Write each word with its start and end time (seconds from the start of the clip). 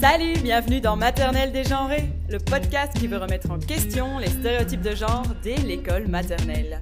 Salut, 0.00 0.32
bienvenue 0.42 0.80
dans 0.80 0.96
Maternelle 0.96 1.52
dégenrée, 1.52 2.04
le 2.30 2.38
podcast 2.38 2.94
qui 2.94 3.06
veut 3.06 3.18
remettre 3.18 3.50
en 3.50 3.58
question 3.58 4.16
les 4.16 4.30
stéréotypes 4.30 4.80
de 4.80 4.94
genre 4.94 5.26
dès 5.42 5.56
l'école 5.56 6.08
maternelle. 6.08 6.80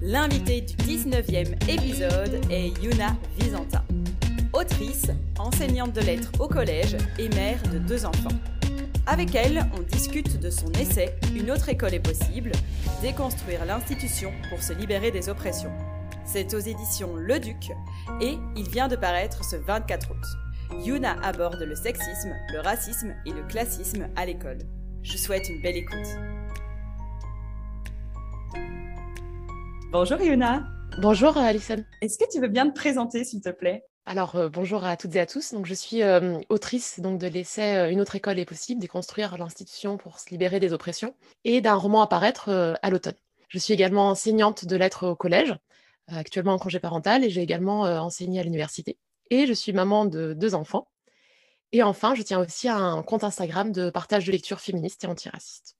L'invité 0.00 0.60
du 0.60 0.74
19e 0.76 1.54
épisode 1.68 2.40
est 2.50 2.68
Yuna 2.80 3.16
Visanta, 3.36 3.82
autrice, 4.52 5.10
enseignante 5.40 5.92
de 5.92 6.02
lettres 6.02 6.30
au 6.38 6.46
collège 6.46 6.96
et 7.18 7.28
mère 7.30 7.60
de 7.72 7.78
deux 7.78 8.04
enfants. 8.04 8.38
Avec 9.08 9.34
elle, 9.34 9.66
on 9.76 9.82
discute 9.82 10.38
de 10.38 10.48
son 10.48 10.70
essai 10.80 11.16
Une 11.34 11.50
autre 11.50 11.68
école 11.68 11.94
est 11.94 11.98
possible, 11.98 12.52
déconstruire 13.02 13.64
l'institution 13.64 14.30
pour 14.50 14.62
se 14.62 14.72
libérer 14.72 15.10
des 15.10 15.28
oppressions. 15.28 15.72
C'est 16.24 16.54
aux 16.54 16.60
éditions 16.60 17.16
Le 17.16 17.40
Duc 17.40 17.72
et 18.20 18.38
il 18.54 18.68
vient 18.68 18.86
de 18.86 18.94
paraître 18.94 19.44
ce 19.44 19.56
24 19.56 20.12
août. 20.12 20.41
Yuna 20.80 21.16
aborde 21.22 21.60
le 21.60 21.76
sexisme, 21.76 22.34
le 22.52 22.60
racisme 22.60 23.14
et 23.26 23.30
le 23.30 23.42
classisme 23.44 24.08
à 24.16 24.26
l'école. 24.26 24.58
Je 25.02 25.16
souhaite 25.16 25.48
une 25.48 25.60
belle 25.62 25.76
écoute. 25.76 25.98
Bonjour 29.92 30.20
Yuna. 30.20 30.64
Bonjour 31.00 31.36
Alison. 31.36 31.84
Est-ce 32.00 32.18
que 32.18 32.30
tu 32.30 32.40
veux 32.40 32.48
bien 32.48 32.68
te 32.68 32.74
présenter 32.74 33.24
s'il 33.24 33.42
te 33.42 33.50
plaît? 33.50 33.84
Alors, 34.06 34.34
euh, 34.34 34.48
bonjour 34.48 34.84
à 34.84 34.96
toutes 34.96 35.14
et 35.14 35.20
à 35.20 35.26
tous. 35.26 35.52
Donc, 35.52 35.66
je 35.66 35.74
suis 35.74 36.02
euh, 36.02 36.40
autrice 36.48 36.98
donc, 36.98 37.20
de 37.20 37.28
l'essai 37.28 37.76
euh, 37.76 37.90
Une 37.90 38.00
autre 38.00 38.16
école 38.16 38.40
est 38.40 38.44
possible, 38.44 38.80
déconstruire 38.80 39.38
l'institution 39.38 39.96
pour 39.98 40.18
se 40.18 40.30
libérer 40.30 40.58
des 40.58 40.72
oppressions, 40.72 41.14
et 41.44 41.60
d'un 41.60 41.74
roman 41.74 42.02
à 42.02 42.08
paraître 42.08 42.76
à 42.82 42.90
l'automne. 42.90 43.14
Je 43.48 43.58
suis 43.58 43.74
également 43.74 44.08
enseignante 44.08 44.64
de 44.64 44.76
lettres 44.76 45.06
au 45.06 45.14
collège, 45.14 45.54
actuellement 46.08 46.54
en 46.54 46.58
congé 46.58 46.80
parental, 46.80 47.22
et 47.22 47.30
j'ai 47.30 47.42
également 47.42 47.82
enseigné 47.82 48.40
à 48.40 48.42
l'université 48.42 48.98
et 49.30 49.46
je 49.46 49.52
suis 49.52 49.72
maman 49.72 50.04
de 50.04 50.32
deux 50.32 50.54
enfants. 50.54 50.88
Et 51.72 51.82
enfin, 51.82 52.14
je 52.14 52.22
tiens 52.22 52.40
aussi 52.40 52.68
à 52.68 52.76
un 52.76 53.02
compte 53.02 53.24
Instagram 53.24 53.72
de 53.72 53.90
partage 53.90 54.26
de 54.26 54.32
lecture 54.32 54.60
féministe 54.60 55.04
et 55.04 55.06
antiraciste. 55.06 55.76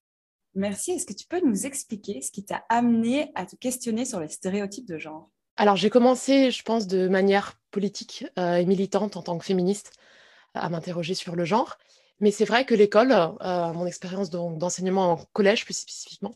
Merci. 0.55 0.93
Est-ce 0.93 1.07
que 1.07 1.13
tu 1.13 1.27
peux 1.27 1.41
nous 1.45 1.67
expliquer 1.67 2.21
ce 2.21 2.31
qui 2.31 2.45
t'a 2.45 2.65
amené 2.69 3.31
à 3.35 3.47
te 3.47 3.57
questionner 3.57 4.05
sur 4.05 4.21
les 4.21 4.29
stéréotypes 4.29 4.87
de 4.87 4.99
genre? 4.99 5.31
Alors, 5.57 5.77
j'ai 5.77 5.91
commencé, 5.91 6.51
je 6.51 6.63
pense, 6.63 6.87
de 6.87 7.09
manière 7.09 7.59
politique 7.71 8.27
euh, 8.39 8.57
et 8.57 8.65
militante 8.65 9.17
en 9.17 9.23
tant 9.23 9.37
que 9.39 9.45
féministe 9.45 9.93
à 10.55 10.69
m'interroger 10.69 11.15
sur 11.15 11.37
le 11.37 11.45
genre. 11.45 11.79
Mais 12.21 12.31
c'est 12.31 12.45
vrai 12.45 12.65
que 12.65 12.75
l'école, 12.75 13.13
euh, 13.13 13.73
mon 13.73 13.87
expérience 13.87 14.31
d'enseignement 14.31 15.13
en 15.13 15.17
collège 15.33 15.65
plus 15.65 15.77
spécifiquement, 15.77 16.35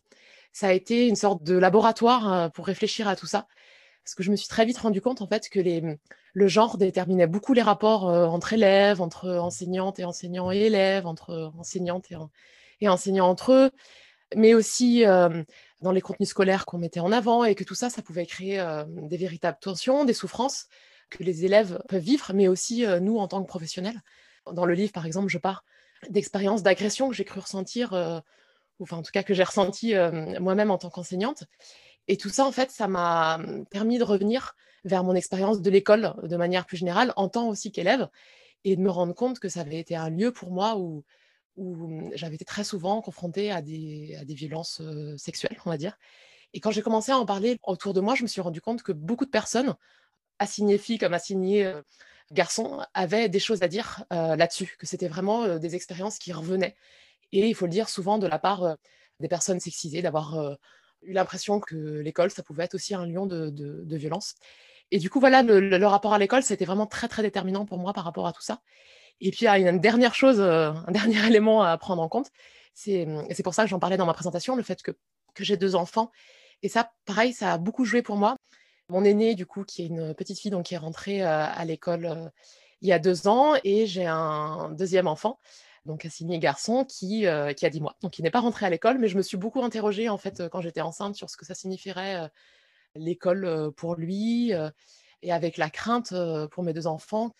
ça 0.52 0.68
a 0.68 0.72
été 0.72 1.06
une 1.06 1.16
sorte 1.16 1.42
de 1.42 1.56
laboratoire 1.56 2.32
euh, 2.32 2.48
pour 2.48 2.66
réfléchir 2.66 3.08
à 3.08 3.16
tout 3.16 3.26
ça 3.26 3.46
parce 4.06 4.14
que 4.14 4.22
je 4.22 4.30
me 4.30 4.36
suis 4.36 4.46
très 4.46 4.64
vite 4.64 4.78
rendu 4.78 5.00
compte 5.00 5.20
en 5.20 5.26
fait 5.26 5.48
que 5.48 5.58
le 6.32 6.46
genre 6.46 6.78
déterminait 6.78 7.26
beaucoup 7.26 7.54
les 7.54 7.62
rapports 7.62 8.08
euh, 8.08 8.26
entre 8.26 8.52
élèves, 8.52 9.02
entre 9.02 9.28
enseignantes 9.28 9.98
et 9.98 10.04
enseignants 10.04 10.52
et 10.52 10.58
élèves, 10.58 11.08
entre 11.08 11.50
enseignantes 11.58 12.06
et, 12.80 12.88
enseignants 12.88 13.28
entre 13.28 13.52
eux, 13.52 13.70
mais 14.36 14.54
aussi 14.54 15.04
euh, 15.04 15.42
dans 15.80 15.90
les 15.90 16.00
contenus 16.00 16.28
scolaires 16.28 16.66
qu'on 16.66 16.78
mettait 16.78 17.00
en 17.00 17.10
avant 17.10 17.42
et 17.42 17.56
que 17.56 17.64
tout 17.64 17.74
ça, 17.74 17.90
ça 17.90 18.00
pouvait 18.00 18.26
créer 18.26 18.60
euh, 18.60 18.84
des 18.86 19.16
véritables 19.16 19.58
tensions, 19.60 20.04
des 20.04 20.14
souffrances 20.14 20.68
que 21.10 21.24
les 21.24 21.44
élèves 21.44 21.82
peuvent 21.88 22.00
vivre, 22.00 22.30
mais 22.32 22.46
aussi 22.46 22.84
nous 23.00 23.18
en 23.18 23.26
tant 23.26 23.42
que 23.42 23.48
professionnels. 23.48 24.00
Dans 24.52 24.66
le 24.66 24.74
livre, 24.74 24.92
par 24.92 25.06
exemple, 25.06 25.28
je 25.28 25.38
pars 25.38 25.64
d'expériences 26.10 26.62
d'agression 26.62 27.08
que 27.08 27.14
j'ai 27.16 27.24
cru 27.24 27.40
ressentir, 27.40 27.92
ou 28.78 28.82
enfin 28.82 28.96
en 28.96 29.02
tout 29.02 29.12
cas 29.12 29.22
que 29.22 29.32
j'ai 29.32 29.44
ressenti 29.44 29.94
moi-même 30.40 30.72
en 30.72 30.78
tant 30.78 30.90
qu'enseignante. 30.90 31.44
Et 32.08 32.16
tout 32.16 32.28
ça, 32.28 32.46
en 32.46 32.52
fait, 32.52 32.70
ça 32.70 32.88
m'a 32.88 33.38
mmh, 33.38 33.66
permis 33.66 33.98
de 33.98 34.04
revenir 34.04 34.54
vers 34.84 35.02
mon 35.02 35.14
expérience 35.14 35.60
de 35.60 35.70
l'école 35.70 36.14
de 36.22 36.36
manière 36.36 36.66
plus 36.66 36.76
générale, 36.76 37.12
en 37.16 37.28
tant 37.28 37.48
aussi 37.48 37.72
qu'élève, 37.72 38.08
et 38.64 38.76
de 38.76 38.80
me 38.80 38.90
rendre 38.90 39.14
compte 39.14 39.38
que 39.38 39.48
ça 39.48 39.60
avait 39.60 39.78
été 39.78 39.96
un 39.96 40.10
lieu 40.10 40.32
pour 40.32 40.50
moi 40.52 40.76
où, 40.76 41.04
mmh, 41.56 42.10
j'avais 42.14 42.36
été 42.36 42.44
très 42.44 42.64
souvent 42.64 43.00
confrontée 43.00 43.50
à 43.50 43.62
des, 43.62 44.16
à 44.20 44.24
des 44.24 44.34
violences 44.34 44.80
sexuelles, 45.16 45.58
on 45.64 45.70
va 45.70 45.76
dire. 45.76 45.96
Et 46.52 46.60
quand 46.60 46.70
j'ai 46.70 46.82
commencé 46.82 47.12
à 47.12 47.18
en 47.18 47.26
parler 47.26 47.58
autour 47.64 47.92
de 47.92 48.00
moi, 48.00 48.14
je 48.14 48.22
me 48.22 48.28
suis 48.28 48.40
rendu 48.40 48.60
compte 48.60 48.82
que 48.82 48.92
beaucoup 48.92 49.24
de 49.24 49.30
personnes, 49.30 49.74
assignées 50.38 50.78
filles 50.78 50.98
comme 50.98 51.14
assignées 51.14 51.72
garçons, 52.32 52.82
avaient 52.94 53.28
des 53.28 53.40
choses 53.40 53.62
à 53.62 53.68
dire 53.68 54.04
là-dessus, 54.10 54.76
que 54.78 54.86
c'était 54.86 55.08
vraiment 55.08 55.58
des 55.58 55.74
expériences 55.74 56.18
qui 56.18 56.32
revenaient. 56.32 56.76
Et 57.32 57.46
il 57.46 57.54
faut 57.54 57.66
le 57.66 57.72
dire 57.72 57.88
souvent 57.88 58.18
de 58.18 58.26
la 58.26 58.38
part 58.38 58.76
des 59.20 59.28
personnes 59.28 59.60
sexisées, 59.60 60.02
d'avoir 60.02 60.56
l'impression 61.12 61.60
que 61.60 62.00
l'école, 62.00 62.30
ça 62.30 62.42
pouvait 62.42 62.64
être 62.64 62.74
aussi 62.74 62.94
un 62.94 63.06
lieu 63.06 63.20
de, 63.26 63.96
violence. 63.96 64.34
Et 64.90 64.98
du 64.98 65.10
coup, 65.10 65.20
voilà, 65.20 65.42
le, 65.42 65.86
rapport 65.86 66.14
à 66.14 66.18
l'école, 66.18 66.42
c'était 66.42 66.64
vraiment 66.64 66.86
très, 66.86 67.08
très 67.08 67.22
déterminant 67.22 67.66
pour 67.66 67.78
moi 67.78 67.92
par 67.92 68.04
rapport 68.04 68.26
à 68.26 68.32
tout 68.32 68.42
ça. 68.42 68.60
Et 69.20 69.30
puis, 69.30 69.40
il 69.42 69.44
y 69.44 69.48
a 69.48 69.58
une 69.58 69.80
dernière 69.80 70.14
chose, 70.14 70.40
euh, 70.40 70.72
un 70.86 70.92
dernier 70.92 71.18
élément 71.26 71.62
à 71.62 71.76
prendre 71.78 72.02
en 72.02 72.08
compte. 72.08 72.30
C'est 72.74 73.06
pour 73.42 73.54
ça 73.54 73.64
que 73.64 73.70
j'en 73.70 73.78
parlais 73.78 73.96
dans 73.96 74.06
ma 74.06 74.14
présentation, 74.14 74.54
le 74.54 74.62
fait 74.62 74.82
que, 74.82 74.92
que 75.34 75.44
j'ai 75.44 75.56
deux 75.56 75.74
enfants. 75.74 76.10
Et 76.62 76.68
ça, 76.68 76.92
pareil, 77.04 77.32
ça 77.32 77.54
a 77.54 77.58
beaucoup 77.58 77.84
joué 77.84 78.02
pour 78.02 78.16
moi. 78.16 78.36
Mon 78.88 79.02
aîné, 79.04 79.34
du 79.34 79.46
coup, 79.46 79.64
qui 79.64 79.82
est 79.82 79.86
une 79.86 80.14
petite 80.14 80.38
fille, 80.38 80.50
donc 80.50 80.66
qui 80.66 80.74
est 80.74 80.78
rentrée 80.78 81.22
euh, 81.22 81.46
à 81.46 81.64
l'école 81.64 82.06
euh, 82.06 82.28
il 82.82 82.88
y 82.88 82.92
a 82.92 82.98
deux 82.98 83.26
ans, 83.26 83.54
et 83.64 83.86
j'ai 83.86 84.06
un 84.06 84.70
deuxième 84.70 85.06
enfant 85.06 85.38
donc 85.86 86.04
assigné 86.04 86.38
garçon, 86.38 86.84
qui, 86.84 87.26
euh, 87.26 87.52
qui 87.52 87.64
a 87.66 87.70
10 87.70 87.80
mois. 87.80 87.96
Donc 88.02 88.18
il 88.18 88.22
n'est 88.22 88.30
pas 88.30 88.40
rentré 88.40 88.66
à 88.66 88.70
l'école, 88.70 88.98
mais 88.98 89.08
je 89.08 89.16
me 89.16 89.22
suis 89.22 89.36
beaucoup 89.36 89.62
interrogée 89.62 90.08
en 90.08 90.18
fait 90.18 90.48
quand 90.50 90.60
j'étais 90.60 90.82
enceinte 90.82 91.16
sur 91.16 91.30
ce 91.30 91.36
que 91.36 91.46
ça 91.46 91.54
signifierait 91.54 92.16
euh, 92.16 92.28
l'école 92.94 93.44
euh, 93.44 93.70
pour 93.70 93.94
lui, 93.94 94.52
et 95.22 95.32
avec 95.32 95.56
la 95.56 95.70
crainte 95.70 96.12
pour 96.50 96.62
mes 96.62 96.72
deux 96.72 96.86
enfants 96.86 97.34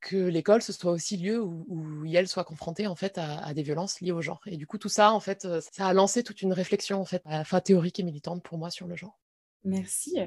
que 0.00 0.16
l'école 0.16 0.62
ce 0.62 0.72
soit 0.72 0.90
aussi 0.90 1.16
lieu 1.16 1.40
où, 1.40 1.64
où 1.68 2.04
elle 2.06 2.26
soit 2.26 2.44
confrontée 2.44 2.86
en 2.86 2.96
fait 2.96 3.18
à, 3.18 3.54
des 3.54 3.62
violences 3.62 4.00
liées 4.00 4.12
au 4.12 4.20
genre. 4.20 4.40
Et 4.46 4.56
du 4.56 4.66
coup 4.66 4.78
tout 4.78 4.88
ça 4.88 5.12
en 5.12 5.20
fait 5.20 5.46
ça 5.60 5.86
a 5.86 5.92
lancé 5.92 6.22
toute 6.22 6.42
une 6.42 6.52
réflexion 6.52 7.00
en 7.00 7.04
fait, 7.04 7.22
à 7.24 7.60
théorique 7.60 8.00
et 8.00 8.02
militante 8.02 8.42
pour 8.42 8.58
moi 8.58 8.70
sur 8.70 8.86
le 8.86 8.96
genre. 8.96 9.18
Merci. 9.64 10.18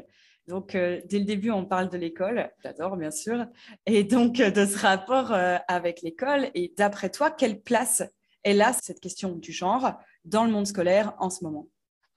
Donc, 0.47 0.75
euh, 0.75 1.01
dès 1.05 1.17
le 1.19 1.25
début, 1.25 1.49
on 1.49 1.65
parle 1.65 1.89
de 1.89 1.97
l'école, 1.97 2.51
j'adore 2.63 2.97
bien 2.97 3.09
sûr, 3.09 3.45
et 3.87 4.03
donc 4.03 4.39
euh, 4.39 4.51
de 4.51 4.65
ce 4.65 4.77
rapport 4.77 5.33
euh, 5.33 5.57
avec 5.67 6.01
l'école. 6.03 6.51
Et 6.53 6.71
d'après 6.77 7.09
toi, 7.09 7.31
quelle 7.31 7.61
place 7.61 8.03
est 8.43 8.53
là 8.53 8.71
cette 8.73 8.99
question 8.99 9.31
du 9.31 9.51
genre 9.51 9.93
dans 10.23 10.45
le 10.45 10.51
monde 10.51 10.67
scolaire 10.67 11.15
en 11.17 11.31
ce 11.31 11.43
moment? 11.43 11.67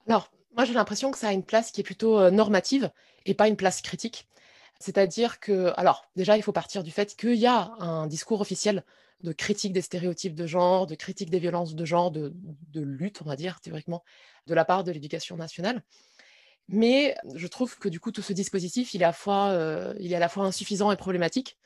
Alors, 0.07 0.29
moi, 0.55 0.63
j'ai 0.65 0.73
l'impression 0.73 1.09
que 1.09 1.17
ça 1.17 1.29
a 1.29 1.33
une 1.33 1.43
place 1.43 1.71
qui 1.71 1.81
est 1.81 1.83
plutôt 1.83 2.29
normative 2.29 2.91
et 3.25 3.33
pas 3.33 3.47
une 3.47 3.55
place 3.55 3.81
critique. 3.81 4.27
C'est-à-dire 4.79 5.39
que, 5.39 5.73
alors, 5.77 6.05
déjà, 6.15 6.37
il 6.37 6.43
faut 6.43 6.51
partir 6.51 6.83
du 6.83 6.91
fait 6.91 7.15
qu'il 7.15 7.35
y 7.35 7.47
a 7.47 7.71
un 7.79 8.07
discours 8.07 8.41
officiel 8.41 8.83
de 9.21 9.31
critique 9.31 9.73
des 9.73 9.81
stéréotypes 9.81 10.35
de 10.35 10.47
genre, 10.47 10.87
de 10.87 10.95
critique 10.95 11.29
des 11.29 11.39
violences 11.39 11.75
de 11.75 11.85
genre, 11.85 12.11
de 12.11 12.31
lutte, 12.75 13.21
on 13.21 13.25
va 13.25 13.35
dire, 13.35 13.59
théoriquement, 13.61 14.03
de 14.47 14.53
la 14.53 14.65
part 14.65 14.83
de 14.83 14.91
l'éducation 14.91 15.35
nationale. 15.35 15.83
Mais 16.71 17.15
je 17.33 17.47
trouve 17.47 17.77
que 17.79 17.89
du 17.89 17.99
coup, 17.99 18.11
tout 18.11 18.21
ce 18.21 18.31
dispositif, 18.31 18.93
il 18.93 19.01
est 19.01 19.05
à, 19.05 19.11
fois, 19.11 19.49
euh, 19.49 19.95
il 19.99 20.13
est 20.13 20.15
à 20.15 20.19
la 20.19 20.29
fois 20.29 20.45
insuffisant 20.45 20.91
et 20.91 20.97
problématique. 20.97 21.57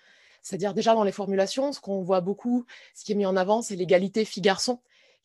C'est-à-dire 0.42 0.74
déjà 0.74 0.94
dans 0.94 1.04
les 1.04 1.12
formulations, 1.12 1.74
ce 1.74 1.82
qu'on 1.82 2.02
voit 2.02 2.22
beaucoup, 2.22 2.66
ce 2.96 3.04
qui 3.04 3.12
est 3.12 3.16
mis 3.16 3.26
en 3.26 3.36
avant, 3.36 3.62
c'est 3.62 3.76
l'égalité 3.76 4.24
filles-garçons, 4.24 4.80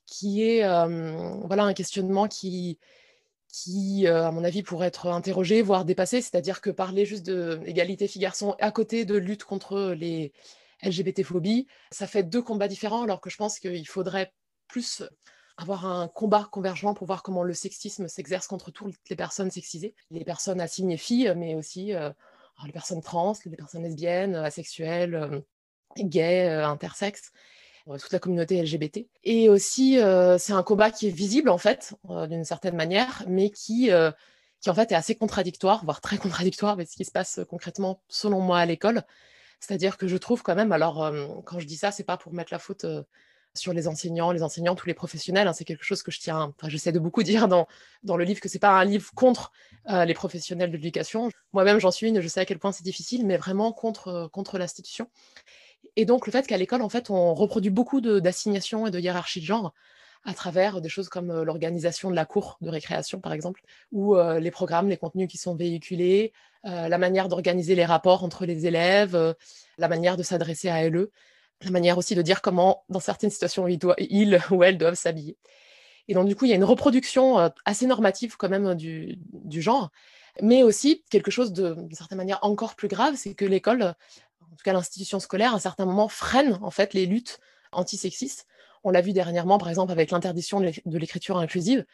qui 0.05 0.43
est 0.43 0.65
euh, 0.65 1.33
voilà, 1.45 1.65
un 1.65 1.75
questionnement 1.75 2.27
qui, 2.27 2.79
qui 3.49 4.09
euh, 4.09 4.27
à 4.27 4.33
mon 4.33 4.43
avis, 4.43 4.65
pourrait 4.65 4.89
être 4.89 5.07
interrogé, 5.07 5.63
voire 5.63 5.85
dépassé. 5.85 6.21
C'est-à-dire 6.23 6.61
que 6.61 6.71
parler 6.71 7.07
juste 7.07 7.25
d'égalité 7.25 8.09
filles-garçons 8.09 8.57
à 8.59 8.73
côté 8.73 9.05
de 9.05 9.17
lutte 9.17 9.45
contre 9.45 9.95
les 9.97 10.33
LGBT-phobies, 10.83 11.69
ça 11.93 12.09
fait 12.09 12.25
deux 12.25 12.43
combats 12.43 12.69
différents, 12.69 13.03
alors 13.03 13.21
que 13.21 13.31
je 13.31 13.37
pense 13.37 13.61
qu'il 13.61 13.87
faudrait 13.87 14.33
plus 14.67 15.03
avoir 15.59 15.87
un 15.87 16.07
combat 16.07 16.49
convergent 16.51 16.95
pour 16.95 17.07
voir 17.07 17.23
comment 17.23 17.43
le 17.43 17.53
sexisme 17.53 18.07
s'exerce 18.09 18.47
contre 18.47 18.71
toutes 18.71 18.95
les 19.11 19.17
personnes 19.17 19.51
sexisées, 19.51 19.95
les 20.11 20.25
personnes 20.25 20.61
assignées 20.61 20.97
filles, 20.97 21.33
mais 21.37 21.57
aussi 21.57 21.93
euh, 21.95 22.11
les 22.65 22.73
personnes 22.73 23.03
trans, 23.03 23.35
les 23.45 23.57
personnes 23.57 23.83
lesbiennes, 23.83 24.37
asexuelles, 24.37 25.17
euh, 25.17 25.41
gays, 25.99 26.49
euh, 26.49 26.67
intersexes, 26.67 27.33
toute 27.87 28.13
la 28.13 28.21
communauté 28.21 28.63
LGBT. 28.63 29.09
Et 29.25 29.49
aussi, 29.49 29.99
c'est 30.39 30.53
un 30.53 30.63
combat 30.63 30.91
qui 30.91 31.09
est 31.09 31.11
visible 31.11 31.49
en 31.49 31.57
fait, 31.57 31.95
d'une 32.29 32.45
certaine 32.45 32.77
manière, 32.77 33.25
mais 33.27 33.49
qui, 33.49 33.89
qui 34.61 34.69
en 34.69 34.75
fait 34.75 34.93
est 34.93 34.95
assez 34.95 35.15
contradictoire, 35.15 35.87
voire 35.87 36.03
très 36.03 36.19
contradictoire 36.19 36.73
avec 36.73 36.87
ce 36.91 36.97
qui 36.97 37.07
se 37.07 37.11
passe 37.11 37.41
concrètement, 37.49 38.03
selon 38.07 38.43
moi, 38.43 38.59
à 38.59 38.67
l'école. 38.67 39.05
C'est-à-dire 39.59 39.97
que 39.97 40.07
je 40.07 40.19
trouve 40.19 40.43
quand 40.43 40.55
même, 40.55 40.71
alors 40.71 41.11
quand 41.47 41.61
je 41.61 41.67
dis 41.67 41.79
ça, 41.79 41.91
c'est 41.91 42.05
pas 42.05 42.19
pour 42.19 42.35
mettre 42.35 42.53
la 42.53 42.59
faute 42.59 42.85
sur 43.59 43.73
les 43.73 43.89
enseignants, 43.89 44.33
les 44.33 44.43
enseignants, 44.43 44.75
tous 44.75 44.87
les 44.87 44.95
professionnels. 44.95 45.49
Hein, 45.49 45.53
c'est 45.53 45.65
quelque 45.65 45.85
chose 45.85 46.03
que 46.03 46.11
je 46.11 46.21
tiens, 46.21 46.55
j'essaie 46.67 46.93
de 46.93 46.99
beaucoup 46.99 47.23
dire 47.25 47.49
dans, 47.49 47.67
dans 48.03 48.17
le 48.17 48.25
livre 48.25 48.41
que 48.41 48.49
c'est 48.49 48.59
pas 48.59 48.79
un 48.79 48.85
livre 48.85 49.11
contre 49.15 49.53
euh, 49.91 50.05
les 50.05 50.15
professionnels 50.15 50.71
de 50.71 50.77
l'éducation. 50.77 51.31
Moi-même, 51.53 51.79
j'en 51.79 51.91
suis 51.91 52.09
une, 52.09 52.21
je 52.21 52.29
sais 52.29 52.41
à 52.41 52.45
quel 52.45 52.59
point 52.59 52.73
c'est 52.73 52.85
difficile, 52.85 53.27
mais 53.27 53.37
vraiment 53.37 53.73
contre, 53.73 54.09
euh, 54.09 54.29
contre 54.29 54.59
l'institution. 54.59 55.09
Et 55.97 56.05
donc, 56.05 56.27
le 56.27 56.33
fait 56.33 56.47
qu'à 56.47 56.57
l'école, 56.57 56.83
en 56.83 56.89
fait, 56.89 57.11
on 57.11 57.35
reproduit 57.35 57.71
beaucoup 57.71 58.01
d'assignations 58.01 58.87
et 58.87 58.91
de 58.91 58.99
hiérarchies 58.99 59.41
de 59.41 59.47
genre 59.47 59.75
à 60.25 60.35
travers 60.35 60.81
des 60.81 60.89
choses 60.89 61.09
comme 61.09 61.31
euh, 61.31 61.45
l'organisation 61.45 62.11
de 62.11 62.17
la 62.17 62.27
cour 62.27 62.59
de 62.61 62.69
récréation, 62.69 63.21
par 63.21 63.33
exemple, 63.33 63.63
ou 63.93 64.17
les 64.17 64.51
programmes, 64.51 64.89
les 64.89 64.97
contenus 64.97 65.29
qui 65.29 65.39
sont 65.39 65.55
véhiculés, 65.55 66.33
la 66.65 66.99
manière 66.99 67.29
d'organiser 67.29 67.75
les 67.75 67.87
rapports 67.87 68.25
entre 68.25 68.45
les 68.45 68.67
élèves, 68.67 69.35
la 69.79 69.89
manière 69.89 70.17
de 70.17 70.23
s'adresser 70.23 70.69
à 70.69 70.89
LE. 70.89 71.11
La 71.63 71.71
manière 71.71 71.99
aussi 71.99 72.15
de 72.15 72.23
dire 72.23 72.41
comment, 72.41 72.85
dans 72.89 73.01
certaines 73.01 73.31
situations, 73.31 73.67
il, 73.67 73.79
doit, 73.79 73.97
il 73.99 74.41
ou 74.51 74.63
elle 74.63 74.79
doivent 74.79 74.95
s'habiller. 74.95 75.37
Et 76.09 76.15
donc, 76.15 76.27
du 76.27 76.35
coup, 76.35 76.47
il 76.47 76.49
y 76.49 76.53
a 76.53 76.57
une 76.57 76.65
reproduction 76.65 77.39
euh, 77.39 77.49
assez 77.65 77.87
normative 77.87 78.37
quand 78.37 78.49
même 78.49 78.75
du, 78.75 79.19
genre, 79.61 79.91
mais 80.41 80.63
aussi 80.63 81.05
quelque 81.11 81.31
chose 81.31 81.53
de, 81.53 81.75
d'une 81.75 81.95
certaine 81.95 82.19
manière 82.19 82.39
encore 82.43 82.77
plus 82.77 82.89
grave, 82.89 83.15
c'est 83.17 83.35
que 83.35 83.45
l'école, 83.45 83.83
en 83.83 84.57
tout 84.57 84.65
cas 84.65 84.73
l'institution 84.73 85.21
scolaire, 85.21 85.53
à 85.53 85.57
un 85.57 85.61
certain 85.61 85.85
moment 85.85 86.09
freine 86.09 86.59
en 86.63 86.71
fait 86.71 86.95
les 86.95 87.07
luttes 87.07 87.41
antisexistes. 87.73 88.47
On 88.85 88.91
l'a 88.91 89.01
vu 89.01 89.13
dernièrement, 89.13 89.59
par 89.59 89.69
exemple, 89.69 89.93
avec 89.93 90.11
l'interdiction 90.11 90.61
de 90.61 90.99
l'écriture 90.99 91.37
inclusive, 91.37 91.85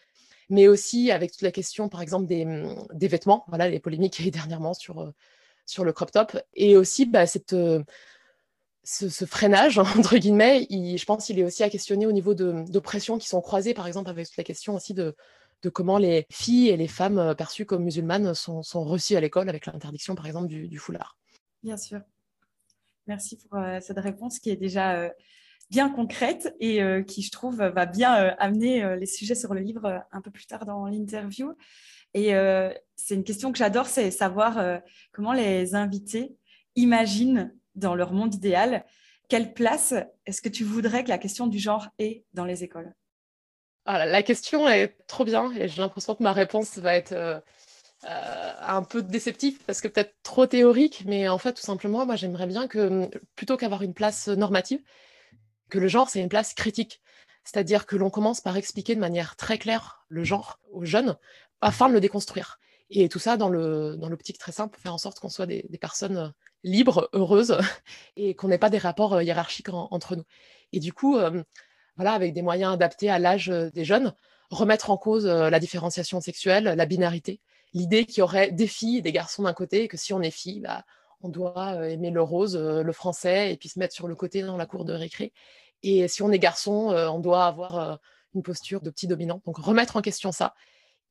mais 0.50 0.68
aussi 0.68 1.10
avec 1.10 1.32
toute 1.32 1.42
la 1.42 1.50
question, 1.50 1.88
par 1.88 2.02
exemple, 2.02 2.26
des, 2.26 2.46
des 2.92 3.08
vêtements, 3.08 3.44
voilà, 3.48 3.68
les 3.68 3.80
polémiques 3.80 4.30
dernièrement 4.30 4.74
sur, 4.74 5.00
euh, 5.00 5.10
sur 5.66 5.84
le 5.84 5.92
crop 5.92 6.12
top, 6.12 6.38
et 6.52 6.76
aussi 6.76 7.06
bah, 7.06 7.26
cette, 7.26 7.56
ce, 8.84 9.24
freinage, 9.24 9.78
entre 9.78 10.18
guillemets, 10.18 10.66
je 10.70 11.04
pense 11.04 11.26
qu'il 11.26 11.38
est 11.38 11.44
aussi 11.44 11.62
à 11.62 11.70
questionner 11.70 12.06
au 12.06 12.12
niveau 12.12 12.34
d'oppressions 12.34 13.18
qui 13.18 13.28
sont 13.28 13.40
croisées, 13.40 13.74
par 13.74 13.86
exemple, 13.86 14.10
avec 14.10 14.28
la 14.36 14.44
question 14.44 14.74
aussi 14.74 14.94
de, 14.94 15.14
comment 15.72 15.96
les 15.96 16.26
filles 16.30 16.68
et 16.68 16.76
les 16.76 16.88
femmes 16.88 17.18
euh, 17.18 17.34
perçues 17.34 17.64
comme 17.64 17.84
musulmanes 17.84 18.34
sont, 18.34 18.62
sont 18.62 18.84
reçues 18.84 19.16
à 19.16 19.20
l'école 19.20 19.48
avec 19.48 19.64
l'interdiction, 19.64 20.14
par 20.14 20.26
exemple, 20.26 20.48
du, 20.48 20.78
foulard. 20.78 21.16
Bien 21.62 21.78
sûr. 21.78 22.00
Merci 23.06 23.38
pour 23.38 23.58
euh, 23.58 23.78
cette 23.80 23.98
réponse 23.98 24.38
qui 24.38 24.50
est 24.50 24.56
déjà 24.56 24.96
euh, 24.96 25.08
bien 25.70 25.88
concrète 25.88 26.54
et 26.60 26.80
qui, 27.06 27.22
je 27.22 27.30
trouve, 27.30 27.56
va 27.56 27.86
bien 27.86 28.12
amener 28.38 28.96
les 28.98 29.06
sujets 29.06 29.34
sur 29.34 29.54
le 29.54 29.60
livre 29.60 30.04
un 30.12 30.20
peu 30.20 30.30
plus 30.30 30.46
tard 30.46 30.66
dans 30.66 30.84
l'interview. 30.84 31.54
Et 32.12 32.34
c'est 32.96 33.14
une 33.14 33.24
question 33.24 33.50
que 33.50 33.56
j'adore, 33.56 33.86
c'est 33.86 34.10
savoir 34.10 34.62
comment 35.12 35.32
les 35.32 35.74
invités 35.74 36.36
imaginent 36.76 37.50
dans 37.74 37.94
leur 37.94 38.12
monde 38.12 38.34
idéal, 38.34 38.84
quelle 39.28 39.54
place 39.54 39.94
est-ce 40.26 40.42
que 40.42 40.48
tu 40.48 40.64
voudrais 40.64 41.04
que 41.04 41.08
la 41.08 41.18
question 41.18 41.46
du 41.46 41.58
genre 41.58 41.88
ait 41.98 42.24
dans 42.34 42.44
les 42.44 42.64
écoles? 42.64 42.94
Ah, 43.86 44.06
La 44.06 44.22
question 44.22 44.68
est 44.68 44.96
trop 45.06 45.24
bien 45.24 45.52
et 45.52 45.68
j'ai 45.68 45.82
l'impression 45.82 46.14
que 46.14 46.22
ma 46.22 46.32
réponse 46.32 46.78
va 46.78 46.94
être 46.94 47.12
euh, 47.12 47.38
euh, 48.04 48.52
un 48.60 48.82
peu 48.82 49.02
déceptive 49.02 49.58
parce 49.66 49.80
que 49.80 49.88
peut-être 49.88 50.14
trop 50.22 50.46
théorique, 50.46 51.04
mais 51.06 51.28
en 51.28 51.38
fait, 51.38 51.54
tout 51.54 51.62
simplement, 51.62 52.06
moi, 52.06 52.16
j'aimerais 52.16 52.46
bien 52.46 52.66
que 52.66 53.08
plutôt 53.36 53.56
qu'avoir 53.56 53.82
une 53.82 53.94
place 53.94 54.28
normative, 54.28 54.80
que 55.70 55.78
le 55.78 55.88
genre, 55.88 56.08
c'est 56.08 56.20
une 56.20 56.28
place 56.28 56.54
critique. 56.54 57.02
C'est-à-dire 57.44 57.86
que 57.86 57.96
l'on 57.96 58.10
commence 58.10 58.40
par 58.40 58.56
expliquer 58.56 58.94
de 58.94 59.00
manière 59.00 59.36
très 59.36 59.58
claire 59.58 60.04
le 60.08 60.24
genre 60.24 60.60
aux 60.72 60.84
jeunes 60.84 61.16
afin 61.60 61.88
de 61.88 61.94
le 61.94 62.00
déconstruire. 62.00 62.58
Et 62.90 63.08
tout 63.08 63.18
ça 63.18 63.36
dans 63.36 63.48
l'optique 63.48 64.38
très 64.38 64.52
simple, 64.52 64.78
faire 64.78 64.94
en 64.94 64.98
sorte 64.98 65.20
qu'on 65.20 65.28
soit 65.28 65.46
des, 65.46 65.66
personnes 65.80 66.32
euh, 66.64 66.68
libres, 66.68 67.08
heureuses, 67.12 67.58
et 68.16 68.34
qu'on 68.34 68.48
n'ait 68.48 68.58
pas 68.58 68.70
des 68.70 68.78
rapports 68.78 69.14
euh, 69.14 69.22
hiérarchiques 69.22 69.68
entre 69.70 70.16
nous. 70.16 70.24
Et 70.72 70.80
du 70.80 70.92
coup, 70.92 71.16
euh, 71.16 71.42
voilà, 71.96 72.12
avec 72.12 72.32
des 72.32 72.42
moyens 72.42 72.74
adaptés 72.74 73.10
à 73.10 73.18
l'âge 73.18 73.48
des 73.48 73.84
jeunes, 73.84 74.14
remettre 74.50 74.90
en 74.90 74.96
cause 74.96 75.26
la 75.26 75.60
différenciation 75.60 76.20
sexuelle, 76.20 76.64
la 76.64 76.86
binarité, 76.86 77.40
l'idée 77.72 78.04
qu'il 78.04 78.18
y 78.18 78.22
aurait 78.22 78.50
des 78.50 78.66
filles 78.66 79.00
des 79.00 79.12
garçons 79.12 79.44
d'un 79.44 79.52
côté, 79.52 79.84
et 79.84 79.88
que 79.88 79.96
si 79.96 80.12
on 80.12 80.20
est 80.20 80.32
fille, 80.32 80.60
bah, 80.60 80.84
on 81.22 81.28
doit 81.28 81.88
aimer 81.88 82.10
le 82.10 82.20
rose, 82.20 82.56
le 82.56 82.92
français, 82.92 83.52
et 83.52 83.56
puis 83.56 83.68
se 83.68 83.78
mettre 83.78 83.94
sur 83.94 84.08
le 84.08 84.16
côté 84.16 84.42
dans 84.42 84.56
la 84.56 84.66
cour 84.66 84.84
de 84.84 84.92
récré. 84.92 85.32
Et 85.82 86.08
si 86.08 86.22
on 86.22 86.32
est 86.32 86.38
garçon, 86.38 86.88
on 86.90 87.20
doit 87.20 87.46
avoir 87.46 88.00
une 88.34 88.42
posture 88.42 88.80
de 88.80 88.90
petit 88.90 89.06
dominant. 89.06 89.40
Donc 89.46 89.56
remettre 89.58 89.96
en 89.96 90.02
question 90.02 90.32
ça 90.32 90.54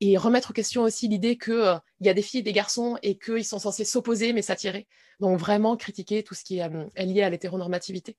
et 0.06 0.18
remettre 0.18 0.50
en 0.50 0.52
question 0.52 0.82
aussi 0.82 1.08
l'idée 1.08 1.38
qu'il 1.38 1.54
euh, 1.54 1.78
y 2.00 2.10
a 2.10 2.14
des 2.14 2.20
filles 2.20 2.40
et 2.40 2.42
des 2.42 2.52
garçons 2.52 2.98
et 3.02 3.16
qu'ils 3.16 3.44
sont 3.44 3.58
censés 3.58 3.86
s'opposer 3.86 4.34
mais 4.34 4.42
s'attirer. 4.42 4.86
Donc 5.18 5.38
vraiment 5.38 5.76
critiquer 5.78 6.22
tout 6.22 6.34
ce 6.34 6.44
qui 6.44 6.58
est, 6.58 6.62
euh, 6.62 6.86
lié 6.98 7.22
à 7.22 7.30
l'hétéronormativité. 7.30 8.18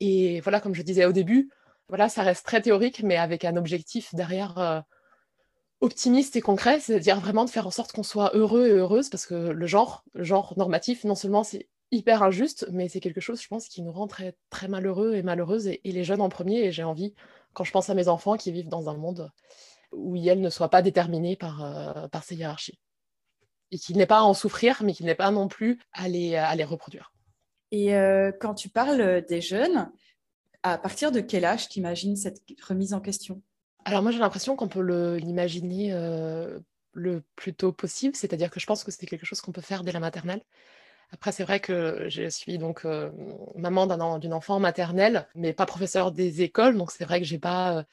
Et 0.00 0.40
voilà, 0.40 0.60
comme 0.60 0.74
je 0.74 0.82
disais 0.82 1.04
au 1.04 1.12
début, 1.12 1.50
voilà, 1.88 2.08
ça 2.08 2.22
reste 2.22 2.46
très 2.46 2.62
théorique, 2.62 3.02
mais 3.02 3.16
avec 3.16 3.44
un 3.44 3.56
objectif 3.56 4.14
derrière 4.14 4.58
euh, 4.58 4.80
optimiste 5.82 6.36
et 6.36 6.40
concret, 6.40 6.80
c'est-à-dire 6.80 7.20
vraiment 7.20 7.44
de 7.44 7.50
faire 7.50 7.66
en 7.66 7.70
sorte 7.70 7.92
qu'on 7.92 8.02
soit 8.02 8.30
heureux 8.34 8.68
et 8.68 8.72
heureuse, 8.72 9.10
parce 9.10 9.26
que 9.26 9.34
le 9.34 9.66
genre, 9.66 10.04
le 10.14 10.24
genre 10.24 10.54
normatif, 10.56 11.04
non 11.04 11.14
seulement 11.14 11.42
c'est 11.42 11.68
hyper 11.90 12.22
injuste, 12.22 12.66
mais 12.72 12.88
c'est 12.88 13.00
quelque 13.00 13.20
chose, 13.20 13.42
je 13.42 13.48
pense, 13.48 13.68
qui 13.68 13.82
nous 13.82 13.92
rend 13.92 14.06
très, 14.06 14.36
très 14.48 14.68
malheureux 14.68 15.14
et 15.16 15.22
malheureuses, 15.22 15.66
et 15.66 15.80
les 15.84 16.04
jeunes 16.04 16.22
en 16.22 16.30
premier. 16.30 16.64
Et 16.64 16.72
j'ai 16.72 16.84
envie, 16.84 17.14
quand 17.52 17.64
je 17.64 17.72
pense 17.72 17.90
à 17.90 17.94
mes 17.94 18.08
enfants 18.08 18.36
qui 18.36 18.52
vivent 18.52 18.68
dans 18.68 18.88
un 18.88 18.96
monde 18.96 19.30
où 19.92 20.16
elle 20.16 20.40
ne 20.40 20.50
soit 20.50 20.68
pas 20.68 20.82
déterminée 20.82 21.36
par, 21.36 21.64
euh, 21.64 22.08
par 22.08 22.24
ces 22.24 22.36
hiérarchies. 22.36 22.78
Et 23.70 23.78
qu'il 23.78 23.96
n'ait 23.96 24.06
pas 24.06 24.18
à 24.18 24.22
en 24.22 24.34
souffrir, 24.34 24.82
mais 24.82 24.92
qu'il 24.92 25.06
n'ait 25.06 25.14
pas 25.14 25.30
non 25.30 25.48
plus 25.48 25.80
à 25.92 26.08
les, 26.08 26.36
à 26.36 26.54
les 26.54 26.64
reproduire. 26.64 27.12
Et 27.70 27.94
euh, 27.94 28.32
quand 28.32 28.54
tu 28.54 28.68
parles 28.68 29.24
des 29.28 29.40
jeunes, 29.40 29.90
à 30.62 30.76
partir 30.76 31.12
de 31.12 31.20
quel 31.20 31.44
âge 31.44 31.68
t'imagines 31.68 32.16
cette 32.16 32.42
remise 32.66 32.94
en 32.94 33.00
question? 33.00 33.42
Alors 33.84 34.02
moi 34.02 34.10
j'ai 34.10 34.18
l'impression 34.18 34.56
qu'on 34.56 34.68
peut 34.68 35.16
l'imaginer 35.16 35.92
euh, 35.92 36.58
le 36.92 37.22
plus 37.36 37.54
tôt 37.54 37.72
possible, 37.72 38.16
c'est-à-dire 38.16 38.50
que 38.50 38.60
je 38.60 38.66
pense 38.66 38.82
que 38.82 38.90
c'est 38.90 39.06
quelque 39.06 39.24
chose 39.24 39.40
qu'on 39.40 39.52
peut 39.52 39.60
faire 39.60 39.84
dès 39.84 39.92
la 39.92 40.00
maternelle. 40.00 40.42
Après, 41.12 41.32
c'est 41.32 41.42
vrai 41.42 41.58
que 41.58 42.06
je 42.08 42.28
suis 42.28 42.58
donc 42.58 42.86
maman 43.56 44.18
d'une 44.18 44.32
enfant 44.32 44.60
maternelle, 44.60 45.26
mais 45.34 45.52
pas 45.52 45.66
professeur 45.66 46.12
des 46.12 46.42
écoles, 46.42 46.76
donc 46.76 46.92
c'est 46.92 47.04
vrai 47.04 47.18
que 47.18 47.26
j'ai 47.26 47.40
pas 47.40 47.84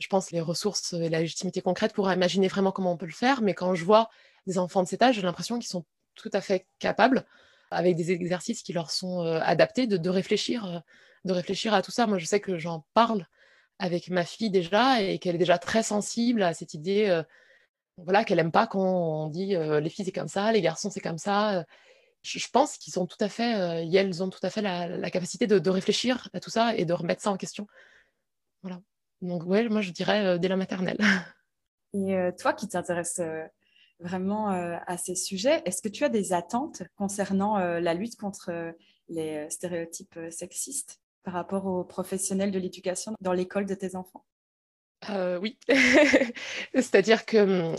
je 0.00 0.08
pense, 0.08 0.32
les 0.32 0.40
ressources 0.40 0.94
et 0.94 1.08
la 1.08 1.20
légitimité 1.20 1.60
concrète 1.60 1.92
pour 1.92 2.10
imaginer 2.10 2.48
vraiment 2.48 2.72
comment 2.72 2.92
on 2.92 2.96
peut 2.96 3.06
le 3.06 3.12
faire. 3.12 3.42
Mais 3.42 3.54
quand 3.54 3.74
je 3.74 3.84
vois 3.84 4.08
des 4.46 4.58
enfants 4.58 4.82
de 4.82 4.88
cet 4.88 5.02
âge, 5.02 5.16
j'ai 5.16 5.22
l'impression 5.22 5.58
qu'ils 5.58 5.68
sont 5.68 5.84
tout 6.16 6.30
à 6.32 6.40
fait 6.40 6.66
capables, 6.78 7.24
avec 7.70 7.96
des 7.96 8.10
exercices 8.10 8.62
qui 8.62 8.72
leur 8.72 8.90
sont 8.90 9.24
euh, 9.24 9.40
adaptés, 9.42 9.86
de, 9.86 10.10
réfléchir, 10.10 10.64
euh, 10.64 10.78
de 11.24 11.32
réfléchir 11.32 11.74
à 11.74 11.82
tout 11.82 11.90
ça. 11.90 12.06
Moi, 12.06 12.18
je 12.18 12.24
sais 12.24 12.40
que 12.40 12.58
j'en 12.58 12.84
parle 12.94 13.26
avec 13.78 14.10
ma 14.10 14.24
fille 14.24 14.50
déjà 14.50 15.02
et 15.02 15.18
qu'elle 15.18 15.36
est 15.36 15.38
déjà 15.38 15.58
très 15.58 15.82
sensible 15.82 16.42
à 16.42 16.54
cette 16.54 16.74
idée, 16.74 17.06
euh, 17.08 17.22
voilà, 17.98 18.24
qu'elle 18.24 18.38
n'aime 18.38 18.52
pas 18.52 18.66
quand 18.66 18.80
on 18.80 19.28
dit 19.28 19.54
les 19.56 19.90
filles 19.90 20.06
c'est 20.06 20.12
comme 20.12 20.28
ça, 20.28 20.52
les 20.52 20.62
garçons 20.62 20.90
c'est 20.90 21.00
comme 21.00 21.18
ça. 21.18 21.64
Je, 22.22 22.48
pense 22.50 22.78
qu'ils 22.78 22.98
ont 22.98 23.06
tout 23.06 23.18
à 23.20 23.28
fait, 23.28 23.50
elles 23.92 24.22
ont 24.22 24.30
tout 24.30 24.40
à 24.42 24.50
fait 24.50 24.62
la, 24.62 25.10
capacité 25.10 25.46
de, 25.46 25.58
de, 25.58 25.70
réfléchir 25.70 26.28
à 26.32 26.40
tout 26.40 26.50
ça 26.50 26.74
et 26.76 26.86
de 26.86 26.92
remettre 26.94 27.22
ça 27.22 27.30
en 27.30 27.36
question. 27.36 27.66
Voilà. 28.62 28.80
Donc, 29.22 29.44
ouais, 29.44 29.68
moi, 29.68 29.80
je 29.80 29.90
dirais 29.90 30.24
euh, 30.24 30.38
dès 30.38 30.48
la 30.48 30.56
maternelle. 30.56 30.98
Et 31.92 32.14
euh, 32.14 32.30
toi 32.32 32.52
qui 32.52 32.68
t'intéresses 32.68 33.18
euh, 33.18 33.44
vraiment 33.98 34.48
à 34.48 34.96
ces 34.96 35.14
sujets, 35.14 35.60
est-ce 35.66 35.82
que 35.82 35.88
tu 35.88 36.04
as 36.04 36.08
des 36.08 36.32
attentes 36.32 36.84
concernant 36.96 37.58
la 37.58 37.92
lutte 37.92 38.16
contre 38.16 38.72
les 39.10 39.50
stéréotypes 39.50 40.18
sexistes 40.30 41.00
par 41.22 41.34
rapport 41.34 41.66
aux 41.66 41.84
professionnels 41.84 42.50
de 42.50 42.58
l'éducation 42.58 43.12
dans 43.20 43.34
l'école 43.34 43.66
de 43.66 43.74
tes 43.74 43.96
enfants? 43.96 44.24
Oui. 45.42 45.58
C'est-à-dire 46.74 47.26
que 47.26 47.72
hum, 47.72 47.76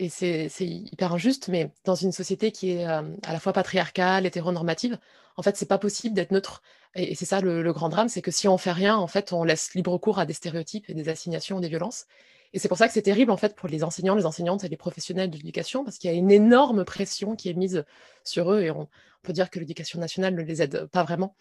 et 0.00 0.08
c'est 0.08 0.50
hyper 0.60 1.12
injuste, 1.12 1.48
mais 1.48 1.70
dans 1.84 1.94
une 1.94 2.10
société 2.10 2.50
qui 2.50 2.72
est 2.72 2.84
à 2.84 3.04
la 3.28 3.38
fois 3.38 3.52
patriarcale, 3.52 4.26
hétéronormative, 4.26 4.98
en 5.36 5.42
fait, 5.42 5.56
c'est 5.56 5.66
pas 5.66 5.78
possible 5.78 6.14
d'être 6.14 6.32
neutre. 6.32 6.62
Et, 6.96 7.14
c'est 7.14 7.24
ça 7.24 7.40
le, 7.40 7.72
grand 7.72 7.88
drame, 7.88 8.08
c'est 8.08 8.22
que 8.22 8.30
si 8.30 8.48
on 8.48 8.58
fait 8.58 8.72
rien, 8.72 8.96
en 8.96 9.06
fait, 9.06 9.32
on 9.32 9.44
laisse 9.44 9.74
libre 9.74 9.96
cours 9.98 10.18
à 10.18 10.26
des 10.26 10.32
stéréotypes 10.32 10.88
et 10.88 10.94
des 10.94 11.08
assignations, 11.08 11.60
des 11.60 11.68
violences. 11.68 12.06
Et 12.52 12.58
c'est 12.58 12.68
pour 12.68 12.78
ça 12.78 12.86
que 12.86 12.92
c'est 12.92 13.02
terrible, 13.02 13.30
en 13.30 13.36
fait, 13.36 13.54
pour 13.56 13.68
les 13.68 13.84
enseignants, 13.84 14.14
les 14.14 14.26
enseignantes 14.26 14.64
et 14.64 14.68
les 14.68 14.76
professionnels 14.76 15.30
de 15.30 15.36
l'éducation, 15.36 15.84
parce 15.84 15.98
qu'il 15.98 16.10
y 16.10 16.14
a 16.14 16.16
une 16.16 16.30
énorme 16.30 16.84
pression 16.84 17.36
qui 17.36 17.48
est 17.48 17.54
mise 17.54 17.84
sur 18.24 18.52
eux, 18.52 18.62
et 18.62 18.70
on, 18.70 18.88
peut 19.22 19.32
dire 19.32 19.48
que 19.48 19.58
l'éducation 19.58 19.98
nationale 19.98 20.34
ne 20.34 20.42
les 20.42 20.60
aide 20.60 20.84
pas 20.86 21.02
vraiment. 21.02 21.34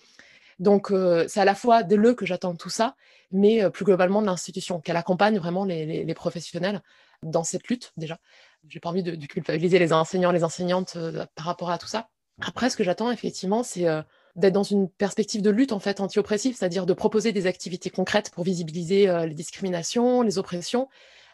Donc, 0.57 0.93
c'est 1.27 1.41
à 1.41 1.45
la 1.45 1.53
fois 1.53 1.83
de 1.83 1.95
l'eux 1.95 2.13
que 2.13 2.25
j'attends 2.25 2.55
tout 2.55 2.69
ça, 2.69 2.95
mais 3.31 3.69
plus 3.71 3.83
globalement 3.83 4.21
de 4.21 4.27
l'institution, 4.27 4.79
qu'elle 4.79 4.95
accompagne 4.95 5.37
vraiment 5.37 5.65
les 5.65 6.13
professionnels 6.13 6.81
dans 7.23 7.43
cette 7.43 7.67
lutte 7.67 7.91
déjà. 7.97 8.19
J'ai 8.67 8.79
pas 8.79 8.89
envie 8.89 9.03
de, 9.03 9.15
culpabiliser 9.25 9.79
les 9.79 9.93
enseignants, 9.93 10.31
les 10.31 10.43
enseignantes 10.43 10.93
euh, 10.95 11.25
par 11.35 11.45
rapport 11.45 11.69
à 11.69 11.77
tout 11.77 11.87
ça. 11.87 12.09
Après, 12.41 12.69
ce 12.69 12.77
que 12.77 12.83
j'attends 12.83 13.11
effectivement, 13.11 13.63
c'est 13.63 13.87
euh, 13.87 14.01
d'être 14.35 14.53
dans 14.53 14.63
une 14.63 14.89
perspective 14.89 15.41
de 15.41 15.49
lutte 15.49 15.71
en 15.71 15.79
fait 15.79 15.99
anti-oppressive, 15.99 16.55
c'est-à-dire 16.57 16.85
de 16.85 16.93
proposer 16.93 17.31
des 17.31 17.45
activités 17.45 17.89
concrètes 17.89 18.31
pour 18.31 18.43
visibiliser 18.43 19.09
euh, 19.09 19.25
les 19.25 19.35
discriminations, 19.35 20.21
les 20.21 20.37
oppressions, 20.37 20.87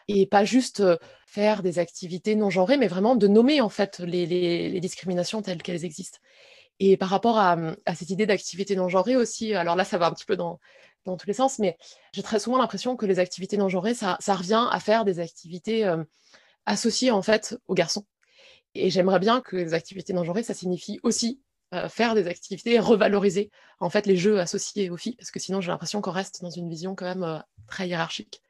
et 0.08 0.26
pas 0.26 0.44
juste 0.44 0.82
faire 1.26 1.62
des 1.62 1.78
activités 1.78 2.34
non 2.34 2.50
genrées, 2.50 2.76
mais 2.76 2.88
vraiment 2.88 3.14
de 3.14 3.28
nommer 3.28 3.60
en 3.60 3.68
fait 3.68 4.00
les, 4.00 4.80
discriminations 4.80 5.40
telles 5.40 5.62
qu'elles 5.62 5.84
existent. 5.84 6.18
Et 6.80 6.96
par 6.96 7.10
rapport 7.10 7.38
à, 7.38 7.56
à 7.86 7.94
cette 7.94 8.10
idée 8.10 8.26
d'activité 8.26 8.74
non 8.74 8.88
genrée 8.88 9.14
aussi, 9.14 9.54
alors 9.54 9.76
là, 9.76 9.84
ça 9.84 9.98
va 9.98 10.06
un 10.06 10.12
petit 10.12 10.24
peu 10.24 10.36
dans, 10.36 10.58
dans 11.04 11.16
tous 11.16 11.26
les 11.26 11.34
sens, 11.34 11.58
mais 11.58 11.76
j'ai 12.12 12.22
très 12.22 12.38
souvent 12.38 12.58
l'impression 12.58 12.96
que 12.96 13.06
les 13.06 13.18
activités 13.18 13.56
non 13.56 13.68
genrées, 13.68 13.94
ça, 13.94 14.16
revient 14.28 14.68
à 14.70 14.80
faire 14.80 15.04
des 15.04 15.20
activités 15.20 15.84
euh, 15.84 16.02
associées 16.66 17.10
en 17.10 17.22
fait 17.22 17.56
aux 17.68 17.74
garçons. 17.74 18.06
Et 18.74 18.90
j'aimerais 18.90 19.18
bien 19.18 19.40
que 19.40 19.56
les 19.56 19.74
activités 19.74 20.12
non 20.12 20.24
genrées, 20.24 20.42
ça 20.42 20.54
signifie 20.54 21.00
aussi 21.02 21.40
euh, 21.74 21.88
faire 21.88 22.14
des 22.14 22.26
activités, 22.26 22.78
revaloriser 22.78 23.50
en 23.80 23.90
fait 23.90 24.06
les 24.06 24.16
jeux 24.16 24.40
associés 24.40 24.90
aux 24.90 24.96
filles, 24.96 25.16
parce 25.16 25.30
que 25.30 25.40
sinon 25.40 25.60
j'ai 25.60 25.70
l'impression 25.70 26.00
qu'on 26.00 26.10
reste 26.10 26.42
dans 26.42 26.50
une 26.50 26.68
vision 26.68 26.94
quand 26.94 27.06
même 27.06 27.24
euh, 27.24 27.38
très 27.66 27.88
hiérarchique. 27.88 28.42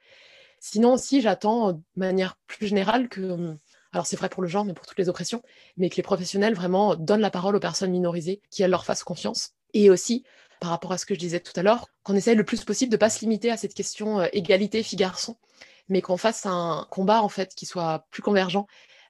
Sinon 0.60 0.94
aussi, 0.94 1.22
j'attends 1.22 1.72
de 1.72 1.80
manière 1.96 2.36
plus 2.46 2.66
générale 2.66 3.08
que, 3.08 3.56
alors 3.92 4.06
c'est 4.06 4.16
vrai 4.16 4.28
pour 4.28 4.42
le 4.42 4.48
genre, 4.48 4.66
mais 4.66 4.74
pour 4.74 4.86
toutes 4.86 4.98
les 4.98 5.08
oppressions, 5.08 5.42
mais 5.78 5.88
que 5.88 5.96
les 5.96 6.02
professionnels 6.02 6.54
vraiment 6.54 6.96
donnent 6.96 7.22
la 7.22 7.30
parole 7.30 7.56
aux 7.56 7.60
personnes 7.60 7.90
minorisées, 7.92 8.42
qu'elles 8.50 8.70
leur 8.70 8.84
fassent 8.84 9.02
confiance, 9.02 9.54
et 9.72 9.88
aussi 9.88 10.22
par 10.60 10.70
rapport 10.70 10.92
à 10.92 10.98
ce 10.98 11.06
que 11.06 11.14
je 11.14 11.18
disais 11.18 11.40
tout 11.40 11.52
à 11.56 11.62
l'heure, 11.62 11.86
qu'on 12.02 12.14
essaye 12.14 12.36
le 12.36 12.44
plus 12.44 12.64
possible 12.64 12.90
de 12.90 12.96
ne 12.96 13.00
pas 13.00 13.10
se 13.10 13.20
limiter 13.20 13.50
à 13.50 13.56
cette 13.56 13.74
question 13.74 14.22
égalité 14.32 14.82
filles-garçons, 14.82 15.36
mais 15.88 16.02
qu'on 16.02 16.16
fasse 16.16 16.46
un 16.46 16.86
combat 16.90 17.22
en 17.22 17.28
fait 17.28 17.54
qui 17.54 17.66
soit 17.66 18.06
plus 18.10 18.22
convergent 18.22 18.66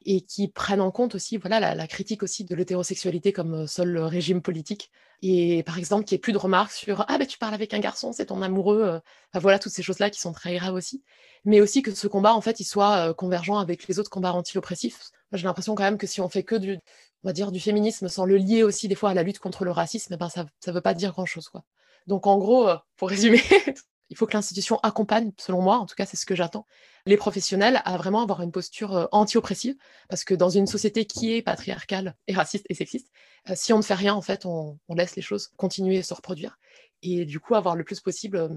et 0.06 0.22
qui 0.22 0.48
prenne 0.48 0.80
en 0.80 0.90
compte 0.90 1.14
aussi 1.14 1.36
voilà, 1.36 1.74
la, 1.74 1.86
critique 1.86 2.22
aussi 2.22 2.44
de 2.44 2.54
l'hétérosexualité 2.54 3.32
comme 3.32 3.66
seul 3.66 3.98
régime 3.98 4.40
politique. 4.40 4.90
Et 5.22 5.62
par 5.64 5.76
exemple, 5.76 6.04
qu'il 6.04 6.14
n'y 6.14 6.20
ait 6.20 6.20
plus 6.20 6.32
de 6.32 6.38
remarques 6.38 6.72
sur 6.72 7.04
Ah, 7.08 7.18
ben 7.18 7.26
tu 7.26 7.36
parles 7.36 7.52
avec 7.52 7.74
un 7.74 7.80
garçon, 7.80 8.12
c'est 8.12 8.26
ton 8.26 8.40
amoureux. 8.40 9.00
voilà, 9.34 9.58
toutes 9.58 9.72
ces 9.72 9.82
choses-là 9.82 10.08
qui 10.08 10.20
sont 10.20 10.32
très 10.32 10.56
graves 10.56 10.74
aussi. 10.74 11.02
Mais 11.44 11.60
aussi 11.60 11.82
que 11.82 11.94
ce 11.94 12.06
combat, 12.06 12.34
en 12.34 12.40
fait, 12.40 12.60
il 12.60 12.64
soit 12.64 13.12
convergent 13.14 13.58
avec 13.58 13.86
les 13.88 13.98
autres 13.98 14.10
combats 14.10 14.32
anti-oppressifs. 14.32 15.10
J'ai 15.32 15.44
l'impression 15.44 15.74
quand 15.74 15.84
même 15.84 15.98
que 15.98 16.06
si 16.06 16.20
on 16.20 16.28
fait 16.28 16.42
que 16.42 16.56
du, 16.56 16.78
on 17.24 17.28
va 17.28 17.32
dire, 17.32 17.52
du 17.52 17.60
féminisme 17.60 18.08
sans 18.08 18.24
le 18.24 18.36
lier 18.36 18.62
aussi 18.62 18.88
des 18.88 18.94
fois 18.94 19.10
à 19.10 19.14
la 19.14 19.22
lutte 19.22 19.38
contre 19.38 19.64
le 19.64 19.70
racisme, 19.70 20.16
ben 20.16 20.28
ça 20.28 20.46
ne 20.66 20.72
veut 20.72 20.80
pas 20.80 20.94
dire 20.94 21.12
grand-chose. 21.12 21.48
Quoi. 21.48 21.64
Donc 22.06 22.26
en 22.26 22.38
gros, 22.38 22.68
pour 22.96 23.10
résumer, 23.10 23.42
il 24.10 24.16
faut 24.16 24.26
que 24.26 24.34
l'institution 24.34 24.78
accompagne, 24.82 25.32
selon 25.38 25.62
moi, 25.62 25.78
en 25.78 25.86
tout 25.86 25.94
cas 25.94 26.04
c'est 26.04 26.16
ce 26.16 26.26
que 26.26 26.34
j'attends, 26.34 26.66
les 27.06 27.16
professionnels 27.16 27.80
à 27.84 27.96
vraiment 27.96 28.22
avoir 28.22 28.42
une 28.42 28.52
posture 28.52 28.94
euh, 28.94 29.06
anti-oppressive, 29.12 29.76
parce 30.08 30.24
que 30.24 30.34
dans 30.34 30.50
une 30.50 30.66
société 30.66 31.06
qui 31.06 31.34
est 31.34 31.42
patriarcale 31.42 32.16
et 32.26 32.34
raciste 32.34 32.66
et 32.68 32.74
sexiste, 32.74 33.08
euh, 33.48 33.54
si 33.56 33.72
on 33.72 33.78
ne 33.78 33.82
fait 33.82 33.94
rien, 33.94 34.14
en 34.14 34.20
fait, 34.20 34.44
on, 34.44 34.78
laisse 34.94 35.16
les 35.16 35.22
choses 35.22 35.50
continuer 35.56 35.96
et 35.96 36.02
se 36.02 36.12
reproduire. 36.12 36.58
Et 37.02 37.24
du 37.24 37.40
coup, 37.40 37.54
avoir 37.54 37.76
le 37.76 37.84
plus 37.84 38.00
possible 38.00 38.36
euh, 38.36 38.48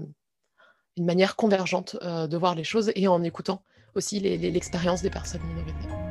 une 0.96 1.06
manière 1.06 1.36
convergente 1.36 1.96
de 1.96 2.36
voir 2.36 2.54
les 2.54 2.62
choses 2.62 2.92
et 2.94 3.08
en 3.08 3.22
écoutant 3.24 3.64
aussi 3.96 4.20
l'expérience 4.20 5.02
des 5.02 5.10
personnes 5.10 5.42
minoritaires. 5.42 6.03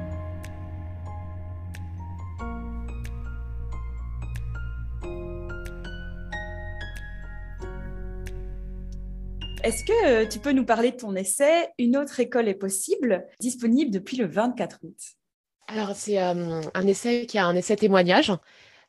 Est-ce 9.63 9.86
que 9.86 10.05
euh, 10.05 10.27
tu 10.27 10.39
peux 10.39 10.51
nous 10.51 10.65
parler 10.65 10.91
de 10.91 10.98
ton 10.98 11.15
essai 11.15 11.70
Une 11.77 11.96
autre 11.96 12.20
école 12.20 12.50
est 12.50 12.53
possible, 12.53 13.25
disponible 13.39 13.91
depuis 13.91 14.17
le 14.17 14.25
24 14.25 14.79
août? 14.84 14.98
Alors, 15.70 15.96
c'est 15.96 16.22
euh, 16.22 16.60
un 16.74 16.88
essai 16.88 17.25
qui 17.25 17.38
a 17.38 17.46
un 17.46 17.55
essai 17.55 17.77
témoignage 17.77 18.34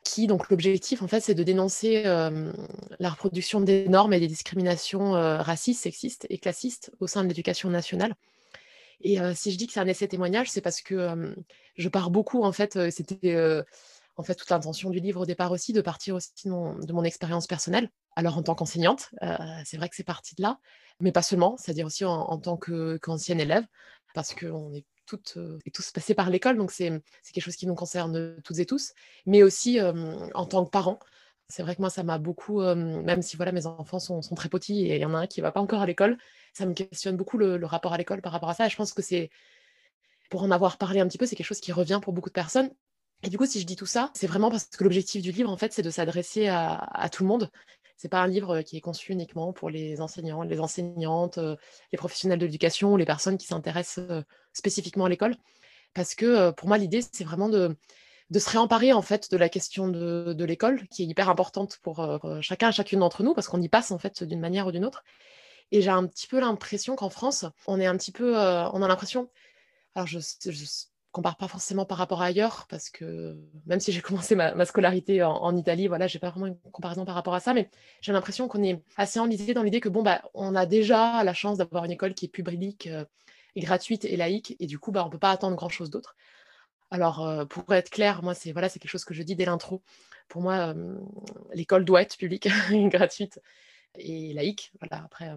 qui, 0.03 0.27
donc, 0.27 0.49
l'objectif, 0.49 1.01
en 1.01 1.07
fait, 1.07 1.21
c'est 1.21 1.33
de 1.33 1.43
dénoncer 1.43 2.03
euh, 2.05 2.51
la 2.99 3.09
reproduction 3.09 3.61
des 3.61 3.87
normes 3.87 4.11
et 4.11 4.19
des 4.19 4.27
discriminations 4.27 5.11
racistes, 5.13 5.81
sexistes 5.81 6.27
et 6.29 6.37
classistes 6.37 6.91
au 6.99 7.07
sein 7.07 7.23
de 7.23 7.29
l'éducation 7.29 7.69
nationale. 7.69 8.13
Et 9.01 9.17
si 9.33 9.51
je 9.51 9.57
dis 9.57 9.67
que 9.67 9.73
c'est 9.73 9.79
un 9.79 9.87
essai 9.87 10.07
témoignage, 10.07 10.49
c'est 10.51 10.61
parce 10.61 10.81
que 10.81 11.35
je 11.75 11.89
pars 11.89 12.11
beaucoup, 12.11 12.43
en 12.43 12.51
fait, 12.51 12.91
c'était 12.91 13.63
en 14.15 14.23
fait 14.23 14.35
toute 14.35 14.49
l'intention 14.49 14.89
du 14.89 14.99
livre 14.99 15.21
au 15.21 15.25
départ 15.25 15.51
aussi, 15.51 15.73
de 15.73 15.81
partir 15.81 16.15
aussi 16.15 16.31
de 16.45 16.93
mon 16.93 17.03
expérience 17.03 17.47
personnelle. 17.47 17.89
Alors 18.15 18.37
en 18.37 18.43
tant 18.43 18.55
qu'enseignante, 18.55 19.09
euh, 19.23 19.35
c'est 19.65 19.77
vrai 19.77 19.89
que 19.89 19.95
c'est 19.95 20.03
parti 20.03 20.35
de 20.35 20.41
là, 20.41 20.59
mais 20.99 21.11
pas 21.11 21.21
seulement, 21.21 21.57
c'est-à-dire 21.57 21.85
aussi 21.85 22.05
en, 22.05 22.37
tant 22.37 22.57
qu'ancienne 22.57 23.39
élève, 23.39 23.65
parce 24.13 24.33
qu'on 24.33 24.73
est 24.73 24.85
toutes 25.05 25.33
euh, 25.37 25.59
et 25.65 25.71
tous 25.71 25.91
passés 25.91 26.15
par 26.15 26.29
l'école, 26.29 26.57
donc 26.57 26.71
c'est 26.71 27.01
quelque 27.33 27.43
chose 27.43 27.57
qui 27.57 27.67
nous 27.67 27.75
concerne 27.75 28.41
toutes 28.43 28.59
et 28.59 28.65
tous, 28.65 28.93
mais 29.25 29.43
aussi 29.43 29.79
en 29.81 30.45
tant 30.45 30.65
que 30.65 30.69
parent. 30.69 30.99
C'est 31.47 31.61
vrai 31.61 31.75
que 31.75 31.81
moi, 31.81 31.91
ça 31.91 32.01
m'a 32.01 32.17
beaucoup, 32.17 32.61
même 32.61 33.21
si 33.21 33.35
voilà, 33.37 33.51
mes 33.51 33.67
enfants 33.67 33.99
sont, 33.99 34.21
très 34.35 34.49
petits 34.49 34.87
et 34.87 34.95
il 34.95 35.01
y 35.01 35.05
en 35.05 35.13
a 35.13 35.19
un 35.19 35.27
qui 35.27 35.41
ne 35.41 35.43
va 35.43 35.51
pas 35.51 35.59
encore 35.59 35.81
à 35.81 35.85
l'école, 35.85 36.17
ça 36.53 36.65
me 36.65 36.73
questionne 36.73 37.17
beaucoup 37.17 37.37
le, 37.37 37.57
le 37.57 37.65
rapport 37.67 37.93
à 37.93 37.97
l'école 37.97 38.21
par 38.21 38.31
rapport 38.31 38.49
à 38.49 38.55
ça. 38.55 38.65
Et 38.65 38.69
je 38.69 38.75
pense 38.75 38.93
que 38.93 39.03
c'est, 39.03 39.29
pour 40.29 40.43
en 40.43 40.51
avoir 40.51 40.77
parlé 40.77 40.99
un 40.99 41.07
petit 41.07 41.17
peu, 41.17 41.25
c'est 41.25 41.35
quelque 41.35 41.45
chose 41.45 41.59
qui 41.59 41.71
revient 41.71 41.99
pour 42.01 42.13
beaucoup 42.13 42.29
de 42.29 42.33
personnes. 42.33 42.71
Et 43.23 43.29
du 43.29 43.37
coup, 43.37 43.45
si 43.45 43.59
je 43.59 43.65
dis 43.65 43.75
tout 43.75 43.85
ça, 43.85 44.11
c'est 44.13 44.27
vraiment 44.27 44.51
parce 44.51 44.65
que 44.65 44.83
l'objectif 44.83 45.21
du 45.21 45.31
livre, 45.31 45.49
en 45.49 45.57
fait, 45.57 45.73
c'est 45.73 45.81
de 45.81 45.89
s'adresser 45.89 46.47
à, 46.47 47.09
tout 47.11 47.23
le 47.23 47.29
monde. 47.29 47.49
C'est 47.97 48.09
pas 48.09 48.21
un 48.21 48.27
livre 48.27 48.61
qui 48.61 48.77
est 48.77 48.81
conçu 48.81 49.13
uniquement 49.13 49.53
pour 49.53 49.69
les 49.69 50.01
enseignants, 50.01 50.43
les 50.43 50.59
enseignantes, 50.59 51.37
les 51.37 51.97
professionnels 51.97 52.39
de 52.39 52.45
l'éducation 52.45 52.93
ou 52.93 52.97
les 52.97 53.05
personnes 53.05 53.37
qui 53.37 53.47
s'intéressent 53.47 54.23
spécifiquement 54.53 55.05
à 55.05 55.09
l'école. 55.09 55.35
Parce 55.93 56.13
que 56.13 56.51
pour 56.51 56.67
moi, 56.67 56.77
l'idée, 56.77 57.01
c'est 57.01 57.23
vraiment 57.23 57.49
de, 57.49 57.75
se 58.33 58.49
réemparer 58.49 58.93
en 58.93 59.01
fait 59.01 59.31
de 59.31 59.37
la 59.37 59.49
question 59.49 59.87
de, 59.87 60.33
de 60.33 60.45
l'école, 60.45 60.87
qui 60.89 61.03
est 61.03 61.07
hyper 61.07 61.29
importante 61.29 61.79
pour 61.81 62.05
chacun 62.41 62.69
et 62.69 62.73
chacune 62.73 62.99
d'entre 62.99 63.23
nous, 63.23 63.33
parce 63.33 63.47
qu'on 63.47 63.61
y 63.61 63.69
passe 63.69 63.91
en 63.91 63.97
fait 63.97 64.23
d'une 64.23 64.41
manière 64.41 64.67
ou 64.67 64.71
d'une 64.71 64.85
autre. 64.85 65.03
Et 65.71 65.81
j'ai 65.81 65.89
un 65.89 66.05
petit 66.05 66.27
peu 66.27 66.39
l'impression 66.39 66.95
qu'en 66.95 67.09
France, 67.09 67.45
on 67.65 67.79
est 67.79 67.87
un 67.87 67.97
petit 67.97 68.11
peu, 68.11 68.37
on 68.37 68.81
a 68.83 68.87
l'impression, 68.87 69.31
alors 69.95 70.05
je, 70.05 70.19
je 70.19 70.65
compare 71.15 71.37
pas 71.37 71.47
forcément 71.47 71.85
par 71.85 71.97
rapport 71.97 72.21
à 72.21 72.25
ailleurs, 72.25 72.67
parce 72.69 72.89
que 72.89 73.37
même 73.65 73.79
si 73.79 73.93
j'ai 73.93 74.01
commencé 74.01 74.35
ma, 74.35 74.65
scolarité 74.65 75.23
en, 75.23 75.55
Italie, 75.55 75.87
voilà, 75.87 76.07
j'ai 76.07 76.19
pas 76.19 76.29
vraiment 76.29 76.47
une 76.47 76.59
comparaison 76.73 77.05
par 77.05 77.15
rapport 77.15 77.33
à 77.33 77.39
ça, 77.39 77.53
mais 77.53 77.69
j'ai 78.01 78.11
l'impression 78.11 78.49
qu'on 78.49 78.61
est 78.63 78.83
assez 78.97 79.19
enlisé 79.19 79.53
dans 79.53 79.63
l'idée 79.63 79.79
que 79.79 79.87
bon, 79.87 80.03
bah, 80.03 80.21
on 80.33 80.55
a 80.55 80.65
déjà 80.65 81.23
la 81.23 81.33
chance 81.33 81.57
d'avoir 81.57 81.85
une 81.85 81.91
école 81.91 82.13
qui 82.13 82.25
est 82.25 82.29
publique 82.29 82.87
euh, 82.87 83.05
gratuite 83.55 84.03
et 84.03 84.17
laïque, 84.17 84.57
et 84.59 84.67
du 84.67 84.77
coup, 84.77 84.91
bah, 84.91 85.05
on 85.05 85.09
peut 85.09 85.17
pas 85.17 85.31
attendre 85.31 85.55
grand 85.55 85.69
chose 85.69 85.89
d'autre. 85.89 86.17
Alors, 86.91 87.25
euh, 87.25 87.45
pour 87.45 87.73
être 87.73 87.89
clair, 87.89 88.21
moi, 88.21 88.33
c'est 88.33 88.51
voilà, 88.51 88.67
c'est 88.67 88.79
quelque 88.79 88.91
chose 88.91 89.05
que 89.05 89.13
je 89.13 89.23
dis 89.23 89.37
dès 89.37 89.45
l'intro. 89.45 89.81
Pour 90.27 90.41
moi, 90.41 90.73
euh, 90.75 90.97
l'école 91.53 91.85
doit 91.85 92.01
être 92.01 92.17
publique, 92.17 92.49
gratuite 92.89 93.39
et 93.97 94.33
laïque. 94.33 94.73
Voilà, 94.81 95.05
après, 95.05 95.31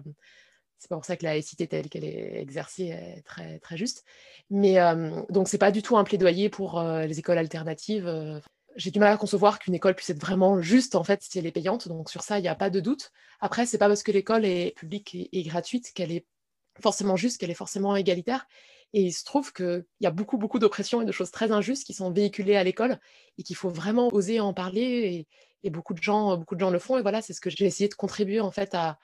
c'est 0.79 0.89
pour 0.89 1.03
ça 1.03 1.17
que 1.17 1.25
la 1.25 1.33
laïcité 1.33 1.67
telle 1.67 1.89
qu'elle 1.89 2.05
est 2.05 2.41
exercée 2.41 2.87
est 2.87 3.21
très, 3.23 3.59
très 3.59 3.75
juste. 3.75 4.05
Mais 4.49 4.79
euh, 4.79 5.21
donc, 5.29 5.49
c'est 5.49 5.57
pas 5.57 5.71
du 5.71 5.81
tout 5.81 5.97
un 5.97 6.05
plaidoyer 6.05 6.49
pour 6.49 6.79
euh, 6.79 7.05
les 7.05 7.19
écoles 7.19 7.37
alternatives. 7.37 8.07
Euh. 8.07 8.39
J'ai 8.77 8.89
du 8.89 8.99
mal 8.99 9.11
à 9.11 9.17
concevoir 9.17 9.59
qu'une 9.59 9.73
école 9.73 9.93
puisse 9.93 10.09
être 10.09 10.21
vraiment 10.21 10.61
juste, 10.61 10.95
en 10.95 11.03
fait, 11.03 11.21
si 11.21 11.37
elle 11.37 11.45
est 11.45 11.51
payante. 11.51 11.89
Donc, 11.89 12.09
sur 12.09 12.21
ça, 12.21 12.39
il 12.39 12.43
n'y 12.43 12.47
a 12.47 12.55
pas 12.55 12.69
de 12.69 12.79
doute. 12.79 13.11
Après, 13.41 13.65
c'est 13.65 13.77
pas 13.77 13.89
parce 13.89 14.03
que 14.03 14.11
l'école 14.11 14.45
est 14.45 14.73
publique 14.77 15.15
et, 15.15 15.43
gratuite 15.43 15.91
qu'elle 15.93 16.13
est 16.13 16.25
forcément 16.81 17.17
juste, 17.17 17.39
qu'elle 17.39 17.51
est 17.51 17.55
forcément 17.55 17.95
égalitaire. 17.97 18.47
Et 18.93 19.01
il 19.01 19.11
se 19.11 19.25
trouve 19.25 19.51
qu'il 19.51 19.85
y 19.99 20.07
a 20.07 20.11
beaucoup, 20.11 20.37
beaucoup 20.37 20.59
d'oppressions 20.59 21.01
et 21.01 21.05
de 21.05 21.11
choses 21.11 21.29
très 21.29 21.51
injustes 21.51 21.83
qui 21.83 21.93
sont 21.93 22.09
véhiculées 22.09 22.55
à 22.55 22.63
l'école 22.63 22.99
et 23.37 23.43
qu'il 23.43 23.57
faut 23.57 23.69
vraiment 23.69 24.07
oser 24.13 24.39
en 24.39 24.53
parler. 24.53 24.81
Et, 24.81 25.27
et, 25.63 25.69
beaucoup, 25.71 25.93
de 25.93 26.01
gens, 26.01 26.37
beaucoup 26.37 26.55
de 26.55 26.61
gens 26.61 26.71
le 26.71 26.79
font. 26.79 26.97
Et 26.97 27.01
voilà, 27.01 27.21
c'est 27.21 27.33
ce 27.33 27.41
que 27.41 27.49
j'ai 27.49 27.65
essayé 27.65 27.89
de 27.89 27.95
contribuer, 27.95 28.39
en 28.39 28.51
fait, 28.51 28.73
à, 28.75 28.97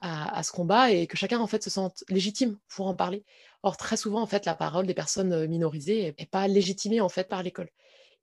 à, 0.00 0.42
ce 0.42 0.52
combat 0.52 0.90
et 0.90 1.06
que 1.06 1.16
chacun 1.16 1.40
en 1.40 1.46
fait 1.46 1.62
se 1.62 1.70
sente 1.70 2.04
légitime 2.08 2.58
pour 2.68 2.86
en 2.86 2.94
parler. 2.94 3.24
Or 3.62 3.76
très 3.76 3.96
souvent 3.96 4.20
en 4.20 4.26
fait 4.26 4.44
la 4.44 4.54
parole 4.54 4.86
des 4.86 4.94
personnes 4.94 5.46
minorisées 5.46 6.14
n'est 6.18 6.26
pas 6.26 6.46
légitimée 6.48 7.00
en 7.00 7.08
fait 7.08 7.28
par 7.28 7.42
l'école. 7.42 7.70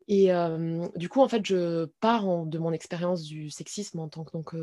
Et 0.07 0.29
du 0.95 1.09
coup 1.09 1.21
en 1.21 1.27
fait 1.27 1.45
je 1.45 1.85
pars 1.99 2.45
de 2.45 2.57
mon 2.57 2.71
expérience 2.73 3.23
du 3.23 3.49
sexisme 3.49 3.99
en 3.99 4.09
tant 4.09 4.23
que 4.23 4.31
donc, 4.31 4.53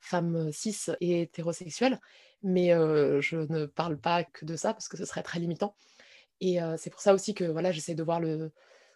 femme 0.00 0.50
cis 0.52 0.76
et 1.00 1.22
hétérosexuelle, 1.22 2.00
mais 2.42 2.70
je 2.70 3.36
ne 3.52 3.66
parle 3.66 3.98
pas 3.98 4.24
que 4.24 4.44
de 4.44 4.56
ça 4.56 4.72
parce 4.72 4.88
que 4.88 4.96
ce 4.96 5.04
serait 5.04 5.22
très 5.22 5.38
limitant. 5.38 5.74
Et 6.40 6.58
c'est 6.78 6.90
pour 6.90 7.00
ça 7.00 7.14
aussi 7.14 7.34
que 7.34 7.44
voilà 7.44 7.72
j'essaie 7.72 7.94
de 7.94 8.02
voir 8.02 8.20
le 8.20 8.50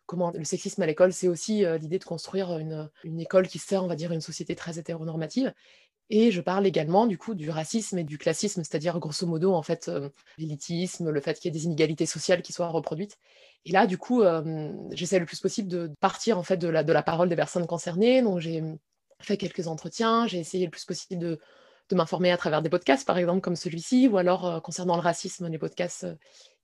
comment 0.06 0.32
le 0.32 0.42
sexisme 0.42 0.82
à 0.82 0.86
l'école, 0.86 1.12
c'est 1.12 1.28
aussi 1.28 1.64
l'idée 1.80 2.00
de 2.00 2.04
construire 2.04 2.58
une, 2.58 2.90
une, 3.04 3.20
école 3.20 3.46
qui 3.46 3.60
sert, 3.60 3.84
on 3.84 3.86
va 3.86 3.94
dire, 3.94 4.10
une 4.10 4.20
société 4.20 4.56
très 4.56 4.76
hétéronormative 4.76 5.54
et 6.10 6.32
je 6.32 6.40
parle 6.40 6.66
également 6.66 7.06
du 7.06 7.16
coup 7.16 7.34
du 7.34 7.50
racisme 7.50 7.98
et 7.98 8.04
du 8.04 8.18
classisme, 8.18 8.64
c'est-à-dire 8.64 8.98
grosso 8.98 9.26
modo 9.26 9.54
en 9.54 9.62
fait 9.62 9.88
euh, 9.88 10.10
l'élitisme, 10.38 11.08
le 11.08 11.20
fait 11.20 11.38
qu'il 11.38 11.46
y 11.46 11.56
ait 11.56 11.58
des 11.58 11.66
inégalités 11.66 12.04
sociales 12.04 12.42
qui 12.42 12.52
soient 12.52 12.68
reproduites. 12.68 13.16
Et 13.64 13.70
là, 13.70 13.86
du 13.86 13.96
coup, 13.96 14.22
euh, 14.22 14.72
j'essaie 14.90 15.20
le 15.20 15.26
plus 15.26 15.38
possible 15.38 15.68
de 15.68 15.92
partir 16.00 16.36
en 16.36 16.42
fait 16.42 16.56
de 16.56 16.68
la, 16.68 17.02
parole 17.02 17.28
des 17.28 17.36
personnes 17.36 17.66
concernées. 17.66 18.22
Donc 18.22 18.40
j'ai 18.40 18.62
fait 19.20 19.36
quelques 19.36 19.68
entretiens, 19.68 20.26
j'ai 20.26 20.40
essayé 20.40 20.64
le 20.64 20.70
plus 20.70 20.84
possible 20.84 21.20
de, 21.20 21.38
m'informer 21.92 22.30
à 22.30 22.36
travers 22.36 22.62
des 22.62 22.70
podcasts, 22.70 23.04
par 23.04 23.18
exemple 23.18 23.40
comme 23.40 23.56
celui-ci, 23.56 24.06
ou 24.06 24.16
alors 24.16 24.46
euh, 24.46 24.60
concernant 24.60 24.94
le 24.94 25.02
racisme, 25.02 25.48
les 25.48 25.58
podcasts 25.58 26.06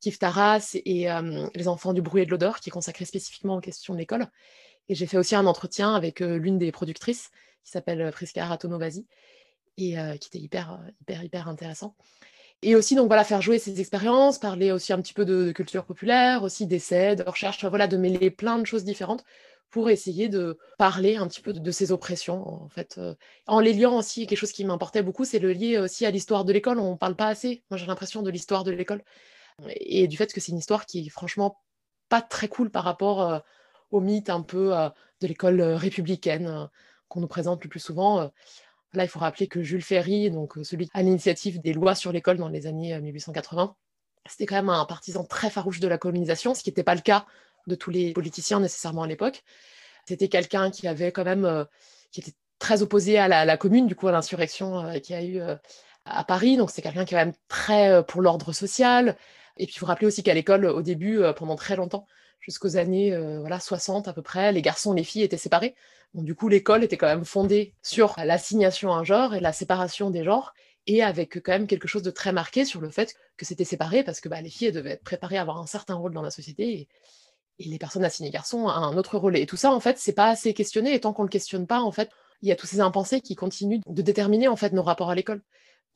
Kif 0.01 0.19
Taras 0.19 0.77
et 0.85 1.09
Les 1.55 1.69
enfants 1.69 1.93
du 1.93 2.03
bruit 2.03 2.23
et 2.23 2.27
de 2.27 2.31
l'odeur, 2.31 2.61
qui 2.61 2.69
est 2.69 2.73
consacré 2.73 3.05
spécifiquement 3.05 3.57
aux 3.57 3.61
questions 3.61 3.95
de 3.95 3.99
l'école. 3.99 4.27
Et 4.89 4.95
j'ai 4.95 5.07
fait 5.07 5.19
aussi 5.19 5.35
un 5.35 5.47
entretien 5.47 5.95
avec 5.95 6.21
l'une 6.21 6.59
des 6.59 6.71
productrices, 6.71 7.31
qui 7.65 7.73
s'appelle 7.73 8.13
Friska 8.13 8.47
Ratonovasi, 8.47 9.07
et 9.79 9.97
qui 10.21 10.29
était 10.29 10.39
hyper, 10.39 10.81
hyper, 11.01 11.23
hyper 11.23 11.49
intéressant. 11.49 11.95
Et 12.63 12.75
aussi, 12.75 12.95
donc 12.95 13.09
voilà, 13.09 13.25
faire 13.25 13.43
jouer 13.43 13.59
ces 13.59 13.81
expériences, 13.81 14.39
parler 14.39 14.73
aussi 14.73 14.93
un 14.93 15.01
petit 15.01 15.13
peu 15.13 15.25
de, 15.25 15.53
culture 15.53 15.85
populaire, 15.85 16.43
aussi 16.43 16.67
d'essais, 16.67 17.17
de 17.17 17.23
recherche, 17.23 17.65
voilà, 17.65 17.87
de 17.87 17.97
mêler 17.97 18.31
plein 18.31 18.59
de 18.59 18.67
choses 18.67 18.85
différentes 18.85 19.25
pour 19.71 19.91
essayer 19.91 20.29
de 20.29 20.59
parler 20.79 21.17
un 21.17 21.27
petit 21.29 21.43
peu 21.43 21.53
de, 21.53 21.71
ces 21.71 21.93
oppressions, 21.93 22.65
en 22.65 22.69
fait. 22.69 22.99
en 23.47 23.61
les 23.61 23.75
liant 23.75 23.99
aussi, 23.99 24.27
quelque 24.27 24.39
chose 24.39 24.53
qui 24.53 24.65
m'importait 24.65 25.03
beaucoup, 25.03 25.25
c'est 25.25 25.39
le 25.39 25.53
lier 25.53 25.79
aussi 25.79 26.07
à 26.07 26.11
l'histoire 26.11 26.45
de 26.45 26.53
l'école. 26.53 26.79
On 26.79 26.93
ne 26.93 26.97
parle 26.97 27.17
pas 27.17 27.27
assez, 27.27 27.63
moi 27.71 27.77
j'ai 27.77 27.87
l'impression, 27.87 28.23
de 28.23 28.31
l'histoire 28.31 28.65
de 28.65 28.71
l'école. 28.71 29.03
Et 29.69 30.07
du 30.09 30.17
fait 30.17 30.33
que 30.33 30.41
c'est 30.41 30.53
une 30.53 30.59
histoire 30.59 30.87
qui 30.87 31.07
est 31.07 31.11
franchement 31.11 31.61
pas 32.09 32.23
très 32.23 32.49
cool 32.49 32.71
par 32.71 32.85
rapport 32.85 33.43
au 33.91 34.01
mythe 34.01 34.31
un 34.31 34.43
peu 34.43 34.73
de 35.21 35.27
l'école 35.27 35.61
républicaine 35.61 36.69
qu'on 37.09 37.21
nous 37.21 37.29
présente 37.29 37.63
le 37.63 37.69
plus 37.69 37.81
souvent. 37.81 38.31
Là, 38.93 39.05
il 39.05 39.09
faut 39.09 39.19
rappeler 39.19 39.47
que 39.47 39.63
Jules 39.63 39.83
Ferry, 39.83 40.31
donc 40.31 40.57
euh, 40.57 40.65
celui 40.65 40.89
à 40.95 41.03
l'initiative 41.03 41.61
des 41.61 41.73
lois 41.73 41.95
sur 41.95 42.13
l'école 42.13 42.39
dans 42.39 42.49
les 42.49 42.67
années 42.67 42.99
1880, 42.99 43.63
euh, 43.63 44.29
c'était 44.29 44.47
quand 44.47 44.57
même 44.57 44.71
un 44.71 44.85
partisan 44.85 45.25
très 45.25 45.51
farouche 45.51 45.81
de 45.81 45.89
la 45.89 45.99
colonisation, 45.99 46.55
ce 46.55 46.63
qui 46.63 46.71
n'était 46.71 46.83
pas 46.83 46.95
le 46.95 47.01
cas 47.01 47.27
de 47.67 47.75
tous 47.75 47.91
les 47.91 48.13
politiciens 48.13 48.61
nécessairement 48.61 49.03
à 49.03 49.07
l'époque. 49.07 49.43
C'était 50.09 50.29
quelqu'un 50.29 50.71
qui 50.71 50.87
avait 50.89 51.13
quand 51.13 51.25
même, 51.25 51.45
euh, 51.45 51.65
qui 52.13 52.21
était 52.21 52.35
très 52.59 52.83
opposé 52.83 53.19
à 53.19 53.29
la, 53.29 53.57
commune, 53.57 53.87
du 53.87 53.95
coup, 53.95 54.09
à 54.09 54.13
l'insurrection 54.13 54.99
qui 55.01 55.13
a 55.13 55.23
eu 55.23 55.41
à 56.07 56.25
Paris. 56.25 56.57
Donc, 56.57 56.71
c'est 56.71 56.81
quelqu'un 56.81 57.05
qui 57.05 57.15
est 57.15 57.19
quand 57.19 57.25
même 57.27 57.35
très 57.49 58.03
pour 58.07 58.23
l'ordre 58.23 58.55
social. 58.55 59.17
Et 59.59 59.67
puis, 59.67 59.75
il 59.77 59.79
faut 59.79 59.85
rappeler 59.85 60.07
aussi 60.07 60.23
qu'à 60.23 60.33
l'école, 60.33 60.65
au 60.65 60.81
début, 60.81 61.21
pendant 61.37 61.57
très 61.57 61.77
longtemps, 61.77 62.07
jusqu'aux 62.47 62.77
années 62.77 63.17
voilà, 63.41 63.61
60 63.61 64.09
à 64.09 64.13
peu 64.13 64.23
près, 64.23 64.53
les 64.53 64.63
garçons 64.63 64.95
et 64.95 64.99
les 64.99 65.05
filles 65.05 65.23
étaient 65.23 65.37
séparés. 65.37 65.75
Du 66.15 66.35
coup, 66.35 66.49
l'école 66.49 66.85
était 66.85 66.97
quand 66.97 67.09
même 67.09 67.25
fondée 67.25 67.75
sur 67.83 68.15
l'assignation 68.17 68.93
à 68.93 68.97
un 68.97 69.05
genre 69.05 69.35
et 69.35 69.41
la 69.41 69.53
séparation 69.53 70.11
des 70.11 70.25
genres, 70.25 70.55
et 70.87 71.03
avec 71.03 71.43
quand 71.43 71.53
même 71.53 71.67
quelque 71.67 71.89
chose 71.89 72.03
de 72.03 72.11
très 72.11 72.33
marqué 72.33 72.65
sur 72.65 72.81
le 72.81 72.91
fait 72.91 73.15
que 73.37 73.45
c'était 73.45 73.65
séparé 73.65 74.05
parce 74.05 74.21
que 74.21 74.29
bah, 74.29 74.41
les 74.41 74.51
filles 74.51 74.73
devaient 74.73 74.93
être 74.93 75.05
préparées 75.05 75.37
à 75.37 75.43
avoir 75.43 75.59
un 75.59 75.67
certain 75.67 75.95
rôle 75.95 76.15
dans 76.15 76.23
la 76.23 76.31
société 76.31 76.81
et, 76.81 76.89
les 77.59 77.79
personnes 77.79 78.05
assignées 78.05 78.29
garçons 78.29 78.69
à 78.69 78.75
un 78.75 78.99
autre 78.99 79.17
rôle. 79.17 79.35
Et 79.35 79.47
tout 79.47 79.57
ça, 79.57 79.73
en 79.73 79.81
fait, 79.81 79.99
c'est 79.99 80.13
pas 80.13 80.29
assez 80.29 80.53
questionné. 80.53 80.93
Et 80.93 81.01
tant 81.01 81.15
qu'on 81.15 81.23
le 81.23 81.31
questionne 81.31 81.67
pas, 81.67 81.81
en 81.81 81.91
fait, 81.91 82.11
il 82.43 82.51
y 82.51 82.53
a 82.53 82.55
tous 82.55 82.67
ces 82.67 82.81
impensés 82.81 83.23
qui 83.23 83.35
continuent 83.35 83.81
de 83.87 84.03
déterminer 84.03 84.47
en 84.47 84.57
fait 84.57 84.75
nos 84.75 84.83
rapports 84.83 85.09
à 85.09 85.15
l'école. 85.15 85.43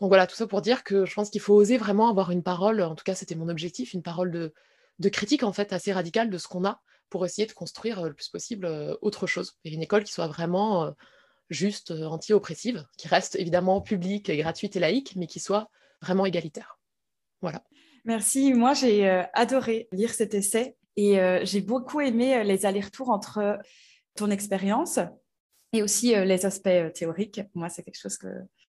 Donc 0.01 0.09
voilà, 0.09 0.27
tout 0.27 0.37
ça 0.37 0.47
pour 0.47 0.63
dire 0.63 0.85
que 0.85 1.05
je 1.05 1.15
pense 1.15 1.29
qu'il 1.29 1.43
faut 1.43 1.55
oser 1.55 1.77
vraiment 1.77 2.09
avoir 2.09 2.31
une 2.31 2.43
parole, 2.43 2.81
en 2.81 2.95
tout 2.95 3.05
cas 3.05 3.15
c'était 3.15 3.35
mon 3.35 3.51
objectif, 3.51 3.93
une 3.93 4.03
parole 4.03 4.31
de, 4.31 4.55
de 5.01 5.09
critique 5.09 5.43
en 5.43 5.53
fait 5.53 5.73
assez 5.73 5.93
radicale 5.93 6.31
de 6.31 6.39
ce 6.39 6.47
qu'on 6.47 6.65
a 6.65 6.81
pour 7.09 7.25
essayer 7.25 7.47
de 7.47 7.53
construire 7.53 7.99
euh, 7.99 8.09
le 8.09 8.15
plus 8.15 8.29
possible 8.29 8.67
euh, 8.67 8.95
autre 9.03 9.27
chose. 9.27 9.59
Et 9.65 9.73
une 9.73 9.83
école 9.83 10.05
qui 10.05 10.13
soit 10.13 10.29
vraiment 10.29 10.85
euh, 10.85 10.91
juste 11.49 11.91
anti-oppressive, 11.91 12.87
qui 12.97 13.09
reste 13.09 13.35
évidemment 13.35 13.81
publique, 13.81 14.29
et 14.29 14.37
gratuite 14.37 14.77
et 14.77 14.81
laïque, 14.81 15.15
mais 15.17 15.27
qui 15.27 15.41
soit 15.41 15.69
vraiment 16.01 16.25
égalitaire. 16.25 16.79
Voilà. 17.43 17.65
Merci. 18.05 18.55
Moi, 18.55 18.73
j'ai 18.73 19.09
adoré 19.35 19.89
lire 19.91 20.15
cet 20.15 20.33
essai 20.33 20.77
et 20.97 21.19
j'ai 21.43 21.61
beaucoup 21.61 22.01
aimé 22.01 22.45
les 22.45 22.67
allers-retours 22.67 23.11
entre 23.11 23.59
ton 24.15 24.31
expérience 24.31 25.01
et 25.73 25.83
aussi 25.83 26.15
les 26.15 26.47
aspects 26.47 26.93
théoriques. 26.95 27.41
Moi, 27.55 27.69
c'est 27.69 27.83
quelque 27.83 28.01
chose 28.01 28.17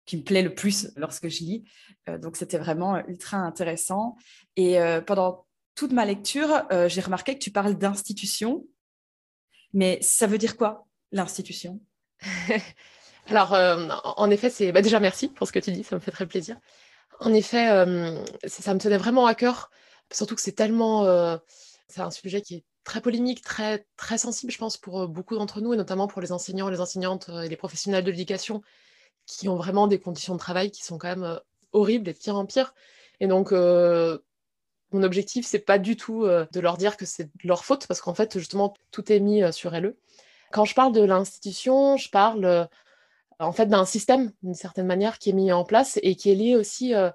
qui 0.05 0.17
me 0.17 0.23
plaît 0.23 0.41
le 0.41 0.55
plus 0.55 0.91
lorsque 0.95 1.27
je 1.27 1.43
lis. 1.43 1.63
donc, 2.19 2.37
c'était 2.37 2.57
vraiment 2.57 3.05
ultra 3.05 3.37
intéressant. 3.37 4.15
Et 4.55 4.77
pendant 5.05 5.45
toute 5.75 5.93
ma 5.93 6.05
lecture, 6.05 6.63
euh, 6.71 6.87
j'ai 6.89 7.01
remarqué 7.01 7.35
que 7.35 7.43
tu 7.43 7.51
parles 7.51 7.77
d'institution. 7.77 8.65
Mais 9.73 9.99
ça 10.01 10.27
veut 10.27 10.37
dire 10.37 10.57
quoi, 10.57 10.85
l'institution? 11.11 11.79
Alors, 13.27 13.53
euh, 13.53 13.87
en 14.03 14.29
effet, 14.29 14.49
c'est 14.49 14.71
bah, 14.71 14.81
déjà 14.81 14.99
merci 14.99 15.29
pour 15.29 15.47
ce 15.47 15.51
que 15.51 15.59
tu 15.59 15.71
dis, 15.71 15.83
ça 15.83 15.95
me 15.95 16.01
fait 16.01 16.11
très 16.11 16.25
plaisir. 16.25 16.57
En 17.19 17.33
effet, 17.33 17.69
euh, 17.69 18.23
ça 18.45 18.73
me 18.73 18.79
tenait 18.79 18.97
vraiment 18.97 19.25
à 19.27 19.35
cœur, 19.35 19.69
surtout 20.11 20.35
que 20.35 20.41
c'est 20.41 20.51
tellement, 20.53 21.05
c'est 21.87 22.01
un 22.01 22.09
sujet 22.09 22.41
qui 22.41 22.55
est 22.55 22.63
très 22.83 22.99
polémique, 22.99 23.41
très 23.43 23.85
très 23.95 24.17
sensible, 24.17 24.51
je 24.51 24.57
pense, 24.57 24.75
pour 24.75 25.07
beaucoup 25.07 25.35
d'entre 25.35 25.61
nous, 25.61 25.73
et 25.73 25.77
notamment 25.77 26.07
pour 26.07 26.19
les 26.19 26.31
enseignants, 26.31 26.67
les 26.67 26.81
enseignantes 26.81 27.29
et 27.29 27.47
les 27.47 27.55
professionnels 27.55 28.03
de 28.03 28.09
l'éducation, 28.09 28.63
qui 29.27 29.47
ont 29.47 29.55
vraiment 29.55 29.85
des 29.85 29.99
conditions 29.99 30.33
de 30.33 30.39
travail 30.39 30.71
qui 30.71 30.83
sont 30.83 30.97
quand 30.97 31.15
même 31.15 31.39
horribles 31.73 32.09
et 32.09 32.13
de 32.13 32.17
pire 32.17 32.35
en 32.35 32.45
pire. 32.47 32.73
Et 33.19 33.27
donc, 33.27 33.53
mon 34.91 35.03
objectif, 35.03 35.45
c'est 35.45 35.59
pas 35.59 35.77
du 35.77 35.95
tout 35.95 36.25
euh, 36.25 36.45
de 36.51 36.59
leur 36.59 36.77
dire 36.77 36.97
que 36.97 37.05
c'est 37.05 37.29
leur 37.43 37.65
faute, 37.65 37.87
parce 37.87 38.01
qu'en 38.01 38.13
fait, 38.13 38.37
justement, 38.37 38.73
tout 38.91 39.11
est 39.11 39.19
mis 39.19 39.43
euh, 39.43 39.51
sur 39.51 39.71
LE. 39.71 39.97
Quand 40.51 40.65
je 40.65 40.75
parle 40.75 40.93
de 40.93 41.01
l'institution, 41.01 41.97
je 41.97 42.09
parle 42.09 42.45
euh, 42.45 42.65
en 43.39 43.51
fait 43.53 43.67
d'un 43.67 43.85
système, 43.85 44.31
d'une 44.43 44.53
certaine 44.53 44.85
manière, 44.85 45.17
qui 45.17 45.29
est 45.29 45.33
mis 45.33 45.51
en 45.51 45.63
place 45.63 45.99
et 46.03 46.15
qui 46.15 46.31
est 46.31 46.35
lié 46.35 46.55
aussi 46.55 46.93
à, 46.93 47.13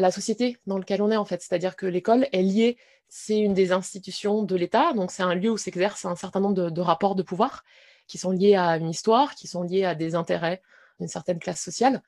la 0.00 0.10
société 0.10 0.58
dans 0.66 0.78
laquelle 0.78 1.02
on 1.02 1.10
est, 1.10 1.16
en 1.16 1.24
fait. 1.24 1.40
C'est-à-dire 1.42 1.76
que 1.76 1.86
l'école 1.86 2.26
est 2.32 2.42
liée, 2.42 2.76
c'est 3.08 3.38
une 3.38 3.54
des 3.54 3.72
institutions 3.72 4.42
de 4.42 4.56
l'État, 4.56 4.92
donc 4.92 5.10
c'est 5.10 5.22
un 5.22 5.34
lieu 5.34 5.50
où 5.50 5.56
s'exerce 5.56 6.04
un 6.04 6.16
certain 6.16 6.40
nombre 6.40 6.70
de 6.70 6.80
rapports 6.80 7.14
de 7.14 7.22
pouvoir 7.22 7.64
qui 8.08 8.18
sont 8.18 8.32
liés 8.32 8.56
à 8.56 8.76
une 8.78 8.90
histoire, 8.90 9.34
qui 9.34 9.46
sont 9.46 9.62
liés 9.62 9.84
à 9.84 9.94
des 9.94 10.14
intérêts 10.14 10.60
d'une 10.98 11.08
certaine 11.08 11.38
classe 11.38 11.60
sociale. 11.60 12.02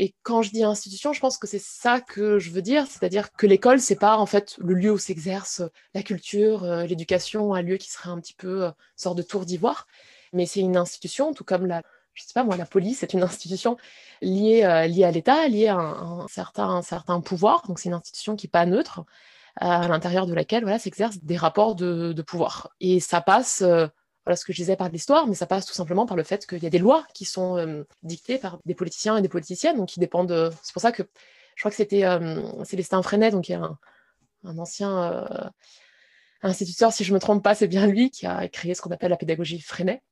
Et 0.00 0.14
quand 0.22 0.42
je 0.42 0.52
dis 0.52 0.62
institution, 0.62 1.12
je 1.12 1.18
pense 1.18 1.38
que 1.38 1.48
c'est 1.48 1.60
ça 1.60 2.00
que 2.00 2.38
je 2.38 2.52
veux 2.52 2.62
dire, 2.62 2.86
c'est-à-dire 2.86 3.32
que 3.32 3.48
l'école, 3.48 3.80
c'est 3.80 3.96
pas 3.96 4.16
en 4.16 4.26
fait 4.26 4.54
le 4.58 4.74
lieu 4.74 4.92
où 4.92 4.98
s'exerce 4.98 5.60
la 5.92 6.04
culture, 6.04 6.62
euh, 6.62 6.84
l'éducation, 6.84 7.52
un 7.52 7.62
lieu 7.62 7.78
qui 7.78 7.90
serait 7.90 8.10
un 8.10 8.20
petit 8.20 8.34
peu 8.34 8.66
euh, 8.66 8.70
sorte 8.94 9.18
de 9.18 9.22
tour 9.22 9.44
d'ivoire, 9.44 9.88
mais 10.32 10.46
c'est 10.46 10.60
une 10.60 10.76
institution, 10.76 11.34
tout 11.34 11.42
comme 11.42 11.66
la, 11.66 11.82
je 12.14 12.22
sais 12.22 12.32
pas 12.32 12.44
moi, 12.44 12.56
la 12.56 12.64
police 12.64 13.02
est 13.02 13.12
une 13.12 13.22
institution 13.24 13.76
liée, 14.22 14.62
euh, 14.62 14.86
liée 14.86 15.02
à 15.02 15.10
l'État, 15.10 15.48
liée 15.48 15.66
à 15.66 15.76
un, 15.76 16.28
certain, 16.28 16.80
certain 16.80 17.20
pouvoir. 17.20 17.66
Donc 17.66 17.80
c'est 17.80 17.88
une 17.88 17.94
institution 17.96 18.36
qui 18.36 18.46
n'est 18.46 18.52
pas 18.52 18.66
neutre, 18.66 19.04
à 19.56 19.88
l'intérieur 19.88 20.26
de 20.28 20.34
laquelle 20.34 20.62
voilà 20.62 20.78
s'exercent 20.78 21.18
des 21.24 21.36
rapports 21.36 21.74
de, 21.74 22.22
pouvoir. 22.22 22.70
Et 22.78 23.00
ça 23.00 23.20
passe 23.20 23.64
voilà 24.28 24.36
ce 24.36 24.44
que 24.44 24.52
je 24.52 24.58
disais 24.58 24.76
par 24.76 24.90
l'histoire, 24.90 25.26
mais 25.26 25.34
ça 25.34 25.46
passe 25.46 25.64
tout 25.64 25.72
simplement 25.72 26.04
par 26.04 26.14
le 26.14 26.22
fait 26.22 26.46
qu'il 26.46 26.62
y 26.62 26.66
a 26.66 26.70
des 26.70 26.78
lois 26.78 27.06
qui 27.14 27.24
sont 27.24 27.56
euh, 27.56 27.84
dictées 28.02 28.36
par 28.36 28.58
des 28.66 28.74
politiciens 28.74 29.16
et 29.16 29.22
des 29.22 29.28
politiciennes, 29.30 29.78
donc 29.78 29.88
qui 29.88 30.00
dépendent. 30.00 30.52
C'est 30.62 30.74
pour 30.74 30.82
ça 30.82 30.92
que 30.92 31.02
je 31.54 31.62
crois 31.62 31.70
que 31.70 31.76
c'était 31.78 32.04
euh, 32.04 32.62
Célestin 32.62 33.02
Freinet, 33.02 33.30
donc 33.30 33.48
il 33.48 33.52
y 33.52 33.54
a 33.54 33.62
un, 34.44 34.58
ancien 34.58 35.02
euh, 35.02 35.48
instituteur, 36.42 36.92
si 36.92 37.04
je 37.04 37.10
ne 37.10 37.14
me 37.14 37.20
trompe 37.20 37.42
pas, 37.42 37.54
c'est 37.54 37.68
bien 37.68 37.86
lui 37.86 38.10
qui 38.10 38.26
a 38.26 38.46
créé 38.48 38.74
ce 38.74 38.82
qu'on 38.82 38.90
appelle 38.90 39.08
la 39.08 39.16
pédagogie 39.16 39.60
Freinet, 39.62 40.02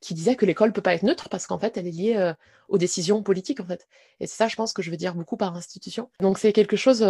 qui 0.00 0.14
disait 0.14 0.36
que 0.36 0.46
l'école 0.46 0.68
ne 0.68 0.74
peut 0.74 0.80
pas 0.80 0.94
être 0.94 1.02
neutre 1.02 1.28
parce 1.28 1.48
qu'en 1.48 1.58
fait, 1.58 1.76
elle 1.76 1.88
est 1.88 1.90
liée 1.90 2.32
aux 2.68 2.78
décisions 2.78 3.24
politiques, 3.24 3.58
en 3.58 3.66
fait. 3.66 3.88
Et 4.20 4.28
c'est 4.28 4.36
ça, 4.36 4.46
je 4.46 4.54
pense, 4.54 4.72
que 4.72 4.82
je 4.82 4.90
veux 4.92 4.96
dire 4.96 5.16
beaucoup 5.16 5.36
par 5.36 5.56
institution. 5.56 6.10
Donc 6.20 6.38
c'est 6.38 6.52
quelque 6.52 6.76
chose 6.76 7.00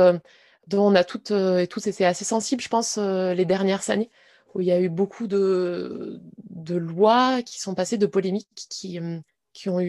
dont 0.66 0.86
on 0.86 0.94
a 0.94 1.04
toutes 1.04 1.30
et 1.30 1.66
tous, 1.66 1.80
c'est 1.80 2.06
assez 2.06 2.24
sensible, 2.24 2.62
je 2.62 2.68
pense, 2.68 2.96
les 2.96 3.44
dernières 3.44 3.90
années 3.90 4.10
où 4.54 4.60
il 4.60 4.66
y 4.66 4.72
a 4.72 4.80
eu 4.80 4.88
beaucoup 4.88 5.26
de, 5.26 6.20
lois 6.68 7.42
qui 7.42 7.60
sont 7.60 7.74
passées, 7.74 7.98
de 7.98 8.06
polémiques 8.06 8.66
qui, 8.70 8.98
euh, 8.98 9.18
qui 9.52 9.68
ont 9.68 9.80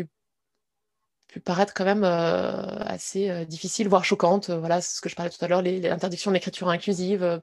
pu 1.28 1.40
paraître 1.40 1.74
quand 1.74 1.86
même 1.86 2.04
euh, 2.04 2.78
assez 2.80 3.30
euh, 3.30 3.46
difficiles, 3.46 3.88
voire 3.88 4.04
choquantes. 4.04 4.50
Voilà, 4.50 4.82
ce 4.82 5.02
que 5.02 5.10
je 5.10 5.16
parlais 5.16 5.32
tout 5.32 5.44
à 5.44 5.48
l'heure, 5.48 5.62
l'interdiction 5.62 6.32
de 6.32 6.36
l'écriture 6.36 6.70
inclusive, 6.70 7.42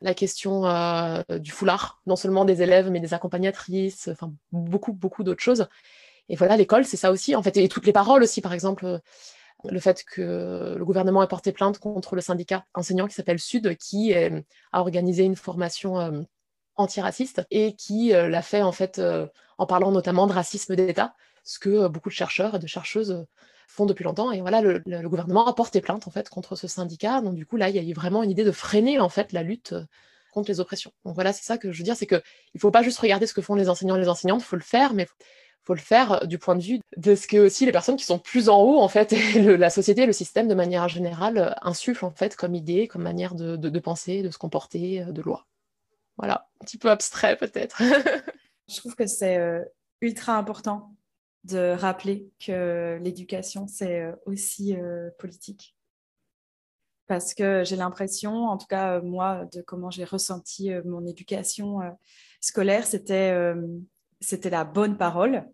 la 0.00 0.14
question 0.14 0.62
du 1.28 1.52
foulard, 1.52 2.02
non 2.06 2.16
seulement 2.16 2.44
des 2.44 2.62
élèves, 2.62 2.90
mais 2.90 3.00
des 3.00 3.14
accompagnatrices, 3.14 4.08
enfin 4.08 4.32
beaucoup, 4.50 4.92
beaucoup 4.92 5.22
d'autres 5.22 5.42
choses. 5.42 5.68
Et 6.28 6.36
voilà, 6.36 6.56
l'école, 6.56 6.84
c'est 6.84 6.96
ça 6.96 7.12
aussi, 7.12 7.36
en 7.36 7.42
fait, 7.42 7.56
et 7.56 7.68
toutes 7.68 7.86
les 7.86 7.92
paroles 7.92 8.22
aussi, 8.22 8.40
par 8.40 8.52
exemple 8.52 9.00
le 9.70 9.78
fait 9.78 10.02
que 10.02 10.74
le 10.76 10.84
gouvernement 10.84 11.22
ait 11.22 11.28
porté 11.28 11.52
plainte 11.52 11.78
contre 11.78 12.16
le 12.16 12.20
syndicat 12.20 12.64
enseignant 12.74 13.06
qui 13.06 13.14
s'appelle 13.14 13.38
Sud, 13.38 13.76
qui 13.76 14.12
a 14.12 14.32
organisé 14.72 15.22
une 15.22 15.36
formation 15.36 16.24
antiraciste 16.76 17.42
et 17.50 17.74
qui 17.74 18.14
euh, 18.14 18.28
l'a 18.28 18.42
fait 18.42 18.62
en 18.62 18.72
fait 18.72 18.98
euh, 18.98 19.26
en 19.58 19.66
parlant 19.66 19.90
notamment 19.90 20.26
de 20.26 20.32
racisme 20.32 20.76
d'État, 20.76 21.14
ce 21.44 21.58
que 21.58 21.68
euh, 21.68 21.88
beaucoup 21.88 22.08
de 22.08 22.14
chercheurs 22.14 22.54
et 22.54 22.58
de 22.58 22.66
chercheuses 22.66 23.26
font 23.68 23.86
depuis 23.86 24.04
longtemps. 24.04 24.32
Et 24.32 24.40
voilà, 24.40 24.60
le, 24.60 24.82
gouvernement 25.08 25.46
a 25.46 25.54
porté 25.54 25.80
plainte 25.80 26.06
en 26.06 26.10
fait 26.10 26.28
contre 26.28 26.56
ce 26.56 26.66
syndicat. 26.68 27.20
Donc 27.20 27.34
du 27.34 27.46
coup 27.46 27.56
là, 27.56 27.68
il 27.68 27.76
y 27.76 27.78
a 27.78 27.82
eu 27.82 27.92
vraiment 27.92 28.22
une 28.22 28.30
idée 28.30 28.44
de 28.44 28.52
freiner 28.52 29.00
en 29.00 29.08
fait 29.08 29.32
la 29.32 29.42
lutte 29.42 29.74
contre 30.32 30.50
les 30.50 30.60
oppressions. 30.60 30.92
Donc 31.04 31.14
voilà, 31.14 31.32
c'est 31.32 31.44
ça 31.44 31.58
que 31.58 31.72
je 31.72 31.78
veux 31.78 31.84
dire, 31.84 31.96
c'est 31.96 32.06
que 32.06 32.22
il 32.54 32.60
faut 32.60 32.70
pas 32.70 32.82
juste 32.82 32.98
regarder 32.98 33.26
ce 33.26 33.34
que 33.34 33.42
font 33.42 33.54
les 33.54 33.68
enseignants 33.68 33.96
et 33.96 34.00
les 34.00 34.08
enseignantes, 34.08 34.40
il 34.40 34.46
faut 34.46 34.56
le 34.56 34.62
faire, 34.62 34.94
mais 34.94 35.06
faut 35.64 35.74
le 35.74 35.80
faire 35.80 36.26
du 36.26 36.38
point 36.38 36.56
de 36.56 36.62
vue 36.62 36.80
de 36.96 37.14
ce 37.14 37.28
que 37.28 37.36
aussi 37.36 37.66
les 37.66 37.72
personnes 37.72 37.96
qui 37.96 38.04
sont 38.04 38.18
plus 38.18 38.48
en 38.48 38.60
haut 38.60 38.80
en 38.80 38.88
fait, 38.88 39.12
et 39.36 39.56
la 39.56 39.70
société, 39.70 40.06
le 40.06 40.12
système 40.12 40.48
de 40.48 40.54
manière 40.54 40.88
générale 40.88 41.56
insuffle 41.62 42.04
en 42.04 42.10
fait 42.10 42.34
comme 42.34 42.54
idée, 42.54 42.88
comme 42.88 43.02
manière 43.02 43.34
de, 43.34 43.56
de 43.56 43.78
penser, 43.78 44.22
de 44.22 44.30
se 44.30 44.38
comporter, 44.38 45.04
de 45.04 45.22
loi. 45.22 45.46
Voilà, 46.18 46.48
un 46.60 46.64
petit 46.64 46.78
peu 46.78 46.90
abstrait 46.90 47.36
peut-être. 47.36 47.82
Je 48.68 48.76
trouve 48.76 48.94
que 48.94 49.06
c'est 49.06 49.38
euh, 49.38 49.64
ultra 50.00 50.36
important 50.36 50.94
de 51.44 51.74
rappeler 51.76 52.30
que 52.44 52.98
l'éducation, 53.02 53.66
c'est 53.66 54.02
euh, 54.02 54.12
aussi 54.26 54.76
euh, 54.76 55.10
politique. 55.18 55.76
Parce 57.08 57.34
que 57.34 57.64
j'ai 57.64 57.76
l'impression, 57.76 58.46
en 58.46 58.56
tout 58.56 58.68
cas 58.68 59.00
moi, 59.00 59.44
de 59.52 59.60
comment 59.60 59.90
j'ai 59.90 60.04
ressenti 60.04 60.70
mon 60.86 61.04
éducation 61.04 61.80
scolaire, 62.40 62.86
c'était 62.86 63.34
c'était 64.20 64.48
la 64.48 64.64
bonne 64.64 64.96
parole. 64.96 65.46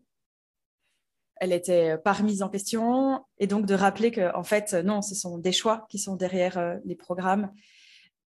Elle 1.37 1.53
était 1.53 1.97
pas 1.99 2.12
remise 2.12 2.42
en 2.42 2.49
question. 2.49 3.25
Et 3.38 3.49
donc 3.49 3.66
de 3.66 3.75
rappeler 3.75 4.12
que, 4.12 4.33
en 4.37 4.44
fait, 4.44 4.75
non, 4.75 5.03
ce 5.03 5.16
sont 5.16 5.38
des 5.38 5.51
choix 5.51 5.87
qui 5.88 5.99
sont 5.99 6.14
derrière 6.14 6.79
les 6.85 6.94
programmes. 6.94 7.51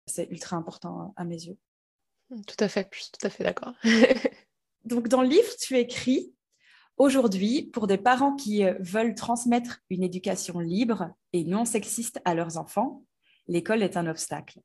C'est 0.04 0.28
ultra 0.30 0.56
important 0.56 1.14
à 1.16 1.24
mes 1.24 1.44
yeux. 1.44 1.56
Tout 2.46 2.56
à 2.64 2.68
fait, 2.68 2.88
je 2.92 3.02
suis 3.02 3.10
tout 3.12 3.26
à 3.26 3.30
fait 3.30 3.44
d'accord. 3.44 3.74
Donc, 4.84 5.08
dans 5.08 5.22
le 5.22 5.28
livre, 5.28 5.50
tu 5.60 5.76
écris 5.76 6.34
Aujourd'hui, 6.98 7.70
pour 7.72 7.86
des 7.86 7.98
parents 7.98 8.36
qui 8.36 8.64
euh, 8.64 8.74
veulent 8.80 9.14
transmettre 9.14 9.80
une 9.90 10.02
éducation 10.02 10.60
libre 10.60 11.10
et 11.32 11.44
non 11.44 11.64
sexiste 11.64 12.20
à 12.24 12.34
leurs 12.34 12.58
enfants, 12.58 13.02
l'école 13.48 13.82
est 13.82 13.96
un 13.96 14.06
obstacle. 14.06 14.60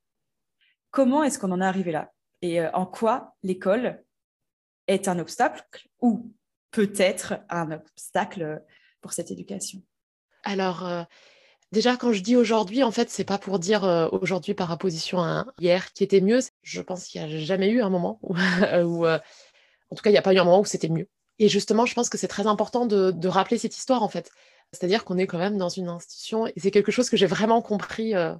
Comment 0.91 1.23
est-ce 1.23 1.39
qu'on 1.39 1.51
en 1.51 1.61
est 1.61 1.65
arrivé 1.65 1.91
là? 1.91 2.11
Et 2.41 2.61
euh, 2.61 2.69
en 2.73 2.85
quoi 2.85 3.35
l'école 3.43 4.03
est 4.87 5.07
un 5.07 5.19
obstacle 5.19 5.87
ou 6.01 6.31
peut-être 6.71 7.39
un 7.49 7.71
obstacle 7.71 8.63
pour 9.01 9.13
cette 9.13 9.31
éducation? 9.31 9.81
Alors, 10.43 10.85
euh, 10.85 11.03
Déjà, 11.73 11.97
quand 11.97 12.13
je 12.13 12.21
dis 12.21 12.37
aujourd'hui, 12.37 12.81
en 12.83 12.91
fait, 12.91 13.09
c'est 13.09 13.25
pas 13.25 13.37
pour 13.37 13.59
dire 13.59 13.83
euh, 13.83 14.07
aujourd'hui 14.11 14.53
par 14.53 14.71
opposition 14.71 15.19
à 15.19 15.45
hier 15.59 15.91
qui 15.91 16.03
était 16.03 16.21
mieux. 16.21 16.39
Je 16.61 16.81
pense 16.81 17.05
qu'il 17.05 17.21
n'y 17.21 17.33
a 17.33 17.39
jamais 17.39 17.69
eu 17.69 17.81
un 17.81 17.89
moment 17.89 18.19
où, 18.23 18.35
euh, 19.05 19.19
en 19.91 19.95
tout 19.95 20.01
cas, 20.01 20.09
il 20.09 20.13
n'y 20.13 20.19
a 20.19 20.21
pas 20.21 20.33
eu 20.33 20.37
un 20.37 20.45
moment 20.45 20.61
où 20.61 20.65
c'était 20.65 20.87
mieux. 20.87 21.09
Et 21.39 21.49
justement, 21.49 21.85
je 21.85 21.93
pense 21.93 22.09
que 22.09 22.17
c'est 22.17 22.29
très 22.29 22.47
important 22.47 22.85
de, 22.85 23.27
rappeler 23.27 23.57
cette 23.57 23.75
histoire, 23.77 24.01
en 24.01 24.07
fait. 24.07 24.31
C'est-à-dire 24.71 25.03
qu'on 25.03 25.17
est 25.17 25.27
quand 25.27 25.37
même 25.37 25.57
dans 25.57 25.69
une 25.69 25.89
institution, 25.89 26.47
et 26.47 26.53
c'est 26.57 26.71
quelque 26.71 26.91
chose 26.91 27.09
que 27.09 27.17
j'ai 27.17 27.25
vraiment 27.25 27.61
compris 27.61 28.15
euh, 28.15 28.33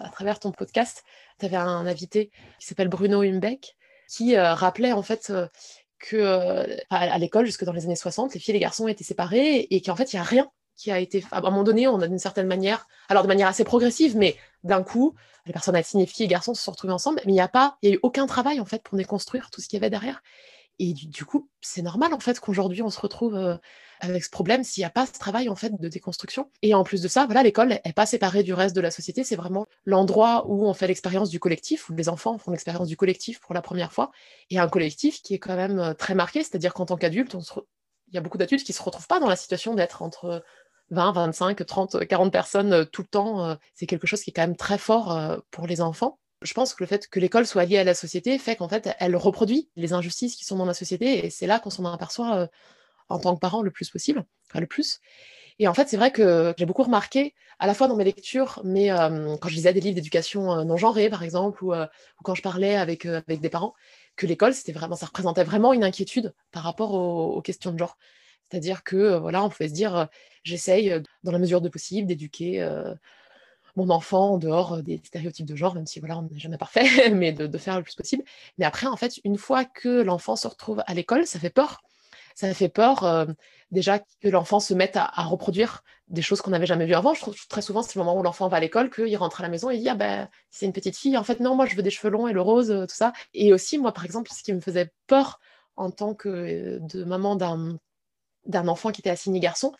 à 0.00 0.10
travers 0.10 0.38
ton 0.38 0.52
podcast. 0.52 1.02
Tu 1.40 1.46
avais 1.46 1.56
un 1.56 1.86
invité 1.86 2.30
qui 2.60 2.66
s'appelle 2.66 2.88
Bruno 2.88 3.22
Humbeck, 3.22 3.76
qui 4.08 4.36
rappelait 4.38 4.92
en 4.92 5.02
fait 5.02 5.32
que 5.98 6.78
à, 6.90 7.18
l'école, 7.18 7.46
jusque 7.46 7.64
dans 7.64 7.72
les 7.72 7.84
années 7.84 7.96
60, 7.96 8.34
les 8.34 8.40
filles 8.40 8.52
et 8.52 8.58
les 8.58 8.60
garçons 8.60 8.86
étaient 8.86 9.04
séparés 9.04 9.66
et 9.70 9.82
qu'en 9.82 9.96
fait, 9.96 10.12
il 10.12 10.16
n'y 10.16 10.20
a 10.20 10.24
rien 10.24 10.48
qui 10.76 10.90
a 10.90 10.98
été. 10.98 11.24
À 11.32 11.38
un 11.38 11.40
moment 11.40 11.64
donné, 11.64 11.88
on 11.88 12.00
a 12.00 12.08
d'une 12.08 12.18
certaine 12.18 12.46
manière, 12.46 12.86
alors 13.08 13.22
de 13.22 13.28
manière 13.28 13.48
assez 13.48 13.64
progressive, 13.64 14.16
mais 14.16 14.36
d'un 14.62 14.82
coup, 14.82 15.14
les 15.46 15.52
personnes 15.52 15.76
assignées 15.76 16.06
filles 16.06 16.26
et 16.26 16.28
garçons 16.28 16.54
se 16.54 16.62
sont 16.62 16.72
retrouvées 16.72 16.92
ensemble, 16.92 17.20
mais 17.24 17.32
il 17.32 17.34
n'y 17.34 17.40
a 17.40 17.48
pas, 17.48 17.78
il 17.82 17.88
y 17.88 17.92
a 17.92 17.94
eu 17.96 18.00
aucun 18.02 18.26
travail 18.26 18.60
en 18.60 18.64
fait 18.64 18.82
pour 18.82 18.96
déconstruire 18.96 19.50
tout 19.50 19.60
ce 19.60 19.68
qu'il 19.68 19.78
y 19.78 19.80
avait 19.80 19.90
derrière. 19.90 20.22
Et 20.78 20.92
du, 20.92 21.24
coup, 21.24 21.48
c'est 21.62 21.80
normal 21.80 22.12
en 22.12 22.20
fait 22.20 22.38
qu'aujourd'hui 22.38 22.82
on 22.82 22.90
se 22.90 23.00
retrouve 23.00 23.34
euh, 23.34 23.56
avec 24.00 24.22
ce 24.22 24.28
problème 24.28 24.62
s'il 24.62 24.82
n'y 24.82 24.86
a 24.86 24.90
pas 24.90 25.06
ce 25.06 25.12
travail 25.12 25.48
en 25.48 25.54
fait 25.54 25.72
de 25.80 25.88
déconstruction. 25.88 26.50
Et 26.60 26.74
en 26.74 26.84
plus 26.84 27.00
de 27.00 27.08
ça, 27.08 27.24
voilà, 27.24 27.42
l'école 27.42 27.68
n'est 27.68 27.92
pas 27.94 28.04
séparée 28.04 28.42
du 28.42 28.52
reste 28.52 28.76
de 28.76 28.82
la 28.82 28.90
société. 28.90 29.24
C'est 29.24 29.36
vraiment 29.36 29.66
l'endroit 29.86 30.44
où 30.48 30.66
on 30.66 30.74
fait 30.74 30.86
l'expérience 30.86 31.30
du 31.30 31.40
collectif, 31.40 31.88
où 31.88 31.94
les 31.94 32.10
enfants 32.10 32.36
font 32.36 32.50
l'expérience 32.50 32.88
du 32.88 32.96
collectif 32.96 33.40
pour 33.40 33.54
la 33.54 33.62
première 33.62 33.92
fois. 33.92 34.10
Et 34.50 34.58
un 34.58 34.68
collectif 34.68 35.22
qui 35.22 35.32
est 35.32 35.38
quand 35.38 35.56
même 35.56 35.78
euh, 35.78 35.94
très 35.94 36.14
marqué, 36.14 36.42
c'est-à-dire 36.42 36.74
qu'en 36.74 36.84
tant 36.84 36.96
qu'adulte, 36.96 37.34
il 38.08 38.14
y 38.14 38.18
a 38.18 38.20
beaucoup 38.20 38.38
d'adultes 38.38 38.64
qui 38.64 38.72
ne 38.72 38.76
se 38.76 38.82
retrouvent 38.82 39.06
pas 39.06 39.18
dans 39.18 39.28
la 39.28 39.36
situation 39.36 39.74
d'être 39.74 40.02
entre 40.02 40.44
20, 40.90 41.12
25, 41.12 41.66
30, 41.66 42.06
40 42.06 42.32
personnes 42.32 42.72
euh, 42.72 42.84
tout 42.84 43.02
le 43.02 43.08
temps. 43.08 43.56
C'est 43.74 43.86
quelque 43.86 44.06
chose 44.06 44.22
qui 44.22 44.30
est 44.30 44.32
quand 44.32 44.42
même 44.42 44.56
très 44.56 44.78
fort 44.78 45.38
pour 45.50 45.66
les 45.66 45.80
enfants 45.80 46.18
je 46.42 46.54
pense 46.54 46.74
que 46.74 46.82
le 46.82 46.86
fait 46.86 47.08
que 47.08 47.20
l'école 47.20 47.46
soit 47.46 47.64
liée 47.64 47.78
à 47.78 47.84
la 47.84 47.94
société 47.94 48.38
fait 48.38 48.56
qu'en 48.56 48.68
fait, 48.68 48.94
elle 48.98 49.16
reproduit 49.16 49.68
les 49.76 49.92
injustices 49.92 50.36
qui 50.36 50.44
sont 50.44 50.56
dans 50.56 50.64
la 50.64 50.74
société 50.74 51.24
et 51.24 51.30
c'est 51.30 51.46
là 51.46 51.58
qu'on 51.58 51.70
s'en 51.70 51.84
aperçoit 51.84 52.36
euh, 52.36 52.46
en 53.08 53.18
tant 53.18 53.34
que 53.34 53.40
parent 53.40 53.62
le 53.62 53.70
plus 53.70 53.90
possible, 53.90 54.24
enfin 54.48 54.60
le 54.60 54.66
plus. 54.66 55.00
Et 55.58 55.68
en 55.68 55.74
fait, 55.74 55.88
c'est 55.88 55.96
vrai 55.96 56.12
que 56.12 56.54
j'ai 56.58 56.66
beaucoup 56.66 56.82
remarqué, 56.82 57.34
à 57.58 57.66
la 57.66 57.72
fois 57.72 57.88
dans 57.88 57.96
mes 57.96 58.04
lectures, 58.04 58.60
mais 58.64 58.90
euh, 58.90 59.36
quand 59.40 59.48
je 59.48 59.54
lisais 59.54 59.72
des 59.72 59.80
livres 59.80 59.94
d'éducation 59.94 60.52
euh, 60.52 60.64
non 60.64 60.76
genrée, 60.76 61.08
par 61.08 61.22
exemple, 61.22 61.64
ou, 61.64 61.72
quand 62.22 62.34
je 62.34 62.42
parlais 62.42 62.76
avec, 62.76 63.06
avec 63.06 63.40
des 63.40 63.48
parents, 63.48 63.74
que 64.16 64.26
l'école, 64.26 64.52
c'était 64.52 64.72
vraiment, 64.72 64.96
ça 64.96 65.06
représentait 65.06 65.44
vraiment 65.44 65.72
une 65.72 65.84
inquiétude 65.84 66.34
par 66.52 66.62
rapport 66.62 66.92
aux, 66.92 67.40
questions 67.40 67.72
de 67.72 67.78
genre. 67.78 67.96
C'est-à-dire 68.50 68.84
que, 68.84 69.16
voilà, 69.18 69.42
on 69.44 69.48
pouvait 69.48 69.68
se 69.68 69.74
dire, 69.74 70.08
j'essaye, 70.44 71.02
dans 71.24 71.32
la 71.32 71.38
mesure 71.38 71.60
de 71.60 71.68
possible, 71.68 72.06
d'éduquer 72.06 72.66
mon 73.76 73.90
enfant 73.90 74.32
en 74.32 74.38
dehors 74.38 74.82
des 74.82 75.00
stéréotypes 75.04 75.46
de 75.46 75.54
genre, 75.54 75.74
même 75.74 75.86
si 75.86 76.00
voilà, 76.00 76.18
on 76.18 76.22
n'est 76.22 76.38
jamais 76.38 76.58
parfait, 76.58 77.10
mais 77.10 77.32
de, 77.32 77.58
faire 77.58 77.76
le 77.76 77.82
plus 77.82 77.94
possible. 77.94 78.24
Mais 78.58 78.64
après, 78.64 78.86
en 78.86 78.96
fait, 78.96 79.20
une 79.24 79.36
fois 79.36 79.64
que 79.64 80.02
l'enfant 80.02 80.36
se 80.36 80.48
retrouve 80.48 80.82
à 80.86 80.94
l'école, 80.94 81.26
ça 81.26 81.38
fait 81.38 81.50
peur. 81.50 81.82
Ça 82.34 82.52
fait 82.52 82.68
peur 82.68 83.26
déjà 83.70 83.98
que 83.98 84.28
l'enfant 84.28 84.60
se 84.60 84.74
mette 84.74 84.96
à, 84.96 85.10
reproduire 85.24 85.82
des 86.08 86.22
choses 86.22 86.40
qu'on 86.40 86.50
n'avait 86.50 86.66
jamais 86.66 86.86
vues 86.86 86.94
avant. 86.94 87.14
Je 87.14 87.20
trouve 87.20 87.34
très 87.48 87.62
souvent, 87.62 87.82
c'est 87.82 87.98
le 87.98 88.04
moment 88.04 88.18
où 88.18 88.22
l'enfant 88.22 88.48
va 88.48 88.58
à 88.58 88.60
l'école, 88.60 88.90
qu'il 88.90 89.16
rentre 89.16 89.40
à 89.40 89.42
la 89.42 89.48
maison 89.48 89.70
et 89.70 89.76
il 89.76 89.80
dit 89.80 89.88
Ah 89.88 89.94
ben, 89.94 90.28
c'est 90.50 90.66
une 90.66 90.72
petite 90.72 90.96
fille, 90.96 91.16
en 91.16 91.24
fait, 91.24 91.40
non, 91.40 91.54
moi 91.54 91.66
je 91.66 91.74
veux 91.76 91.82
des 91.82 91.90
cheveux 91.90 92.10
longs 92.10 92.28
et 92.28 92.32
le 92.32 92.40
rose, 92.40 92.68
tout 92.68 92.94
ça. 92.94 93.12
Et 93.34 93.52
aussi, 93.52 93.78
moi, 93.78 93.92
par 93.92 94.04
exemple, 94.04 94.30
ce 94.32 94.42
qui 94.42 94.52
me 94.52 94.60
faisait 94.60 94.90
peur 95.06 95.40
en 95.76 95.90
tant 95.90 96.14
que 96.14 96.80
maman 97.04 97.36
d'un 97.36 97.78
d'un 98.46 98.68
enfant 98.68 98.92
qui 98.92 99.00
était 99.00 99.10
assigné 99.10 99.40
garçon, 99.40 99.72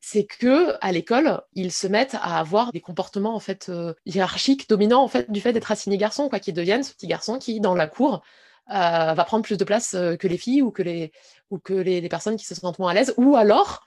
c'est 0.00 0.24
que 0.24 0.74
à 0.80 0.92
l'école, 0.92 1.42
ils 1.54 1.72
se 1.72 1.86
mettent 1.86 2.14
à 2.14 2.38
avoir 2.38 2.72
des 2.72 2.80
comportements 2.80 3.34
en 3.34 3.40
fait 3.40 3.68
euh, 3.68 3.94
hiérarchiques 4.06 4.68
dominants 4.68 5.02
en 5.02 5.08
fait 5.08 5.30
du 5.30 5.40
fait 5.40 5.52
d'être 5.52 5.70
assigné 5.70 5.98
garçon, 5.98 6.28
quoi, 6.28 6.40
qu'ils 6.40 6.54
deviennent 6.54 6.82
ce 6.82 6.94
petit 6.94 7.06
garçon 7.06 7.38
qui 7.38 7.60
dans 7.60 7.74
la 7.74 7.86
cour 7.86 8.22
euh, 8.70 8.72
va 9.14 9.24
prendre 9.24 9.44
plus 9.44 9.58
de 9.58 9.64
place 9.64 9.94
euh, 9.94 10.16
que 10.16 10.26
les 10.26 10.38
filles 10.38 10.62
ou 10.62 10.70
que 10.70 10.82
les 10.82 11.12
ou 11.50 11.58
que 11.58 11.74
les, 11.74 12.08
personnes 12.08 12.36
qui 12.36 12.46
se 12.46 12.54
sentent 12.54 12.78
moins 12.78 12.92
à 12.92 12.94
l'aise, 12.94 13.14
ou 13.18 13.36
alors 13.36 13.84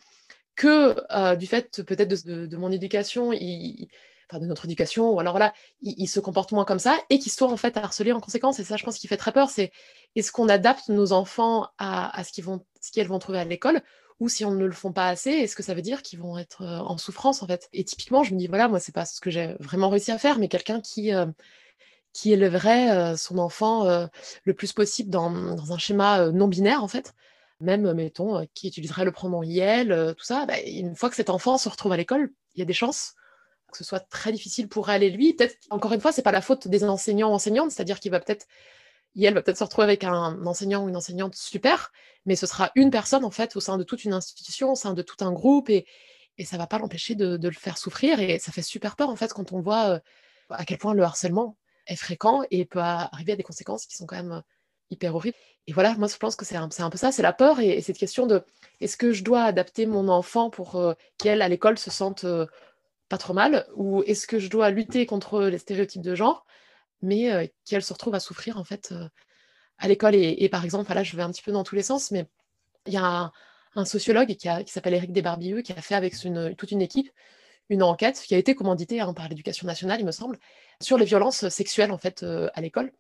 que 0.56 1.36
du 1.36 1.48
fait 1.48 1.82
peut-être 1.82 2.10
de, 2.26 2.58
mon 2.58 2.72
éducation, 2.72 3.32
enfin 4.30 4.39
de 4.39 4.46
notre 4.46 4.65
éducation, 4.65 5.12
ou 5.12 5.19
alors 5.19 5.39
là, 5.39 5.54
ils, 5.82 6.08
se 6.08 6.19
comportent 6.19 6.52
moins 6.52 6.65
comme 6.65 6.80
ça 6.80 6.98
et 7.10 7.19
qu'ils 7.19 7.32
soient 7.32 7.52
en 7.52 7.58
fait 7.58 7.78
harcelés 7.78 8.12
en 8.12 8.19
conséquence. 8.19 8.60
Et 8.60 8.63
ça, 8.63 8.78
je 8.78 8.84
pense, 8.84 9.00
qui 9.00 9.08
fait 9.08 9.17
très 9.17 9.32
peur, 9.32 9.50
c'est 9.50 9.72
est-ce 10.15 10.32
qu'on 10.32 10.50
adapte 10.50 10.89
nos 10.89 11.12
enfants 11.12 11.67
à, 11.78 12.24
ce 12.24 12.32
qu'ils 12.32 12.43
vont, 12.43 12.63
ce 12.82 12.91
qu'elles 12.91 13.08
vont 13.08 13.19
trouver 13.19 13.39
à 13.39 13.46
l'école, 13.46 13.82
ou 14.19 14.30
si 14.30 14.45
on 14.45 14.52
ne 14.52 14.65
le 14.65 14.71
font 14.71 14.91
pas 14.91 15.08
assez, 15.08 15.32
est-ce 15.32 15.56
que 15.56 15.63
ça 15.63 15.73
veut 15.73 15.82
dire 15.82 16.02
qu'ils 16.02 16.19
vont 16.19 16.38
être 16.38 16.62
euh, 16.62 16.80
en 16.80 16.97
souffrance 16.97 17.43
en 17.43 17.47
fait? 17.47 17.69
Et 17.73 17.84
typiquement, 17.84 18.23
je 18.23 18.34
me 18.34 18.39
dis 18.39 18.47
voilà, 18.47 18.67
moi 18.67 18.80
c'est 18.80 18.93
pas 18.93 19.06
ce 19.06 19.21
que 19.21 19.30
j'ai 19.30 19.56
vraiment 19.60 19.89
réussi 19.89 20.12
à 20.12 20.17
faire, 20.17 20.39
mais 20.39 20.47
quelqu'un 20.47 20.82
qui 20.82 21.13
euh, 21.13 21.26
élèverait 22.26 22.91
euh, 22.91 23.17
son 23.17 23.38
enfant 23.38 24.08
le 24.43 24.54
plus 24.54 24.73
possible 24.73 25.10
dans, 25.10 25.71
un 25.71 25.78
schéma 25.78 26.32
non 26.32 26.47
binaire 26.47 26.84
en 26.84 26.88
fait, 26.88 27.13
même 27.60 27.91
mettons 27.93 28.45
qui 28.54 28.67
utiliserait 28.67 29.06
le 29.06 29.12
pronom 29.12 29.43
IL, 29.43 30.13
tout 30.17 30.26
ça. 30.26 30.45
Bah, 30.45 30.60
une 30.65 30.95
fois 30.95 31.10
que 31.10 31.15
cet 31.15 31.30
enfant 31.30 31.58
se 31.58 31.69
retrouve 31.69 31.91
à 31.91 31.97
l'école, 31.97 32.32
il 32.56 32.60
y 32.60 32.62
a 32.62 32.65
des 32.65 32.73
chances 32.73 33.15
que 33.73 33.80
ce 33.80 33.84
soit 33.84 33.99
très 33.99 34.32
difficile 34.32 34.69
pour 34.69 34.89
elle 34.89 35.04
et 35.04 35.10
lui. 35.10 35.34
Peut-être 35.34 35.58
encore 35.69 35.91
une 35.91 35.99
fois, 35.99 36.12
c'est 36.12 36.21
pas 36.21 36.32
la 36.32 36.41
faute 36.41 36.67
des 36.67 36.84
enseignants 36.86 37.34
enseignantes, 37.34 37.71
c'est-à-dire 37.71 37.99
qu'il 37.99 38.12
va 38.12 38.19
peut-être 38.19 38.45
elle 39.21 39.34
va 39.34 39.41
peut-être 39.41 39.58
se 39.58 39.63
retrouver 39.63 39.86
avec 39.86 40.04
un 40.04 40.45
enseignant 40.45 40.84
ou 40.84 40.89
une 40.89 40.95
enseignante 40.95 41.36
super, 41.36 41.91
mais 42.26 42.36
ce 42.36 42.47
sera 42.47 42.71
une 42.76 42.91
personne 42.91 43.26
en 43.26 43.32
fait 43.32 43.56
au 43.56 43.60
sein 43.60 43.78
de 43.78 43.84
toute 43.84 44.06
une 44.06 44.13
institution, 44.13 44.71
au 44.71 44.76
sein 44.76 44.93
de 44.93 45.02
tout 45.02 45.23
un 45.23 45.32
groupe, 45.32 45.69
et, 45.69 45.86
et 46.38 46.45
ça 46.45 46.58
va 46.58 46.67
pas 46.67 46.80
l'empêcher 46.80 47.15
de, 47.15 47.38
le 47.41 47.52
faire 47.52 47.78
souffrir. 47.78 48.19
Et 48.19 48.39
ça 48.39 48.52
fait 48.52 48.62
super 48.62 48.95
peur 48.95 49.10
en 49.10 49.15
fait 49.15 49.34
quand 49.34 49.52
on 49.52 49.62
voit 49.62 49.89
euh, 49.89 49.99
à 50.49 50.65
quel 50.65 50.78
point 50.78 50.93
le 50.93 51.04
harcèlement 51.04 51.58
est 51.88 51.95
fréquent 51.95 52.43
et 52.49 52.65
peut 52.65 52.80
arriver 52.80 53.34
à 53.34 53.36
des 53.36 53.43
conséquences 53.43 53.86
qui 53.86 53.95
sont 53.95 54.06
quand 54.06 54.15
même 54.15 54.32
euh, 54.32 54.41
hyper 54.89 55.15
horribles. 55.15 55.38
Et 55.67 55.73
voilà, 55.73 55.95
moi 55.95 56.08
je 56.08 56.17
pense 56.17 56.36
que 56.36 56.45
c'est 56.45 56.56
un, 56.56 56.69
un, 56.78 56.89
peu 56.89 56.97
ça, 56.97 57.12
c'est 57.12 57.21
la 57.21 57.34
peur 57.34 57.60
et, 57.60 57.82
cette 57.82 57.97
question 57.97 58.28
de 58.28 58.43
est-ce 58.82 58.97
que 58.97 59.13
je 59.13 59.23
dois 59.23 59.43
adapter 59.43 59.86
mon 59.86 60.08
enfant 60.10 60.49
pour 60.49 60.76
euh, 60.76 60.93
qu'elle 61.17 61.41
à 61.41 61.49
l'école 61.49 61.78
se 61.78 61.91
sente 61.91 62.26
pas 63.10 63.17
trop 63.17 63.34
mal, 63.34 63.67
ou 63.76 64.02
est-ce 64.04 64.28
que 64.28 64.39
je 64.39 64.49
dois 64.49 64.71
lutter 64.71 65.06
contre 65.06 65.43
les 65.43 65.58
stéréotypes 65.58 66.02
de 66.02 66.15
genre? 66.15 66.45
Mais 67.03 67.31
euh, 67.31 67.45
qu'elle 67.65 67.83
se 67.83 67.93
retrouve 67.93 68.15
à 68.15 68.19
souffrir 68.19 68.57
en 68.57 68.63
fait 68.63 68.91
euh, 68.91 69.07
à 69.77 69.87
l'école. 69.87 70.15
Et, 70.15 70.49
par 70.49 70.63
exemple, 70.63 70.91
là, 70.93 71.03
je 71.03 71.15
vais 71.15 71.21
un 71.21 71.29
petit 71.29 71.43
peu 71.43 71.51
dans 71.51 71.63
tous 71.63 71.75
les 71.75 71.83
sens, 71.83 72.09
mais 72.09 72.25
il 72.87 72.93
y 72.93 72.97
a 72.97 73.31
un, 73.75 73.85
sociologue 73.85 74.35
qui, 74.35 74.47
s'appelle 74.67 74.93
Éric 74.93 75.11
Desbarbieux 75.11 75.61
qui 75.61 75.73
a 75.73 75.81
fait 75.81 75.95
avec 75.95 76.15
toute 76.57 76.71
une 76.71 76.81
équipe 76.81 77.11
une 77.69 77.81
enquête 77.81 78.21
qui 78.21 78.35
a 78.35 78.37
été 78.37 78.55
commanditée 78.55 78.99
hein, 78.99 79.13
par 79.13 79.29
l'éducation 79.29 79.65
nationale, 79.65 79.99
il 79.99 80.05
me 80.05 80.11
semble, 80.11 80.37
sur 80.81 80.97
les 80.97 81.05
violences 81.05 81.47
sexuelles 81.47 81.91
en 81.91 81.97
fait 81.97 82.21
euh, 82.21 82.49
à 82.53 82.61
l'école. 82.61 82.91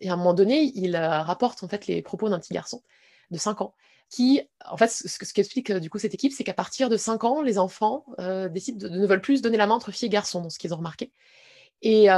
Et 0.00 0.08
à 0.08 0.14
un 0.14 0.16
moment 0.16 0.32
donné, 0.32 0.70
il 0.74 0.96
rapporte 0.96 1.62
en 1.62 1.68
fait 1.68 1.86
les 1.86 2.00
propos 2.00 2.28
d'un 2.28 2.38
petit 2.38 2.54
garçon 2.54 2.82
de 3.30 3.36
5 3.36 3.60
ans 3.62 3.74
qui, 4.08 4.40
en 4.64 4.76
fait, 4.76 4.88
ce, 4.88 5.08
ce 5.08 5.34
qu'explique 5.34 5.70
du 5.72 5.90
coup 5.90 5.98
cette 5.98 6.14
équipe, 6.14 6.32
c'est 6.32 6.44
qu'à 6.44 6.54
partir 6.54 6.88
de 6.88 6.96
5 6.96 7.24
ans, 7.24 7.42
les 7.42 7.58
enfants 7.58 8.06
décident 8.50 8.88
de, 8.88 8.88
ne 8.88 9.16
plus 9.16 9.42
donner 9.42 9.58
la 9.58 9.66
main 9.66 9.74
entre 9.74 9.92
filles 9.92 10.06
et 10.06 10.10
garçons, 10.10 10.40
dans 10.40 10.50
ce 10.50 10.58
qu'ils 10.58 10.72
ont 10.72 10.78
remarqué. 10.78 11.12
Et, 11.82 12.08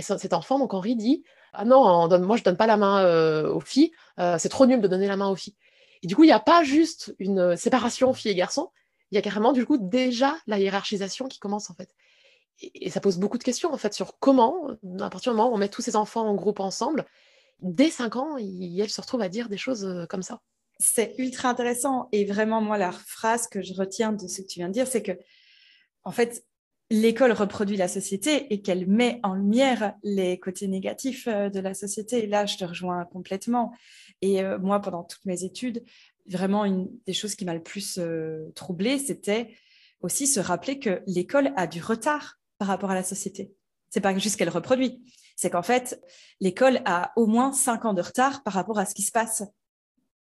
cet 0.00 0.32
enfant, 0.32 0.58
donc 0.58 0.74
Henri, 0.74 0.96
dit 0.96 1.24
Ah 1.52 1.64
non, 1.64 2.08
moi 2.20 2.36
je 2.36 2.42
donne 2.42 2.56
pas 2.56 2.66
la 2.66 2.76
main 2.76 3.04
aux 3.44 3.60
filles, 3.60 3.92
c'est 4.38 4.48
trop 4.48 4.66
nul 4.66 4.80
de 4.80 4.88
donner 4.88 5.06
la 5.06 5.16
main 5.16 5.28
aux 5.28 5.36
filles. 5.36 5.56
Et 6.02 6.06
du 6.06 6.16
coup, 6.16 6.24
il 6.24 6.28
n'y 6.28 6.32
a 6.32 6.40
pas 6.40 6.64
juste 6.64 7.14
une 7.18 7.56
séparation 7.56 8.12
filles 8.14 8.30
et 8.30 8.34
garçons, 8.34 8.70
il 9.10 9.16
y 9.16 9.18
a 9.18 9.22
carrément 9.22 9.52
du 9.52 9.66
coup 9.66 9.76
déjà 9.78 10.36
la 10.46 10.58
hiérarchisation 10.58 11.26
qui 11.26 11.38
commence 11.38 11.70
en 11.70 11.74
fait. 11.74 11.94
Et, 12.60 12.90
ça 12.90 13.00
pose 13.00 13.18
beaucoup 13.18 13.38
de 13.38 13.42
questions 13.42 13.72
en 13.72 13.76
fait 13.76 13.94
sur 13.94 14.18
comment, 14.18 14.68
à 15.00 15.10
partir 15.10 15.32
du 15.32 15.36
moment 15.36 15.50
où 15.50 15.54
on 15.54 15.58
met 15.58 15.68
tous 15.68 15.82
ces 15.82 15.96
enfants 15.96 16.26
en 16.26 16.34
groupe 16.34 16.60
ensemble, 16.60 17.04
dès 17.60 17.90
5 17.90 18.16
ans, 18.16 18.36
ils, 18.38 18.88
se 18.88 19.00
retrouvent 19.00 19.22
à 19.22 19.28
dire 19.28 19.48
des 19.48 19.56
choses 19.56 20.06
comme 20.08 20.22
ça. 20.22 20.40
C'est 20.78 21.14
ultra 21.18 21.50
intéressant. 21.50 22.08
Et 22.12 22.24
vraiment, 22.24 22.60
moi, 22.62 22.78
la 22.78 22.92
phrase 22.92 23.48
que 23.48 23.60
je 23.60 23.74
retiens 23.74 24.12
de 24.12 24.26
ce 24.26 24.40
que 24.40 24.46
tu 24.46 24.60
viens 24.60 24.68
de 24.68 24.72
dire, 24.72 24.86
c'est 24.86 25.02
que, 25.02 25.12
en 26.04 26.10
fait, 26.10 26.44
l'école 26.90 27.32
reproduit 27.32 27.76
la 27.76 27.88
société 27.88 28.52
et 28.52 28.60
qu'elle 28.60 28.86
met 28.86 29.20
en 29.22 29.34
lumière 29.34 29.94
les 30.02 30.38
côtés 30.38 30.66
négatifs 30.66 31.28
euh, 31.28 31.48
de 31.48 31.60
la 31.60 31.72
société. 31.72 32.24
Et 32.24 32.26
là, 32.26 32.46
je 32.46 32.56
te 32.56 32.64
rejoins 32.64 33.04
complètement. 33.04 33.72
Et 34.20 34.42
euh, 34.42 34.58
moi, 34.58 34.80
pendant 34.80 35.04
toutes 35.04 35.24
mes 35.24 35.44
études, 35.44 35.84
vraiment 36.26 36.64
une 36.64 36.90
des 37.06 37.12
choses 37.12 37.36
qui 37.36 37.44
m'a 37.44 37.54
le 37.54 37.62
plus 37.62 37.98
euh, 37.98 38.50
troublée, 38.54 38.98
c'était 38.98 39.54
aussi 40.02 40.26
se 40.26 40.40
rappeler 40.40 40.78
que 40.78 41.02
l'école 41.06 41.52
a 41.56 41.66
du 41.66 41.80
retard 41.80 42.38
par 42.58 42.68
rapport 42.68 42.90
à 42.90 42.94
la 42.94 43.04
société. 43.04 43.52
C'est 43.88 44.00
pas 44.00 44.16
juste 44.18 44.36
qu'elle 44.36 44.50
reproduit, 44.50 45.02
c'est 45.36 45.50
qu'en 45.50 45.62
fait, 45.62 46.00
l'école 46.40 46.80
a 46.84 47.12
au 47.16 47.26
moins 47.26 47.52
cinq 47.52 47.84
ans 47.84 47.94
de 47.94 48.02
retard 48.02 48.42
par 48.42 48.54
rapport 48.54 48.78
à 48.78 48.86
ce 48.86 48.94
qui 48.94 49.02
se 49.02 49.12
passe 49.12 49.42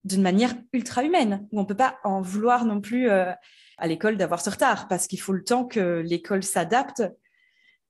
d'une 0.04 0.22
manière 0.22 0.54
ultra 0.72 1.04
humaine, 1.04 1.46
on 1.52 1.64
peut 1.64 1.76
pas 1.76 1.98
en 2.04 2.20
vouloir 2.20 2.64
non 2.64 2.80
plus 2.80 3.08
à 3.08 3.86
l'école 3.86 4.16
d'avoir 4.16 4.40
ce 4.40 4.50
retard 4.50 4.88
parce 4.88 5.06
qu'il 5.06 5.20
faut 5.20 5.32
le 5.32 5.44
temps 5.44 5.64
que 5.64 6.00
l'école 6.00 6.42
s'adapte. 6.42 7.02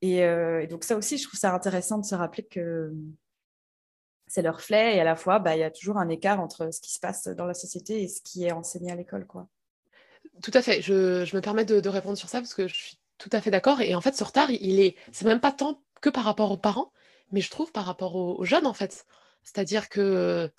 Euh, 0.04 0.60
et, 0.60 0.66
donc 0.66 0.84
ça 0.84 0.96
aussi, 0.96 1.18
je 1.18 1.26
trouve 1.26 1.38
ça 1.38 1.54
intéressant 1.54 1.98
de 1.98 2.04
se 2.04 2.14
rappeler 2.14 2.44
que 2.44 2.92
c'est 4.26 4.42
leur 4.42 4.56
reflet 4.56 4.96
et 4.96 5.00
à 5.00 5.04
la 5.04 5.16
fois, 5.16 5.38
bah, 5.38 5.54
il 5.56 5.60
y 5.60 5.64
a 5.64 5.70
toujours 5.70 5.98
un 5.98 6.08
écart 6.08 6.40
entre 6.40 6.72
ce 6.72 6.80
qui 6.80 6.92
se 6.92 7.00
passe 7.00 7.28
dans 7.28 7.46
la 7.46 7.54
société 7.54 8.02
et 8.02 8.08
ce 8.08 8.20
qui 8.22 8.44
est 8.44 8.52
enseigné 8.52 8.90
à 8.90 8.96
l'école. 8.96 9.26
quoi. 9.26 9.48
Tout 10.42 10.50
à 10.54 10.62
fait. 10.62 10.80
Je, 10.80 11.36
me 11.36 11.40
permets 11.40 11.64
de, 11.64 11.88
répondre 11.88 12.16
sur 12.16 12.28
ça 12.28 12.40
parce 12.40 12.54
que 12.54 12.66
je 12.66 12.74
suis 12.74 12.98
tout 13.18 13.30
à 13.32 13.40
fait 13.40 13.50
d'accord. 13.50 13.80
Et 13.80 13.94
en 13.94 14.00
fait, 14.00 14.16
ce 14.16 14.24
retard, 14.24 14.50
il 14.50 14.80
est, 14.80 14.96
c'est 15.12 15.26
même 15.26 15.40
pas 15.40 15.52
tant 15.52 15.82
que 16.00 16.08
par 16.08 16.24
rapport 16.24 16.50
aux 16.50 16.56
parents, 16.56 16.92
mais 17.30 17.40
je 17.40 17.50
trouve 17.50 17.70
par 17.70 17.84
rapport 17.84 18.16
aux, 18.16 18.38
aux 18.38 18.44
jeunes 18.44 18.66
en 18.66 18.72
fait. 18.72 19.06
C'est-à-dire 19.44 19.88
que 19.88 20.50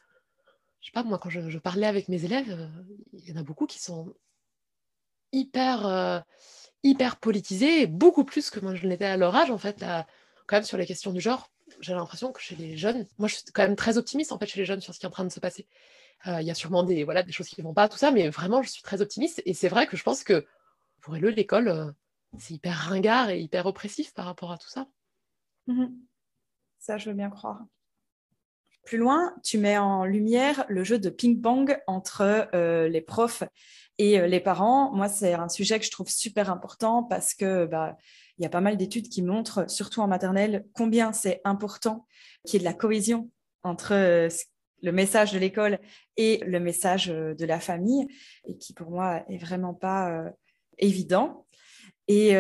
je 0.83 0.89
sais 0.89 0.91
pas, 0.91 1.03
moi, 1.03 1.17
quand 1.17 1.29
je, 1.29 1.57
parlais 1.59 1.87
avec 1.87 2.09
mes 2.09 2.25
élèves, 2.25 2.69
il 3.13 3.25
y 3.29 3.31
en 3.31 3.37
a 3.37 3.43
beaucoup 3.43 3.65
qui 3.65 3.79
sont 3.79 4.13
hyper, 5.31 6.25
hyper 6.83 7.15
politisés, 7.15 7.87
beaucoup 7.87 8.25
plus 8.25 8.49
que 8.49 8.59
moi 8.59 8.75
je 8.75 8.85
l'étais 8.85 9.05
à 9.05 9.15
leur 9.15 9.33
âge, 9.33 9.49
en 9.49 9.57
fait, 9.57 9.79
quand 10.45 10.57
même 10.57 10.63
sur 10.63 10.77
les 10.77 10.85
questions 10.85 11.13
du 11.13 11.21
genre. 11.21 11.49
J'ai 11.79 11.93
l'impression 11.93 12.33
que 12.33 12.41
chez 12.41 12.57
les 12.57 12.75
jeunes, 12.75 13.07
moi 13.17 13.29
je 13.29 13.35
suis 13.35 13.45
quand 13.53 13.63
même 13.63 13.77
très 13.77 13.97
optimiste 13.97 14.33
en 14.33 14.37
fait 14.37 14.45
chez 14.45 14.59
les 14.59 14.65
jeunes 14.65 14.81
sur 14.81 14.93
ce 14.93 14.99
qui 14.99 15.05
est 15.05 15.07
en 15.07 15.11
train 15.11 15.23
de 15.23 15.31
se 15.31 15.39
passer. 15.39 15.67
Il 16.25 16.43
y 16.43 16.51
a 16.51 16.55
sûrement 16.55 16.83
des, 16.83 17.05
voilà, 17.05 17.23
des 17.23 17.31
choses 17.31 17.47
qui 17.47 17.61
ne 17.61 17.63
vont 17.65 17.73
pas, 17.73 17.87
tout 17.87 17.97
ça, 17.97 18.11
mais 18.11 18.29
vraiment 18.29 18.61
je 18.61 18.69
suis 18.69 18.83
très 18.83 19.01
optimiste. 19.01 19.41
Et 19.45 19.53
c'est 19.53 19.69
vrai 19.69 19.87
que 19.87 19.95
je 19.95 20.03
pense 20.03 20.25
que 20.25 20.45
pour 21.01 21.15
eux, 21.15 21.29
l'école, 21.29 21.95
c'est 22.37 22.55
hyper 22.55 22.75
ringard 22.75 23.29
et 23.29 23.39
hyper 23.39 23.65
oppressif 23.67 24.13
par 24.13 24.25
rapport 24.25 24.51
à 24.51 24.57
tout 24.57 24.69
ça. 24.69 24.87
Mmh 25.67 25.87
ça, 26.79 26.97
je 26.97 27.09
veux 27.09 27.15
bien 27.15 27.29
croire. 27.29 27.61
Plus 28.83 28.97
loin, 28.97 29.33
tu 29.43 29.57
mets 29.57 29.77
en 29.77 30.03
lumière 30.03 30.65
le 30.67 30.83
jeu 30.83 30.99
de 30.99 31.09
ping-pong 31.09 31.77
entre 31.87 32.49
euh, 32.53 32.89
les 32.89 32.99
profs 32.99 33.43
et 33.97 34.19
euh, 34.19 34.27
les 34.27 34.41
parents. 34.41 34.91
Moi, 34.91 35.07
c'est 35.07 35.33
un 35.33 35.47
sujet 35.47 35.79
que 35.79 35.85
je 35.85 35.91
trouve 35.91 36.09
super 36.09 36.51
important 36.51 37.03
parce 37.03 37.33
que 37.33 37.65
bah, 37.65 37.95
il 38.37 38.43
y 38.43 38.45
a 38.45 38.49
pas 38.49 38.59
mal 38.59 38.75
d'études 38.75 39.07
qui 39.07 39.21
montrent, 39.21 39.69
surtout 39.69 40.01
en 40.01 40.07
maternelle, 40.07 40.65
combien 40.73 41.13
c'est 41.13 41.39
important 41.45 42.05
qu'il 42.45 42.55
y 42.55 42.57
ait 42.57 42.67
de 42.67 42.69
la 42.69 42.73
cohésion 42.73 43.29
entre 43.63 43.93
euh, 43.93 44.27
le 44.81 44.91
message 44.91 45.31
de 45.31 45.39
l'école 45.39 45.79
et 46.17 46.43
le 46.45 46.59
message 46.59 47.07
de 47.07 47.45
la 47.45 47.61
famille, 47.61 48.05
et 48.45 48.57
qui 48.57 48.73
pour 48.73 48.91
moi 48.91 49.23
est 49.29 49.37
vraiment 49.37 49.73
pas 49.73 50.25
évident. 50.77 51.45
Et 52.09 52.35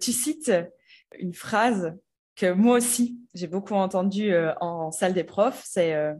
tu 0.00 0.10
cites 0.10 0.50
une 1.18 1.34
phrase 1.34 1.94
moi 2.44 2.76
aussi, 2.76 3.18
j'ai 3.34 3.46
beaucoup 3.46 3.74
entendu 3.74 4.32
euh, 4.32 4.52
en 4.60 4.90
salle 4.90 5.14
des 5.14 5.24
profs, 5.24 5.62
c'est 5.64 5.94
euh, 5.94 6.14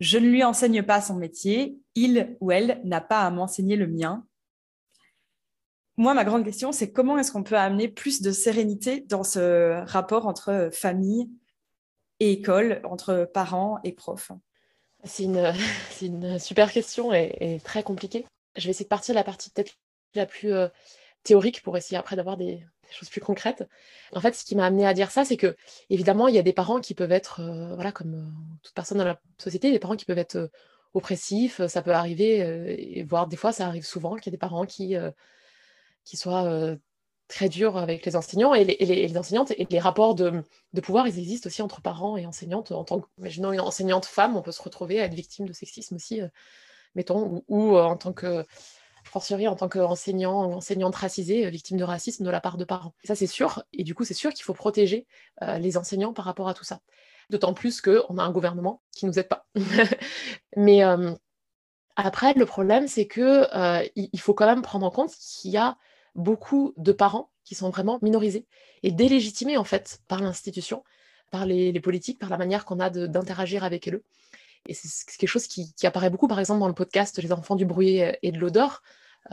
Je 0.00 0.18
ne 0.18 0.28
lui 0.28 0.44
enseigne 0.44 0.82
pas 0.82 1.00
son 1.00 1.16
métier, 1.16 1.78
il 1.94 2.36
ou 2.40 2.52
elle 2.52 2.80
n'a 2.84 3.00
pas 3.00 3.22
à 3.22 3.30
m'enseigner 3.30 3.76
le 3.76 3.86
mien. 3.86 4.24
Moi, 5.96 6.14
ma 6.14 6.24
grande 6.24 6.44
question, 6.44 6.70
c'est 6.70 6.92
comment 6.92 7.18
est-ce 7.18 7.32
qu'on 7.32 7.42
peut 7.42 7.58
amener 7.58 7.88
plus 7.88 8.22
de 8.22 8.30
sérénité 8.30 9.00
dans 9.00 9.24
ce 9.24 9.82
rapport 9.86 10.26
entre 10.26 10.68
famille 10.72 11.28
et 12.20 12.32
école, 12.32 12.80
entre 12.84 13.28
parents 13.32 13.80
et 13.82 13.92
profs? 13.92 14.30
C'est 15.02 15.24
une, 15.24 15.52
une, 16.02 16.38
super 16.38 16.70
question 16.70 17.12
et, 17.12 17.60
très 17.64 17.82
compliquée. 17.82 18.26
Je 18.56 18.64
vais 18.64 18.70
essayer 18.70 18.84
de 18.84 18.88
partir 18.88 19.14
de 19.14 19.18
la 19.18 19.24
partie 19.24 19.50
peut-être 19.50 19.72
la 20.14 20.26
plus 20.26 20.52
euh, 20.52 20.68
théorique 21.28 21.62
pour 21.62 21.76
essayer 21.76 21.98
après 21.98 22.16
d'avoir 22.16 22.36
des, 22.36 22.64
choses 22.90 23.10
plus 23.10 23.20
concrètes. 23.20 23.68
En 24.14 24.20
fait, 24.20 24.34
ce 24.34 24.44
qui 24.44 24.56
m'a 24.56 24.64
amené 24.64 24.86
à 24.86 24.94
dire 24.94 25.10
ça, 25.10 25.22
c'est 25.24 25.36
que 25.36 25.56
évidemment, 25.90 26.26
il 26.26 26.34
y 26.34 26.38
a 26.38 26.42
des 26.42 26.54
parents 26.54 26.80
qui 26.80 26.94
peuvent 26.94 27.12
être, 27.12 27.40
euh, 27.40 27.74
voilà, 27.74 27.92
comme 27.92 28.14
euh, 28.14 28.58
toute 28.62 28.72
personne 28.72 28.96
dans 28.96 29.04
la 29.04 29.20
société, 29.36 29.70
des 29.70 29.78
parents 29.78 29.96
qui 29.96 30.06
peuvent 30.06 30.18
être 30.18 30.36
euh, 30.36 30.48
oppressifs. 30.94 31.64
Ça 31.66 31.82
peut 31.82 31.92
arriver, 31.92 32.38
et 32.98 33.02
voire 33.04 33.26
des 33.26 33.36
fois, 33.36 33.52
ça 33.52 33.66
arrive 33.66 33.84
souvent 33.84 34.16
qu'il 34.16 34.26
y 34.26 34.30
a 34.30 34.36
des 34.36 34.38
parents 34.38 34.64
qui, 34.64 34.96
qui 36.02 36.16
soient 36.16 36.76
très 37.28 37.50
durs 37.50 37.76
avec 37.76 38.06
les 38.06 38.16
enseignants 38.16 38.54
et 38.54 38.64
les, 38.64 39.18
enseignantes 39.18 39.50
et 39.50 39.66
les 39.68 39.78
rapports 39.78 40.14
de, 40.14 40.42
pouvoir, 40.82 41.06
ils 41.06 41.18
existent 41.18 41.46
aussi 41.48 41.60
entre 41.60 41.82
parents 41.82 42.16
et 42.16 42.24
enseignantes. 42.24 42.72
En 42.72 42.84
tant 42.84 43.02
imaginons 43.18 43.52
une 43.52 43.60
enseignante 43.60 44.06
femme, 44.06 44.34
on 44.34 44.40
peut 44.42 44.50
se 44.50 44.62
retrouver 44.62 44.98
à 44.98 45.04
être 45.04 45.14
victime 45.14 45.46
de 45.46 45.52
sexisme 45.52 45.96
aussi, 45.96 46.22
mettons, 46.94 47.44
ou 47.48 47.76
en 47.76 47.98
tant 47.98 48.14
que 48.14 48.46
fortiori 49.08 49.48
en 49.48 49.56
tant 49.56 49.68
qu'enseignant 49.68 50.46
ou 50.46 50.54
enseignante 50.54 50.94
racisée, 50.94 51.46
euh, 51.46 51.50
victime 51.50 51.76
de 51.76 51.84
racisme 51.84 52.24
de 52.24 52.30
la 52.30 52.40
part 52.40 52.56
de 52.56 52.64
parents. 52.64 52.94
Ça, 53.04 53.14
c'est 53.14 53.26
sûr. 53.26 53.62
Et 53.72 53.84
du 53.84 53.94
coup, 53.94 54.04
c'est 54.04 54.14
sûr 54.14 54.32
qu'il 54.32 54.44
faut 54.44 54.54
protéger 54.54 55.06
euh, 55.42 55.58
les 55.58 55.76
enseignants 55.76 56.12
par 56.12 56.24
rapport 56.24 56.48
à 56.48 56.54
tout 56.54 56.64
ça. 56.64 56.80
D'autant 57.30 57.52
plus 57.52 57.80
qu'on 57.80 58.18
a 58.18 58.22
un 58.22 58.30
gouvernement 58.30 58.82
qui 58.92 59.04
ne 59.04 59.10
nous 59.10 59.18
aide 59.18 59.28
pas. 59.28 59.46
Mais 60.56 60.84
euh, 60.84 61.12
après, 61.96 62.34
le 62.34 62.46
problème, 62.46 62.88
c'est 62.88 63.06
que 63.06 63.46
il 63.96 64.20
faut 64.20 64.32
quand 64.32 64.46
même 64.46 64.62
prendre 64.62 64.86
en 64.86 64.90
compte 64.90 65.14
qu'il 65.16 65.50
y 65.50 65.56
a 65.56 65.76
beaucoup 66.14 66.72
de 66.76 66.92
parents 66.92 67.30
qui 67.44 67.54
sont 67.54 67.70
vraiment 67.70 67.98
minorisés 68.02 68.46
et 68.82 68.92
délégitimés, 68.92 69.56
en 69.56 69.64
fait, 69.64 70.00
par 70.06 70.20
l'institution, 70.20 70.84
par 71.30 71.46
les, 71.46 71.78
politiques, 71.80 72.18
par 72.18 72.30
la 72.30 72.38
manière 72.38 72.64
qu'on 72.64 72.80
a 72.80 72.90
d'interagir 72.90 73.64
avec 73.64 73.88
eux. 73.88 74.04
Et 74.66 74.74
c'est 74.74 75.16
quelque 75.16 75.28
chose 75.28 75.46
qui, 75.46 75.72
apparaît 75.84 76.10
beaucoup, 76.10 76.28
par 76.28 76.40
exemple, 76.40 76.60
dans 76.60 76.68
le 76.68 76.74
podcast 76.74 77.20
Les 77.22 77.32
enfants 77.32 77.56
du 77.56 77.64
bruit 77.66 78.00
et 78.22 78.32
de 78.32 78.38
l'odeur. 78.38 78.82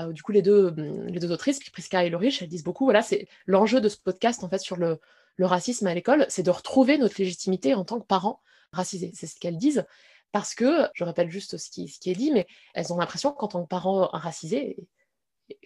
Du 0.09 0.23
coup, 0.23 0.31
les 0.31 0.41
deux, 0.41 0.67
hum, 0.67 1.07
les 1.07 1.19
deux 1.19 1.31
autrices, 1.31 1.59
Priska 1.69 2.03
et 2.03 2.09
Lorich, 2.09 2.41
elles 2.41 2.49
disent 2.49 2.63
beaucoup, 2.63 2.85
voilà, 2.85 3.01
c'est 3.01 3.27
l'enjeu 3.45 3.81
de 3.81 3.89
ce 3.89 3.97
podcast, 3.97 4.43
en 4.43 4.49
fait, 4.49 4.59
sur 4.59 4.75
le, 4.75 4.99
le 5.38 5.45
racisme 5.45 5.88
à 5.88 5.93
l'école, 5.93 6.25
c'est 6.29 6.43
de 6.43 6.51
retrouver 6.51 6.97
notre 6.97 7.15
légitimité 7.17 7.73
en 7.73 7.85
tant 7.85 7.99
que 7.99 8.05
parents 8.05 8.41
racisés. 8.71 9.11
C'est 9.13 9.27
ce 9.27 9.39
qu'elles 9.39 9.57
disent. 9.57 9.85
Parce 10.31 10.53
que, 10.53 10.89
je 10.93 11.03
rappelle 11.03 11.31
juste 11.31 11.57
ce 11.57 11.69
qui, 11.69 11.88
ce 11.88 11.99
qui 11.99 12.11
est 12.11 12.15
dit, 12.15 12.31
mais 12.31 12.45
elles 12.73 12.91
ont 12.91 12.97
l'impression 12.97 13.31
qu'en 13.31 13.47
tant 13.47 13.63
que 13.63 13.69
parents 13.69 14.09
racisés, 14.11 14.75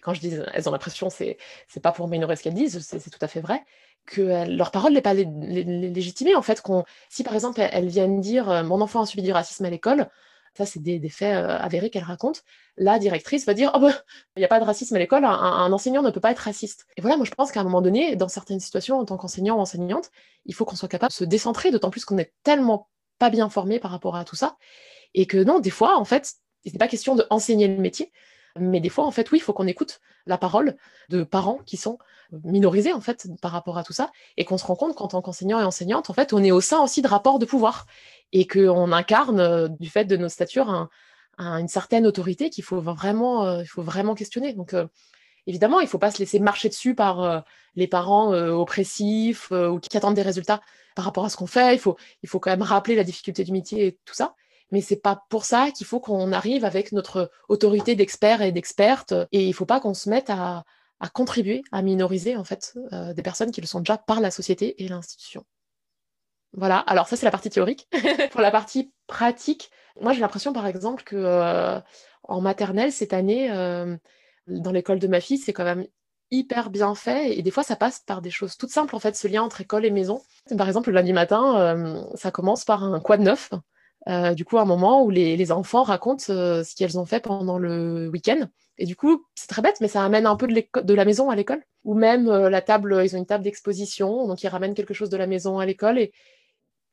quand 0.02 0.14
je 0.14 0.20
dis 0.20 0.34
elles 0.52 0.68
ont 0.68 0.72
l'impression, 0.72 1.10
c'est 1.10 1.38
c'est 1.68 1.80
pas 1.80 1.92
pour 1.92 2.08
minorer 2.08 2.36
ce 2.36 2.42
qu'elles 2.42 2.54
disent, 2.54 2.80
c'est 2.80 3.10
tout 3.10 3.18
à 3.20 3.28
fait 3.28 3.40
vrai, 3.40 3.64
que 4.06 4.48
leur 4.48 4.70
parole 4.70 4.92
n'est 4.92 5.00
pas 5.00 5.14
légitimée. 5.14 6.34
En 6.34 6.42
fait, 6.42 6.62
si 7.08 7.22
par 7.22 7.34
exemple 7.34 7.60
elles 7.60 7.88
viennent 7.88 8.20
dire 8.20 8.50
euh, 8.50 8.62
mon 8.62 8.80
enfant 8.80 9.02
a 9.02 9.06
subi 9.06 9.22
du 9.22 9.32
racisme 9.32 9.64
à 9.64 9.70
l'école, 9.70 10.08
ça 10.54 10.66
c'est 10.66 10.80
des, 10.80 11.08
faits 11.08 11.36
euh, 11.36 11.58
avérés 11.58 11.90
qu'elle 11.90 12.04
raconte, 12.04 12.42
la 12.76 12.98
directrice 12.98 13.46
va 13.46 13.54
dire 13.54 13.70
oh 13.74 13.78
ben, 13.78 13.94
il 14.36 14.40
n'y 14.40 14.44
a 14.44 14.48
pas 14.48 14.60
de 14.60 14.64
racisme 14.64 14.96
à 14.96 14.98
l'école, 14.98 15.24
un, 15.24 15.72
enseignant 15.72 16.02
ne 16.02 16.10
peut 16.10 16.20
pas 16.20 16.32
être 16.32 16.40
raciste. 16.40 16.86
Et 16.96 17.00
voilà, 17.00 17.16
moi 17.16 17.26
je 17.26 17.30
pense 17.30 17.52
qu'à 17.52 17.60
un 17.60 17.64
moment 17.64 17.82
donné, 17.82 18.16
dans 18.16 18.28
certaines 18.28 18.60
situations, 18.60 18.98
en 18.98 19.04
tant 19.04 19.16
qu'enseignant 19.16 19.56
ou 19.56 19.60
enseignante, 19.60 20.10
il 20.46 20.54
faut 20.54 20.64
qu'on 20.64 20.76
soit 20.76 20.88
capable 20.88 21.10
de 21.10 21.16
se 21.16 21.24
décentrer, 21.24 21.70
d'autant 21.70 21.90
plus 21.90 22.04
qu'on 22.04 22.18
est 22.18 22.32
tellement 22.42 22.88
pas 23.18 23.30
bien 23.30 23.48
formé 23.50 23.78
par 23.78 23.90
rapport 23.90 24.16
à 24.16 24.24
tout 24.24 24.36
ça, 24.36 24.56
et 25.14 25.26
que 25.26 25.36
non, 25.36 25.60
des 25.60 25.70
fois, 25.70 25.98
en 25.98 26.04
fait, 26.04 26.34
ce 26.64 26.70
n'est 26.70 26.78
pas 26.78 26.88
question 26.88 27.14
d'enseigner 27.14 27.68
le 27.68 27.76
métier, 27.76 28.12
mais 28.58 28.80
des 28.80 28.88
fois, 28.88 29.04
en 29.04 29.10
fait, 29.10 29.30
oui, 29.30 29.38
il 29.38 29.40
faut 29.42 29.52
qu'on 29.52 29.66
écoute 29.66 30.00
la 30.26 30.38
parole 30.38 30.76
de 31.08 31.22
parents 31.22 31.58
qui 31.66 31.76
sont 31.76 31.98
minorisés, 32.44 32.92
en 32.92 33.00
fait, 33.00 33.28
par 33.40 33.52
rapport 33.52 33.78
à 33.78 33.84
tout 33.84 33.92
ça, 33.92 34.10
et 34.36 34.44
qu'on 34.44 34.58
se 34.58 34.64
rend 34.64 34.76
compte 34.76 34.94
qu'en 34.94 35.08
tant 35.08 35.22
qu'enseignant 35.22 35.60
et 35.60 35.64
enseignante, 35.64 36.10
en 36.10 36.12
fait, 36.12 36.32
on 36.32 36.42
est 36.42 36.52
au 36.52 36.60
sein 36.60 36.82
aussi 36.82 37.02
de 37.02 37.08
rapports 37.08 37.38
de 37.38 37.46
pouvoir, 37.46 37.86
et 38.32 38.46
qu'on 38.46 38.92
incarne, 38.92 39.40
euh, 39.40 39.68
du 39.68 39.88
fait 39.88 40.04
de 40.04 40.16
nos 40.16 40.28
statures, 40.28 40.88
une 41.38 41.68
certaine 41.68 42.06
autorité 42.06 42.50
qu'il 42.50 42.64
faut 42.64 42.80
vraiment, 42.80 43.46
euh, 43.46 43.64
faut 43.64 43.82
vraiment 43.82 44.14
questionner. 44.14 44.52
Donc, 44.52 44.74
euh, 44.74 44.86
évidemment, 45.46 45.80
il 45.80 45.84
ne 45.84 45.88
faut 45.88 45.98
pas 45.98 46.10
se 46.10 46.18
laisser 46.18 46.38
marcher 46.38 46.68
dessus 46.68 46.94
par 46.94 47.44
les 47.76 47.86
parents 47.86 48.32
oppressifs 48.32 49.50
ou 49.50 49.80
qui 49.80 49.96
attendent 49.96 50.14
des 50.14 50.22
résultats 50.22 50.60
par 50.94 51.06
rapport 51.06 51.24
à 51.24 51.30
ce 51.30 51.36
qu'on 51.36 51.46
fait. 51.46 51.74
Il 51.74 51.78
faut, 51.78 51.96
il 52.22 52.28
faut 52.28 52.40
quand 52.40 52.50
même 52.50 52.62
rappeler 52.62 52.94
la 52.94 53.04
difficulté 53.04 53.42
du 53.42 53.52
métier 53.52 53.86
et 53.86 53.98
tout 54.04 54.14
ça 54.14 54.34
mais 54.70 54.80
c'est 54.80 55.00
pas 55.00 55.24
pour 55.28 55.44
ça 55.44 55.70
qu'il 55.70 55.86
faut 55.86 56.00
qu'on 56.00 56.32
arrive 56.32 56.64
avec 56.64 56.92
notre 56.92 57.30
autorité 57.48 57.94
d'experts 57.94 58.42
et 58.42 58.52
d'expertes 58.52 59.14
et 59.32 59.46
il 59.46 59.52
faut 59.52 59.66
pas 59.66 59.80
qu'on 59.80 59.94
se 59.94 60.08
mette 60.08 60.30
à, 60.30 60.64
contribuer 61.14 61.62
à 61.72 61.82
minoriser 61.82 62.36
en 62.36 62.44
fait 62.44 62.76
euh, 62.92 63.14
des 63.14 63.22
personnes 63.22 63.50
qui 63.50 63.60
le 63.62 63.66
sont 63.66 63.80
déjà 63.80 63.96
par 63.96 64.20
la 64.20 64.30
société 64.30 64.82
et 64.82 64.88
l'institution. 64.88 65.44
Voilà, 66.52 66.78
alors 66.78 67.08
ça 67.08 67.16
c'est 67.16 67.24
la 67.24 67.30
partie 67.30 67.48
théorique. 67.48 67.88
pour 68.32 68.40
la 68.40 68.50
partie 68.50 68.92
pratique, 69.06 69.70
moi 70.00 70.12
j'ai 70.12 70.20
l'impression 70.20 70.52
par 70.52 70.66
exemple 70.66 71.02
que 71.04 71.16
euh, 71.16 71.80
en 72.24 72.40
maternelle 72.40 72.92
cette 72.92 73.12
année, 73.12 73.50
euh, 73.50 73.96
dans 74.46 74.72
l'école 74.72 74.98
de 74.98 75.06
ma 75.06 75.20
fille, 75.20 75.38
c'est 75.38 75.52
quand 75.52 75.64
même 75.64 75.86
hyper 76.32 76.70
bien 76.70 76.94
fait 76.94 77.36
et 77.36 77.42
des 77.42 77.50
fois 77.50 77.62
ça 77.62 77.76
passe 77.76 78.00
par 78.00 78.20
des 78.20 78.30
choses 78.30 78.56
toutes 78.56 78.70
simples 78.70 78.94
en 78.94 79.00
fait, 79.00 79.16
ce 79.16 79.26
lien 79.26 79.42
entre 79.42 79.62
école 79.62 79.86
et 79.86 79.90
maison. 79.90 80.20
Par 80.56 80.68
exemple 80.68 80.90
le 80.90 80.96
lundi 80.96 81.12
matin, 81.12 82.06
ça 82.14 82.30
commence 82.30 82.64
par 82.64 82.84
un 82.84 83.00
quoi 83.00 83.16
de 83.16 83.22
neuf 83.22 83.50
euh, 84.08 84.34
du 84.34 84.44
coup, 84.44 84.58
un 84.58 84.64
moment 84.64 85.04
où 85.04 85.10
les, 85.10 85.52
enfants 85.52 85.82
racontent 85.82 86.24
euh, 86.30 86.64
ce 86.64 86.74
qu'elles 86.74 86.98
ont 86.98 87.04
fait 87.04 87.20
pendant 87.20 87.58
le 87.58 88.08
week-end. 88.08 88.48
Et 88.78 88.86
du 88.86 88.96
coup, 88.96 89.26
c'est 89.34 89.48
très 89.48 89.62
bête, 89.62 89.80
mais 89.80 89.88
ça 89.88 90.04
amène 90.04 90.26
un 90.26 90.36
peu 90.36 90.46
de, 90.46 90.94
la 90.94 91.04
maison 91.04 91.28
à 91.30 91.36
l'école. 91.36 91.62
Ou 91.84 91.94
même 91.94 92.28
euh, 92.28 92.48
la 92.48 92.62
table, 92.62 93.02
ils 93.04 93.14
ont 93.14 93.18
une 93.18 93.26
table 93.26 93.44
d'exposition, 93.44 94.26
donc 94.26 94.42
ils 94.42 94.48
ramènent 94.48 94.74
quelque 94.74 94.94
chose 94.94 95.10
de 95.10 95.16
la 95.16 95.26
maison 95.26 95.58
à 95.58 95.66
l'école. 95.66 95.98
Et 95.98 96.12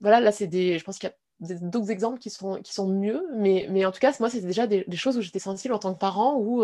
voilà, 0.01 0.19
là, 0.19 0.31
c'est 0.31 0.47
des. 0.47 0.77
Je 0.77 0.83
pense 0.83 0.99
qu'il 0.99 1.09
y 1.09 1.53
a 1.53 1.55
d'autres 1.61 1.91
exemples 1.91 2.19
qui 2.19 2.29
sont, 2.29 2.61
qui 2.61 2.73
sont 2.73 2.87
mieux, 2.87 3.23
mais, 3.37 3.67
mais 3.69 3.85
en 3.85 3.91
tout 3.91 3.99
cas, 3.99 4.13
moi, 4.19 4.29
c'était 4.29 4.47
déjà 4.47 4.67
des, 4.67 4.85
choses 4.95 5.17
où 5.17 5.21
j'étais 5.21 5.39
sensible 5.39 5.73
en 5.73 5.79
tant 5.79 5.93
que 5.93 5.99
parent, 5.99 6.37
où 6.37 6.63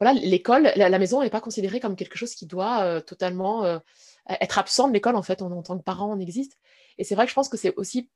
voilà, 0.00 0.12
l'école, 0.20 0.72
la, 0.76 0.98
maison 0.98 1.22
n'est 1.22 1.30
pas 1.30 1.40
considérée 1.40 1.80
comme 1.80 1.96
quelque 1.96 2.16
chose 2.16 2.34
qui 2.34 2.46
doit 2.46 3.00
totalement 3.02 3.80
être 4.28 4.58
absent 4.58 4.88
de 4.88 4.92
l'école, 4.92 5.16
en 5.16 5.22
fait. 5.22 5.42
en 5.42 5.62
tant 5.62 5.78
que 5.78 5.82
parent, 5.82 6.12
on 6.12 6.20
existe. 6.20 6.58
Et 6.98 7.04
c'est 7.04 7.14
vrai 7.14 7.24
que 7.24 7.30
je 7.30 7.34
pense 7.34 7.48
que 7.48 7.56
c'est 7.56 7.74
aussi 7.76 8.10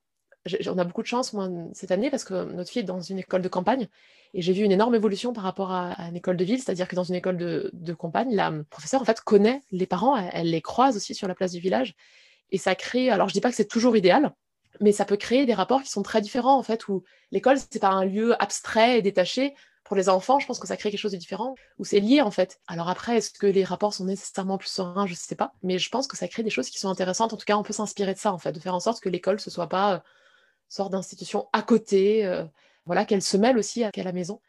on 0.67 0.79
a 0.79 0.85
beaucoup 0.85 1.03
de 1.03 1.07
chance 1.07 1.33
moi, 1.33 1.49
cette 1.73 1.91
année 1.91 2.11
parce 2.11 2.25
que 2.25 2.45
notre 2.53 2.71
fille 2.71 2.81
est 2.81 2.85
dans 2.85 3.01
une 3.01 3.19
école 3.19 3.43
de 3.43 3.49
campagne 3.49 3.89
et 4.35 4.43
j'ai 4.43 4.53
vu 4.53 4.65
une 4.65 4.73
énorme 4.73 4.95
évolution 4.95 5.33
par 5.33 5.45
rapport 5.45 5.73
à, 5.73 5.95
une 6.09 6.17
école 6.17 6.37
de 6.37 6.45
ville, 6.45 6.61
c'est-à-dire 6.61 6.89
que 6.89 6.97
dans 6.97 7.05
une 7.05 7.15
école 7.15 7.37
de, 7.37 7.95
campagne, 7.95 8.35
la 8.35 8.53
professeure 8.71 9.03
en 9.03 9.05
fait 9.05 9.21
connaît 9.21 9.63
les 9.71 9.87
parents, 9.87 10.17
elle, 10.17 10.51
les 10.51 10.63
croise 10.63 10.97
aussi 10.97 11.15
sur 11.15 11.29
la 11.29 11.35
place 11.35 11.53
du 11.53 11.61
village 11.61 11.95
et 12.51 12.59
ça 12.59 12.75
crée. 12.75 13.11
Alors 13.11 13.29
je 13.29 13.35
dis 13.35 13.41
pas 13.41 13.51
que 13.51 13.57
c'est 13.57 13.69
toujours 13.69 13.97
idéal, 13.97 14.33
mais 14.81 14.93
ça 14.93 15.05
peut 15.05 15.17
créer 15.17 15.47
des 15.47 15.55
rapports 15.55 15.83
qui 15.83 15.91
sont 15.91 16.03
très 16.03 16.21
différents 16.21 16.59
en 16.59 16.63
fait 16.63 16.89
où 16.89 17.05
l'école 17.31 17.59
c'est 17.59 17.81
pas 17.81 17.91
un 17.91 18.05
lieu 18.05 18.41
abstrait 18.43 18.99
et 18.99 19.03
détaché. 19.03 19.55
Pour 19.85 19.97
les 19.97 20.09
enfants, 20.09 20.39
je 20.39 20.47
pense 20.47 20.59
que 20.59 20.67
ça 20.67 20.79
crée 20.79 20.91
quelque 20.91 21.01
chose 21.01 21.13
de 21.13 21.19
différent, 21.19 21.55
où 21.79 21.85
c'est 21.85 22.01
lié 22.01 22.23
en 22.23 22.31
fait. 22.31 22.61
Alors 22.67 22.89
après, 22.89 23.19
est-ce 23.19 23.31
que 23.31 23.47
les 23.47 23.65
rapports 23.65 23.93
sont 23.93 24.07
nécessairement 24.07 24.57
plus 24.57 24.71
sereins? 24.71 25.07
Je 25.07 25.13
ne 25.13 25.17
sais 25.17 25.35
pas, 25.35 25.53
mais 25.63 25.79
je 25.79 25.91
pense 25.91 26.07
que 26.07 26.17
ça 26.17 26.29
crée 26.29 26.43
des 26.43 26.51
choses 26.51 26.71
qui 26.71 26.79
sont 26.79 26.89
intéressantes. 26.89 27.35
En 27.35 27.37
tout 27.37 27.45
cas, 27.45 27.57
on 27.59 27.63
peut 27.63 27.75
s'inspirer 27.75 28.15
de 28.15 28.19
ça 28.19 28.33
en 28.33 28.39
fait, 28.39 28.53
de 28.53 28.61
faire 28.61 28.75
en 28.75 28.81
sorte 28.81 29.03
que 29.03 29.11
l'école 29.11 29.39
ce 29.41 29.51
soit 29.51 29.69
pas 29.69 30.03
sorte 30.73 30.93
d'institution 30.93 31.49
à 31.53 31.63
côté, 31.63 32.25
euh, 32.25 32.45
voilà, 32.87 33.05
qu'elle 33.05 33.23
se 33.23 33.37
mêle 33.37 33.59
aussi 33.59 33.85
à, 33.85 33.91
la 33.95 34.13
maison. 34.13 34.41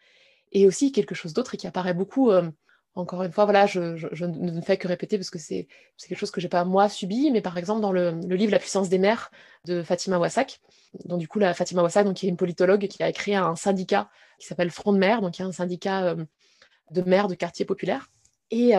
Et 0.52 0.68
aussi 0.68 0.92
quelque 0.92 1.16
chose 1.16 1.34
d'autre 1.34 1.58
qui 1.58 1.68
apparaît 1.68 1.94
beaucoup, 1.94 2.32
euh, 2.32 2.50
encore 2.96 3.24
une 3.24 3.32
fois, 3.32 3.46
voilà, 3.46 3.66
je, 3.66 3.80
ne 4.26 4.62
fais 4.62 4.78
que 4.78 4.88
répéter 4.88 5.18
parce 5.18 5.30
que 5.30 5.40
c'est 5.40 5.68
quelque 5.98 6.18
chose 6.18 6.32
que 6.32 6.40
j'ai 6.40 6.48
pas 6.48 6.64
moi 6.64 6.90
subi, 6.90 7.32
mais 7.32 7.42
par 7.42 7.58
exemple 7.58 7.82
dans 7.82 7.92
le, 7.92 8.12
livre 8.12 8.52
La 8.52 8.60
puissance 8.60 8.88
des 8.88 9.00
mères 9.00 9.32
de 9.66 9.82
Fatima 9.82 10.20
Wassak, 10.20 10.62
donc 11.06 11.20
du 11.20 11.28
coup 11.28 11.40
la 11.40 11.54
Fatima 11.54 11.82
Wassak, 11.82 12.06
donc, 12.06 12.16
qui 12.16 12.28
est 12.28 12.30
une 12.30 12.38
politologue 12.38 12.88
qui 12.88 13.02
a 13.02 13.12
créé 13.12 13.36
un 13.36 13.56
syndicat 13.56 14.10
qui 14.40 14.46
s'appelle 14.46 14.70
Front 14.70 14.94
de 14.94 15.00
mères, 15.00 15.22
donc 15.22 15.40
y 15.40 15.42
a 15.42 15.46
un 15.46 15.52
syndicat 15.52 16.04
euh, 16.04 16.24
de 16.92 17.02
mères 17.02 17.28
de 17.28 17.36
quartiers 17.36 17.66
populaires. 17.66 18.10
Et 18.52 18.74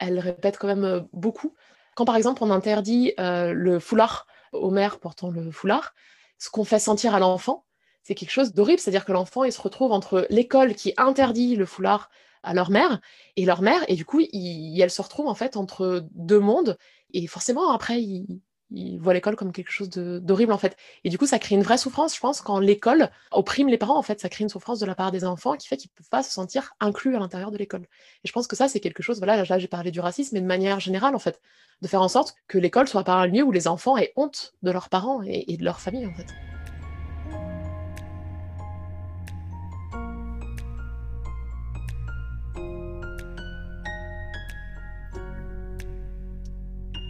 elle 0.00 0.18
répète 0.18 0.58
quand 0.58 0.66
même 0.66 1.06
beaucoup. 1.12 1.54
Quand 1.94 2.04
par 2.04 2.16
exemple 2.16 2.42
on 2.42 2.50
interdit 2.50 3.14
le 3.18 3.78
foulard 3.78 4.26
aux 4.50 4.72
mères 4.72 4.98
portant 4.98 5.30
le 5.30 5.52
foulard, 5.52 5.94
ce 6.42 6.50
qu'on 6.50 6.64
fait 6.64 6.80
sentir 6.80 7.14
à 7.14 7.20
l'enfant, 7.20 7.66
c'est 8.02 8.16
quelque 8.16 8.32
chose 8.32 8.52
d'horrible. 8.52 8.80
C'est-à-dire 8.80 9.04
que 9.04 9.12
l'enfant, 9.12 9.44
il 9.44 9.52
se 9.52 9.60
retrouve 9.60 9.92
entre 9.92 10.26
l'école 10.28 10.74
qui 10.74 10.92
interdit 10.96 11.54
le 11.54 11.66
foulard 11.66 12.10
à 12.42 12.52
leur 12.52 12.68
mère 12.70 13.00
et 13.36 13.44
leur 13.44 13.62
mère, 13.62 13.84
et 13.86 13.94
du 13.94 14.04
coup, 14.04 14.20
elle 14.20 14.90
se 14.90 15.02
retrouve 15.02 15.28
en 15.28 15.36
fait 15.36 15.56
entre 15.56 16.04
deux 16.10 16.40
mondes, 16.40 16.76
et 17.12 17.28
forcément, 17.28 17.70
après, 17.70 18.02
il, 18.02 18.40
il 18.74 18.98
voit 18.98 19.14
l'école 19.14 19.36
comme 19.36 19.52
quelque 19.52 19.70
chose 19.70 19.88
d'horrible 19.88 20.52
en 20.52 20.58
fait. 20.58 20.76
Et 21.04 21.10
du 21.10 21.18
coup, 21.18 21.26
ça 21.26 21.38
crée 21.38 21.54
une 21.54 21.62
vraie 21.62 21.78
souffrance, 21.78 22.14
je 22.14 22.20
pense, 22.20 22.40
quand 22.40 22.58
l'école 22.58 23.10
opprime 23.30 23.68
les 23.68 23.78
parents, 23.78 23.98
en 23.98 24.02
fait, 24.02 24.20
ça 24.20 24.28
crée 24.28 24.42
une 24.42 24.48
souffrance 24.48 24.80
de 24.80 24.86
la 24.86 24.94
part 24.94 25.12
des 25.12 25.24
enfants 25.24 25.56
qui 25.56 25.68
fait 25.68 25.76
qu'ils 25.76 25.90
ne 25.94 25.98
peuvent 25.98 26.10
pas 26.10 26.22
se 26.22 26.32
sentir 26.32 26.74
inclus 26.80 27.16
à 27.16 27.18
l'intérieur 27.18 27.50
de 27.50 27.58
l'école. 27.58 27.82
Et 27.82 28.28
je 28.28 28.32
pense 28.32 28.46
que 28.46 28.56
ça, 28.56 28.68
c'est 28.68 28.80
quelque 28.80 29.02
chose, 29.02 29.18
voilà, 29.18 29.44
là, 29.44 29.58
j'ai 29.58 29.68
parlé 29.68 29.90
du 29.90 30.00
racisme, 30.00 30.34
mais 30.34 30.40
de 30.40 30.46
manière 30.46 30.80
générale, 30.80 31.14
en 31.14 31.20
fait, 31.20 31.40
de 31.80 31.88
faire 31.88 32.02
en 32.02 32.08
sorte 32.08 32.34
que 32.48 32.58
l'école 32.58 32.88
soit 32.88 33.04
pas 33.04 33.14
un 33.14 33.26
lieu 33.26 33.42
où 33.42 33.52
les 33.52 33.68
enfants 33.68 33.96
aient 33.96 34.12
honte 34.16 34.54
de 34.62 34.70
leurs 34.70 34.88
parents 34.88 35.22
et, 35.24 35.52
et 35.52 35.56
de 35.56 35.64
leur 35.64 35.80
famille, 35.80 36.06
en 36.06 36.14
fait. 36.14 36.51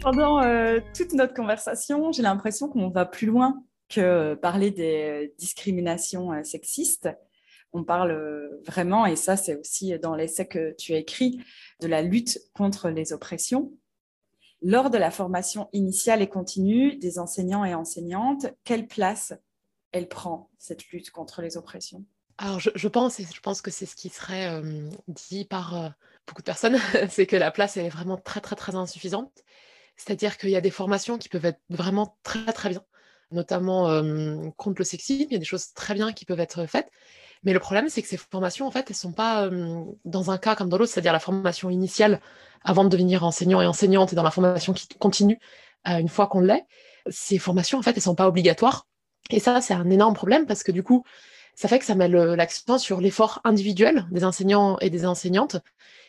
Pendant 0.03 0.43
euh, 0.43 0.81
toute 0.93 1.13
notre 1.13 1.33
conversation, 1.33 2.11
j'ai 2.11 2.23
l'impression 2.23 2.67
qu'on 2.67 2.89
va 2.89 3.05
plus 3.05 3.25
loin 3.25 3.63
que 3.87 4.33
parler 4.33 4.69
des 4.69 5.33
discriminations 5.37 6.33
euh, 6.33 6.43
sexistes. 6.43 7.07
On 7.71 7.85
parle 7.85 8.11
euh, 8.11 8.61
vraiment, 8.67 9.05
et 9.05 9.15
ça 9.15 9.37
c'est 9.37 9.55
aussi 9.55 9.97
dans 9.99 10.13
l'essai 10.13 10.45
que 10.45 10.75
tu 10.77 10.93
as 10.93 10.97
écrit, 10.97 11.41
de 11.79 11.87
la 11.87 12.01
lutte 12.01 12.37
contre 12.53 12.89
les 12.89 13.13
oppressions. 13.13 13.71
Lors 14.61 14.89
de 14.89 14.97
la 14.97 15.09
formation 15.09 15.69
initiale 15.71 16.21
et 16.21 16.27
continue 16.27 16.97
des 16.97 17.17
enseignants 17.17 17.63
et 17.63 17.73
enseignantes, 17.73 18.47
quelle 18.65 18.87
place 18.87 19.33
elle 19.93 20.09
prend, 20.09 20.49
cette 20.57 20.85
lutte 20.89 21.11
contre 21.11 21.41
les 21.41 21.55
oppressions? 21.55 22.03
Alors, 22.37 22.59
je, 22.59 22.87
pense, 22.89 23.21
et 23.21 23.25
je 23.33 23.39
pense 23.39 23.61
que 23.61 23.71
c'est 23.71 23.85
ce 23.85 23.95
qui 23.95 24.09
serait 24.09 24.61
dit 25.07 25.45
par 25.45 25.93
beaucoup 26.27 26.41
de 26.41 26.45
personnes, 26.45 26.77
c'est 27.09 27.25
que 27.25 27.37
la 27.37 27.51
place 27.51 27.77
est 27.77 27.87
vraiment 27.89 28.17
très, 28.17 28.41
très, 28.41 28.57
très 28.57 28.75
insuffisante. 28.75 29.43
C'est-à-dire 29.95 30.37
qu'il 30.37 30.49
y 30.49 30.55
a 30.55 30.61
des 30.61 30.71
formations 30.71 31.17
qui 31.17 31.29
peuvent 31.29 31.45
être 31.45 31.61
vraiment 31.69 32.17
très 32.23 32.51
très 32.51 32.69
bien, 32.69 32.83
notamment 33.31 34.01
contre 34.57 34.79
le 34.79 34.85
sexisme, 34.85 35.27
il 35.29 35.33
y 35.33 35.35
a 35.35 35.39
des 35.39 35.45
choses 35.45 35.73
très 35.73 35.93
bien 35.93 36.13
qui 36.13 36.25
peuvent 36.25 36.39
être 36.39 36.65
faites. 36.65 36.89
Mais 37.43 37.53
le 37.53 37.59
problème, 37.59 37.89
c'est 37.89 38.01
que 38.01 38.07
ces 38.07 38.17
formations, 38.17 38.65
en 38.65 38.71
fait, 38.71 38.89
elles 38.89 38.95
ne 38.95 38.95
sont 38.95 39.11
pas 39.11 39.49
dans 40.05 40.31
un 40.31 40.37
cas 40.37 40.55
comme 40.55 40.69
dans 40.69 40.77
l'autre, 40.77 40.91
c'est-à-dire 40.91 41.13
la 41.13 41.19
formation 41.19 41.69
initiale 41.69 42.21
avant 42.63 42.85
de 42.85 42.89
devenir 42.89 43.23
enseignant 43.25 43.61
et 43.61 43.67
enseignante 43.67 44.13
et 44.13 44.15
dans 44.15 44.23
la 44.23 44.31
formation 44.31 44.71
qui 44.71 44.87
continue 44.87 45.39
une 45.85 46.07
fois 46.07 46.27
qu'on 46.27 46.39
l'est. 46.39 46.65
Ces 47.09 47.37
formations, 47.37 47.77
en 47.77 47.81
fait, 47.81 47.91
elles 47.91 47.97
ne 47.97 48.01
sont 48.01 48.15
pas 48.15 48.29
obligatoires. 48.29 48.87
Et 49.29 49.39
ça, 49.39 49.59
c'est 49.61 49.73
un 49.73 49.89
énorme 49.89 50.13
problème 50.13 50.45
parce 50.45 50.63
que 50.63 50.71
du 50.71 50.83
coup, 50.83 51.03
ça 51.55 51.67
fait 51.67 51.79
que 51.79 51.85
ça 51.85 51.95
met 51.95 52.07
l'accent 52.07 52.77
sur 52.77 52.99
l'effort 53.01 53.41
individuel 53.43 54.07
des 54.11 54.23
enseignants 54.23 54.77
et 54.79 54.89
des 54.89 55.05
enseignantes. 55.05 55.57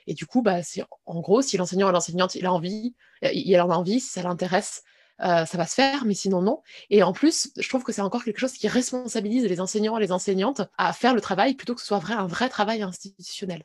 Et 0.07 0.15
du 0.15 0.27
coup, 0.27 0.43
bah, 0.43 0.61
en 1.07 1.21
gros, 1.21 1.43
si 1.43 1.57
l'enseignant 1.57 1.89
et 1.89 1.93
l'enseignante, 1.93 2.35
il 2.35 2.47
a 2.47 2.53
envie, 2.53 2.95
euh, 3.25 3.31
il 3.33 3.59
en 3.61 3.71
a 3.71 3.75
envie, 3.77 4.01
si 4.01 4.11
ça 4.11 4.23
l'intéresse, 4.23 4.83
euh, 5.21 5.47
ça 5.47 5.57
va 5.57 5.67
se 5.67 5.75
faire, 5.75 6.05
mais 6.05 6.15
sinon 6.15 6.43
non. 6.43 6.63
Et 6.91 7.03
en 7.03 7.13
plus, 7.13 7.51
je 7.57 7.69
trouve 7.69 7.85
que 7.85 7.93
c'est 7.93 8.03
encore 8.03 8.25
quelque 8.25 8.41
chose 8.41 8.53
qui 8.53 8.69
responsabilise 8.69 9.45
les 9.45 9.61
enseignants 9.61 9.97
et 9.97 10.01
les 10.01 10.13
enseignantes 10.13 10.63
à 10.77 10.93
faire 10.93 11.15
le 11.15 11.21
travail 11.21 11.55
plutôt 11.55 11.75
que 11.75 11.81
ce 11.81 11.87
soit 11.87 12.03
un 12.11 12.27
vrai 12.27 12.49
travail 12.49 12.83
institutionnel. 12.83 13.63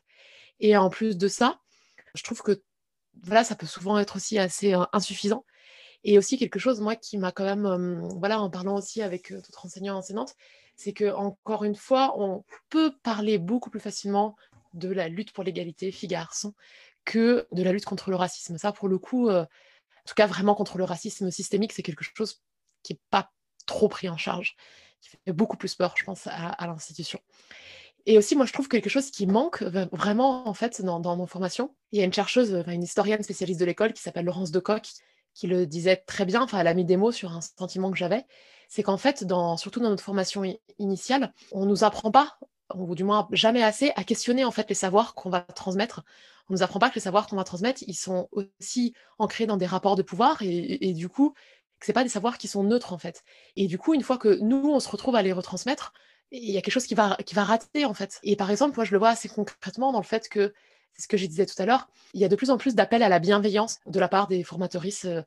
Et 0.60 0.76
en 0.76 0.90
plus 0.90 1.16
de 1.16 1.28
ça, 1.28 1.58
je 2.14 2.22
trouve 2.22 2.42
que 2.42 2.62
voilà, 3.22 3.44
ça 3.44 3.56
peut 3.56 3.66
souvent 3.66 3.98
être 3.98 4.16
aussi 4.16 4.38
assez 4.38 4.74
euh, 4.74 4.84
insuffisant. 4.92 5.44
Et 6.04 6.18
aussi 6.18 6.38
quelque 6.38 6.58
chose, 6.58 6.80
moi, 6.80 6.96
qui 6.96 7.18
m'a 7.18 7.32
quand 7.32 7.44
même, 7.44 8.08
voilà, 8.18 8.40
en 8.40 8.50
parlant 8.50 8.76
aussi 8.76 9.02
avec 9.02 9.32
d'autres 9.32 9.66
enseignants 9.66 9.94
et 9.94 9.98
enseignantes, 9.98 10.34
c'est 10.76 10.92
que 10.92 11.12
encore 11.12 11.64
une 11.64 11.74
fois, 11.74 12.14
on 12.18 12.44
peut 12.70 12.92
parler 13.02 13.38
beaucoup 13.38 13.68
plus 13.68 13.80
facilement 13.80 14.34
de 14.72 14.88
la 14.88 15.08
lutte 15.08 15.32
pour 15.32 15.44
l'égalité 15.44 15.92
filles-garçons 15.92 16.54
que 17.04 17.46
de 17.52 17.62
la 17.62 17.72
lutte 17.72 17.84
contre 17.84 18.10
le 18.10 18.16
racisme. 18.16 18.56
Ça, 18.56 18.72
pour 18.72 18.88
le 18.88 18.98
coup, 18.98 19.30
en 19.30 19.46
tout 20.06 20.14
cas 20.14 20.26
vraiment 20.26 20.54
contre 20.54 20.78
le 20.78 20.84
racisme 20.84 21.30
systémique, 21.30 21.72
c'est 21.72 21.82
quelque 21.82 22.04
chose 22.04 22.40
qui 22.82 22.94
n'est 22.94 23.00
pas 23.10 23.30
trop 23.66 23.88
pris 23.88 24.08
en 24.08 24.16
charge, 24.16 24.56
qui 25.00 25.10
fait 25.10 25.32
beaucoup 25.32 25.56
plus 25.56 25.74
peur, 25.74 25.94
je 25.96 26.04
pense, 26.04 26.26
à, 26.26 26.66
l'institution. 26.66 27.20
Et 28.06 28.16
aussi, 28.16 28.34
moi, 28.34 28.46
je 28.46 28.52
trouve 28.52 28.68
quelque 28.68 28.88
chose 28.88 29.10
qui 29.10 29.26
manque 29.26 29.62
vraiment, 29.62 30.48
en 30.48 30.54
fait, 30.54 30.80
dans, 30.82 31.00
dans 31.00 31.16
nos 31.16 31.26
formations. 31.26 31.74
Il 31.92 31.98
y 31.98 32.02
a 32.02 32.04
une 32.04 32.12
chercheuse, 32.12 32.64
une 32.66 32.82
historienne 32.82 33.22
spécialiste 33.22 33.60
de 33.60 33.66
l'école 33.66 33.92
qui 33.92 34.02
s'appelle 34.02 34.24
Laurence 34.24 34.50
Decoq, 34.50 34.88
qui 35.34 35.46
le 35.46 35.66
disait 35.66 35.96
très 35.96 36.24
bien, 36.24 36.42
enfin, 36.42 36.58
elle 36.60 36.66
a 36.66 36.74
mis 36.74 36.84
des 36.84 36.96
mots 36.96 37.12
sur 37.12 37.32
un 37.32 37.40
sentiment 37.40 37.90
que 37.90 37.96
j'avais, 37.96 38.26
c'est 38.68 38.82
qu'en 38.82 38.96
fait, 38.96 39.24
surtout 39.56 39.80
dans 39.80 39.90
notre 39.90 40.02
formation 40.02 40.42
initiale, 40.78 41.32
on 41.52 41.64
ne 41.64 41.70
nous 41.70 41.84
apprend 41.84 42.10
pas, 42.10 42.38
ou 42.74 42.94
du 42.94 43.04
moins 43.04 43.28
jamais 43.32 43.62
assez, 43.62 43.92
à 43.96 44.04
questionner 44.04 44.44
en 44.44 44.50
fait 44.50 44.68
les 44.68 44.74
savoirs 44.74 45.14
qu'on 45.14 45.30
va 45.30 45.40
transmettre. 45.40 46.04
On 46.48 46.54
ne 46.54 46.58
nous 46.58 46.62
apprend 46.62 46.78
pas 46.78 46.88
que 46.88 46.94
les 46.94 47.00
savoirs 47.00 47.26
qu'on 47.26 47.36
va 47.36 47.44
transmettre, 47.44 47.82
ils 47.86 47.94
sont 47.94 48.28
aussi 48.32 48.94
ancrés 49.18 49.46
dans 49.46 49.56
des 49.56 49.66
rapports 49.66 49.96
de 49.96 50.02
pouvoir 50.02 50.38
et, 50.42 50.92
du 50.94 51.08
coup, 51.08 51.34
que 51.78 51.86
ce 51.86 51.92
pas 51.92 52.02
des 52.02 52.10
savoirs 52.10 52.38
qui 52.38 52.48
sont 52.48 52.62
neutres 52.62 52.92
en 52.92 52.98
fait. 52.98 53.24
Et 53.56 53.66
du 53.66 53.78
coup, 53.78 53.94
une 53.94 54.02
fois 54.02 54.18
que 54.18 54.38
nous, 54.40 54.70
on 54.70 54.80
se 54.80 54.88
retrouve 54.88 55.16
à 55.16 55.22
les 55.22 55.32
retransmettre, 55.32 55.92
il 56.30 56.50
y 56.50 56.58
a 56.58 56.60
quelque 56.60 56.74
chose 56.74 56.86
qui 56.86 56.94
va, 56.94 57.16
qui 57.26 57.34
va 57.34 57.42
rater 57.42 57.84
en 57.84 57.94
fait. 57.94 58.20
Et 58.22 58.36
par 58.36 58.50
exemple, 58.50 58.76
moi, 58.76 58.84
je 58.84 58.92
le 58.92 58.98
vois 58.98 59.08
assez 59.08 59.28
concrètement 59.28 59.90
dans 59.90 60.00
le 60.00 60.04
fait 60.04 60.28
que 60.28 60.52
c'est 60.94 61.02
ce 61.02 61.08
que 61.08 61.16
je 61.16 61.26
disais 61.26 61.46
tout 61.46 61.60
à 61.60 61.66
l'heure, 61.66 61.88
il 62.14 62.20
y 62.20 62.24
a 62.24 62.28
de 62.28 62.36
plus 62.36 62.50
en 62.50 62.58
plus 62.58 62.74
d'appels 62.74 63.02
à 63.02 63.08
la 63.08 63.18
bienveillance 63.18 63.78
de 63.86 64.00
la 64.00 64.08
part 64.08 64.26
des 64.26 64.42
formatrices 64.42 65.04
euh, 65.04 65.22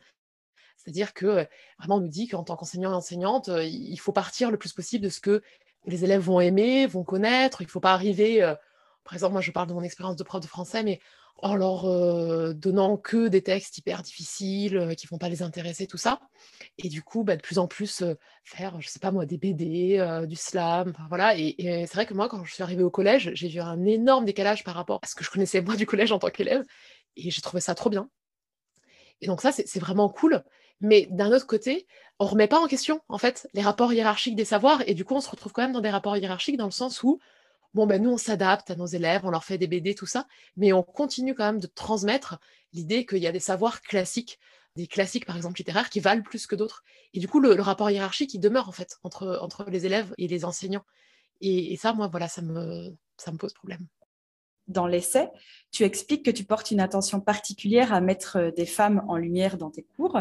c'est-à-dire 0.78 1.13
que 1.13 1.47
vraiment 1.80 1.95
on 1.95 2.02
nous 2.02 2.10
dit 2.10 2.28
qu'en 2.28 2.43
tant 2.43 2.58
qu'enseignant 2.58 2.91
et 2.91 2.95
enseignante, 2.95 3.49
il 3.63 3.95
faut 3.97 4.12
partir 4.12 4.52
le 4.52 4.58
plus 4.58 4.73
possible 4.73 5.06
de 5.06 5.10
ce 5.10 5.21
que 5.21 5.41
les 5.86 6.04
élèves 6.04 6.21
vont 6.21 6.41
aimer, 6.41 6.88
vont 6.88 7.06
connaître. 7.06 7.62
Il 7.62 7.65
ne 7.65 7.69
faut 7.69 7.80
pas 7.80 7.93
arriver, 7.93 8.41
par 9.06 9.13
exemple, 9.13 9.32
moi 9.32 9.39
je 9.39 9.52
parle 9.52 9.67
de 9.67 9.73
mon 9.73 9.82
expérience 9.82 10.17
de 10.17 10.23
prof 10.23 10.41
de 10.41 10.47
français, 10.47 10.84
mais 10.84 10.99
en 11.38 11.56
leur 11.56 11.84
donnant 12.56 12.96
que 12.96 13.28
des 13.28 13.41
textes 13.41 13.78
hyper 13.78 14.02
difficiles 14.02 14.96
qui 14.98 15.06
ne 15.06 15.10
vont 15.10 15.17
pas 15.17 15.30
les 15.30 15.41
intéresser, 15.41 15.88
tout 15.88 15.98
ça. 15.98 16.22
Et 16.78 16.88
du 16.88 17.02
coup, 17.02 17.24
bah, 17.24 17.36
de 17.36 17.41
plus 17.41 17.60
en 17.60 17.67
plus 17.67 18.04
faire, 18.43 18.80
je 18.80 18.88
ne 18.88 18.89
sais 18.89 19.00
pas 19.00 19.12
moi, 19.12 19.26
des 19.26 19.38
BD, 19.38 20.24
du 20.28 20.36
slam, 20.36 20.93
voilà. 21.10 21.38
Et, 21.38 21.56
et 21.58 21.86
c'est 21.86 21.96
vrai 21.96 22.06
que 22.06 22.13
moi, 22.13 22.30
quand 22.30 22.43
je 22.46 22.54
suis 22.54 22.63
arrivée 22.63 22.84
au 22.84 22.89
collège, 22.91 23.32
j'ai 23.34 23.50
vu 23.50 23.60
un 23.60 23.84
énorme 23.86 24.26
décalage 24.26 24.63
par 24.63 24.76
rapport 24.76 25.00
à 25.02 25.08
ce 25.08 25.15
que 25.15 25.24
je 25.24 25.30
connaissais 25.30 25.62
moi 25.62 25.76
du 25.76 25.86
collège 25.86 26.12
en 26.12 26.19
tant 26.19 26.30
qu'élève. 26.30 26.63
Et 27.17 27.30
j'ai 27.30 27.41
trouvé 27.41 27.60
ça 27.60 27.76
trop 27.76 27.89
bien. 27.89 28.10
Et 29.22 29.28
donc 29.28 29.41
ça, 29.41 29.52
c'est 29.52 29.80
vraiment 29.80 30.10
cool. 30.10 30.43
Mais 30.82 31.08
d'un 31.12 31.32
autre 31.32 31.48
côté, 31.48 31.88
on 32.19 32.26
remet 32.26 32.48
pas 32.48 32.60
en 32.60 32.67
question, 32.67 33.00
en 33.08 33.17
fait, 33.17 33.48
les 33.54 33.62
rapports 33.62 33.93
hiérarchiques 33.93 34.36
des 34.36 34.46
savoirs. 34.46 34.84
Et 34.88 34.93
du 34.93 35.06
coup, 35.06 35.15
on 35.15 35.22
se 35.22 35.30
retrouve 35.30 35.54
quand 35.54 35.62
même 35.62 35.72
dans 35.72 35.82
des 35.82 35.89
rapports 35.89 36.17
hiérarchiques 36.17 36.58
dans 36.58 36.65
le 36.65 36.72
sens 36.72 37.04
où, 37.04 37.19
bon, 37.73 37.88
ben, 37.88 38.01
nous, 38.01 38.12
on 38.12 38.17
s'adapte 38.17 38.71
à 38.71 38.75
nos 38.75 38.86
élèves, 38.86 39.21
on 39.23 39.29
leur 39.29 39.43
fait 39.43 39.57
des 39.57 39.67
BD, 39.67 39.95
tout 39.95 40.05
ça, 40.05 40.27
mais 40.57 40.73
on 40.73 40.83
continue 40.83 41.36
quand 41.36 41.45
même 41.45 41.59
de 41.59 41.67
transmettre 41.67 42.39
l'idée 42.73 43.05
qu'il 43.05 43.19
y 43.19 43.27
a 43.27 43.31
des 43.31 43.39
savoirs 43.39 43.81
classiques, 43.81 44.39
des 44.75 44.88
classiques, 44.88 45.25
par 45.25 45.36
exemple, 45.36 45.57
littéraires, 45.57 45.89
qui 45.89 45.99
valent 45.99 46.23
plus 46.23 46.47
que 46.47 46.55
d'autres. 46.55 46.83
Et 47.13 47.19
du 47.19 47.27
coup, 47.27 47.39
le, 47.39 47.53
rapport 47.62 47.89
hiérarchique, 47.89 48.33
il 48.33 48.39
demeure, 48.39 48.69
en 48.69 48.71
fait, 48.71 48.97
entre, 49.03 49.39
entre 49.41 49.65
les 49.69 49.86
élèves 49.86 50.13
et 50.17 50.27
les 50.27 50.45
enseignants. 50.45 50.86
Et, 51.41 51.75
ça, 51.77 51.93
moi, 51.93 52.08
voilà, 52.08 52.27
ça 52.27 52.41
me, 52.41 52.95
ça 53.17 53.31
me 53.31 53.37
pose 53.37 53.54
problème 53.54 53.85
dans 54.69 54.87
l'essai, 54.87 55.29
tu 55.71 55.83
expliques 55.83 56.23
que 56.23 56.31
tu 56.31 56.45
portes 56.45 56.71
une 56.71 56.79
attention 56.79 57.19
particulière 57.19 57.91
à 57.91 58.00
mettre 58.00 58.54
des 58.56 58.65
femmes 58.65 59.04
en 59.10 59.17
lumière 59.17 59.58
dans 59.58 59.69
tes 59.69 59.83
cours. 59.83 60.17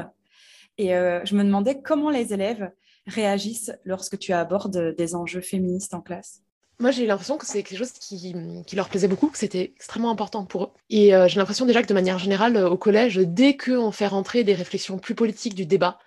Et 0.78 0.96
euh, 0.96 1.24
je 1.24 1.36
me 1.36 1.44
demandais 1.44 1.80
comment 1.80 2.10
les 2.10 2.32
élèves 2.32 2.72
réagissent 3.06 3.72
lorsque 3.84 4.18
tu 4.18 4.32
abordes 4.32 4.96
des 4.96 5.14
enjeux 5.14 5.40
féministes 5.40 5.94
en 5.94 6.00
classe. 6.00 6.42
Moi, 6.78 6.90
j'ai 6.90 7.06
l'impression 7.06 7.38
que 7.38 7.46
c'est 7.46 7.62
quelque 7.62 7.78
chose 7.78 7.92
qui, 7.92 8.34
leur 8.74 8.88
plaisait 8.88 9.08
beaucoup, 9.08 9.28
que 9.28 9.38
c'était 9.38 9.72
extrêmement 9.76 10.10
important 10.10 10.44
pour 10.44 10.64
eux. 10.64 10.70
Et 10.90 11.14
euh, 11.14 11.28
j'ai 11.28 11.38
l'impression 11.38 11.64
déjà 11.64 11.82
que 11.82 11.86
de 11.86 11.94
manière 11.94 12.18
générale, 12.18 12.56
au 12.56 12.76
collège, 12.76 13.16
dès 13.16 13.56
qu'on 13.56 13.92
fait 13.92 14.06
rentrer 14.06 14.42
des 14.42 14.54
réflexions 14.54 14.98
plus 14.98 15.14
politiques 15.14 15.54
du 15.54 15.66
débat, 15.66 15.98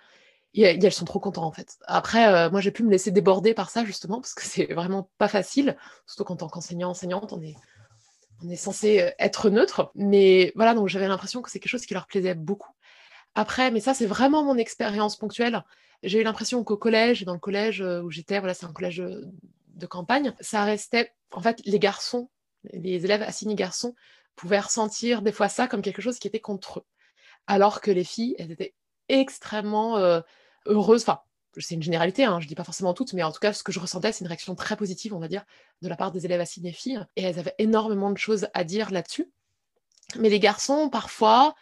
elles 0.54 0.92
sont 0.92 1.04
trop 1.04 1.20
contents 1.20 1.44
en 1.44 1.52
fait. 1.52 1.76
Après, 1.86 2.32
euh, 2.32 2.50
moi, 2.50 2.60
j'ai 2.60 2.70
pu 2.70 2.82
me 2.82 2.90
laisser 2.90 3.10
déborder 3.10 3.54
par 3.54 3.70
ça 3.70 3.84
justement, 3.84 4.20
parce 4.20 4.34
que 4.34 4.42
c'est 4.42 4.72
vraiment 4.72 5.10
pas 5.18 5.28
facile, 5.28 5.76
surtout 6.06 6.24
qu'en 6.24 6.36
tant 6.36 6.48
qu'enseignant, 6.48 6.90
enseignante, 6.90 7.32
on 7.32 7.42
est, 7.42 7.56
on 8.42 8.50
est 8.50 8.56
censé 8.56 9.12
être 9.18 9.50
neutre. 9.50 9.92
Mais 9.94 10.52
voilà, 10.56 10.74
donc 10.74 10.88
j'avais 10.88 11.08
l'impression 11.08 11.42
que 11.42 11.50
c'est 11.50 11.58
quelque 11.58 11.70
chose 11.70 11.86
qui 11.86 11.94
leur 11.94 12.06
plaisait 12.06 12.34
beaucoup. 12.34 12.72
Après, 13.36 13.70
mais 13.70 13.80
ça, 13.80 13.92
c'est 13.92 14.06
vraiment 14.06 14.42
mon 14.42 14.56
expérience 14.56 15.16
ponctuelle. 15.16 15.62
J'ai 16.02 16.20
eu 16.20 16.24
l'impression 16.24 16.64
qu'au 16.64 16.78
collège, 16.78 17.24
dans 17.24 17.34
le 17.34 17.38
collège 17.38 17.82
euh, 17.82 18.00
où 18.02 18.10
j'étais, 18.10 18.38
voilà, 18.38 18.54
c'est 18.54 18.64
un 18.64 18.72
collège 18.72 19.00
euh, 19.00 19.22
de 19.76 19.86
campagne, 19.86 20.34
ça 20.40 20.64
restait, 20.64 21.12
en 21.32 21.40
fait, 21.40 21.60
les 21.64 21.78
garçons, 21.78 22.30
les 22.72 23.04
élèves 23.04 23.22
assignés 23.22 23.54
garçons, 23.54 23.94
pouvaient 24.34 24.60
ressentir 24.60 25.22
des 25.22 25.32
fois 25.32 25.48
ça 25.48 25.68
comme 25.68 25.82
quelque 25.82 26.02
chose 26.02 26.18
qui 26.18 26.28
était 26.28 26.40
contre 26.40 26.80
eux. 26.80 26.84
Alors 27.46 27.80
que 27.80 27.90
les 27.90 28.04
filles, 28.04 28.34
elles 28.38 28.50
étaient 28.50 28.74
extrêmement 29.08 29.98
euh, 29.98 30.20
heureuses, 30.66 31.02
enfin, 31.02 31.20
c'est 31.58 31.74
une 31.74 31.82
généralité, 31.82 32.24
hein, 32.24 32.40
je 32.40 32.44
ne 32.44 32.48
dis 32.48 32.54
pas 32.54 32.64
forcément 32.64 32.92
toutes, 32.92 33.12
mais 33.12 33.22
en 33.22 33.32
tout 33.32 33.38
cas, 33.38 33.52
ce 33.52 33.62
que 33.62 33.72
je 33.72 33.80
ressentais, 33.80 34.12
c'est 34.12 34.20
une 34.24 34.28
réaction 34.28 34.54
très 34.54 34.76
positive, 34.76 35.14
on 35.14 35.18
va 35.18 35.28
dire, 35.28 35.44
de 35.80 35.88
la 35.88 35.96
part 35.96 36.12
des 36.12 36.24
élèves 36.26 36.40
assignés 36.40 36.72
filles. 36.72 37.04
Et 37.16 37.22
elles 37.22 37.38
avaient 37.38 37.54
énormément 37.58 38.10
de 38.10 38.18
choses 38.18 38.48
à 38.52 38.64
dire 38.64 38.90
là-dessus. 38.90 39.30
Mais 40.18 40.28
les 40.28 40.40
garçons, 40.40 40.88
parfois, 40.90 41.54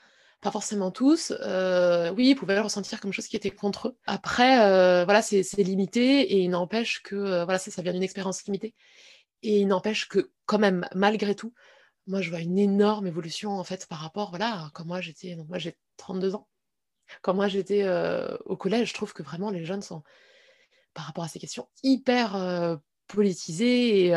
pas 0.44 0.50
forcément 0.50 0.90
tous, 0.90 1.32
euh, 1.40 2.10
oui, 2.10 2.28
ils 2.28 2.34
pouvaient 2.34 2.54
le 2.54 2.60
ressentir 2.60 3.00
comme 3.00 3.14
chose 3.14 3.28
qui 3.28 3.36
était 3.36 3.50
contre 3.50 3.88
eux. 3.88 3.96
Après, 4.04 4.60
euh, 4.60 5.04
voilà, 5.04 5.22
c'est 5.22 5.42
limité 5.56 6.20
et 6.20 6.40
il 6.40 6.50
n'empêche 6.50 7.02
que, 7.02 7.16
euh, 7.16 7.44
voilà, 7.44 7.58
ça, 7.58 7.80
vient 7.80 7.94
d'une 7.94 8.02
expérience 8.02 8.44
limitée. 8.44 8.74
Et 9.42 9.60
il 9.60 9.66
n'empêche 9.66 10.06
que, 10.06 10.30
quand 10.44 10.58
même, 10.58 10.86
malgré 10.94 11.34
tout, 11.34 11.54
moi, 12.06 12.20
je 12.20 12.28
vois 12.28 12.40
une 12.40 12.58
énorme 12.58 13.06
évolution, 13.06 13.52
en 13.52 13.64
fait, 13.64 13.86
par 13.86 14.00
rapport, 14.00 14.28
voilà, 14.28 14.70
quand 14.74 14.84
moi, 14.84 15.00
j'étais, 15.00 15.34
moi, 15.48 15.56
j'ai 15.56 15.78
32 15.96 16.34
ans. 16.34 16.46
Quand 17.22 17.32
moi, 17.32 17.48
j'étais 17.48 17.88
au 18.44 18.56
collège, 18.56 18.90
je 18.90 18.94
trouve 18.94 19.14
que 19.14 19.22
vraiment, 19.22 19.50
les 19.50 19.64
jeunes 19.64 19.82
sont, 19.82 20.02
par 20.92 21.06
rapport 21.06 21.24
à 21.24 21.28
ces 21.28 21.38
questions, 21.38 21.68
hyper 21.82 22.78
politisés 23.08 24.06
et 24.06 24.14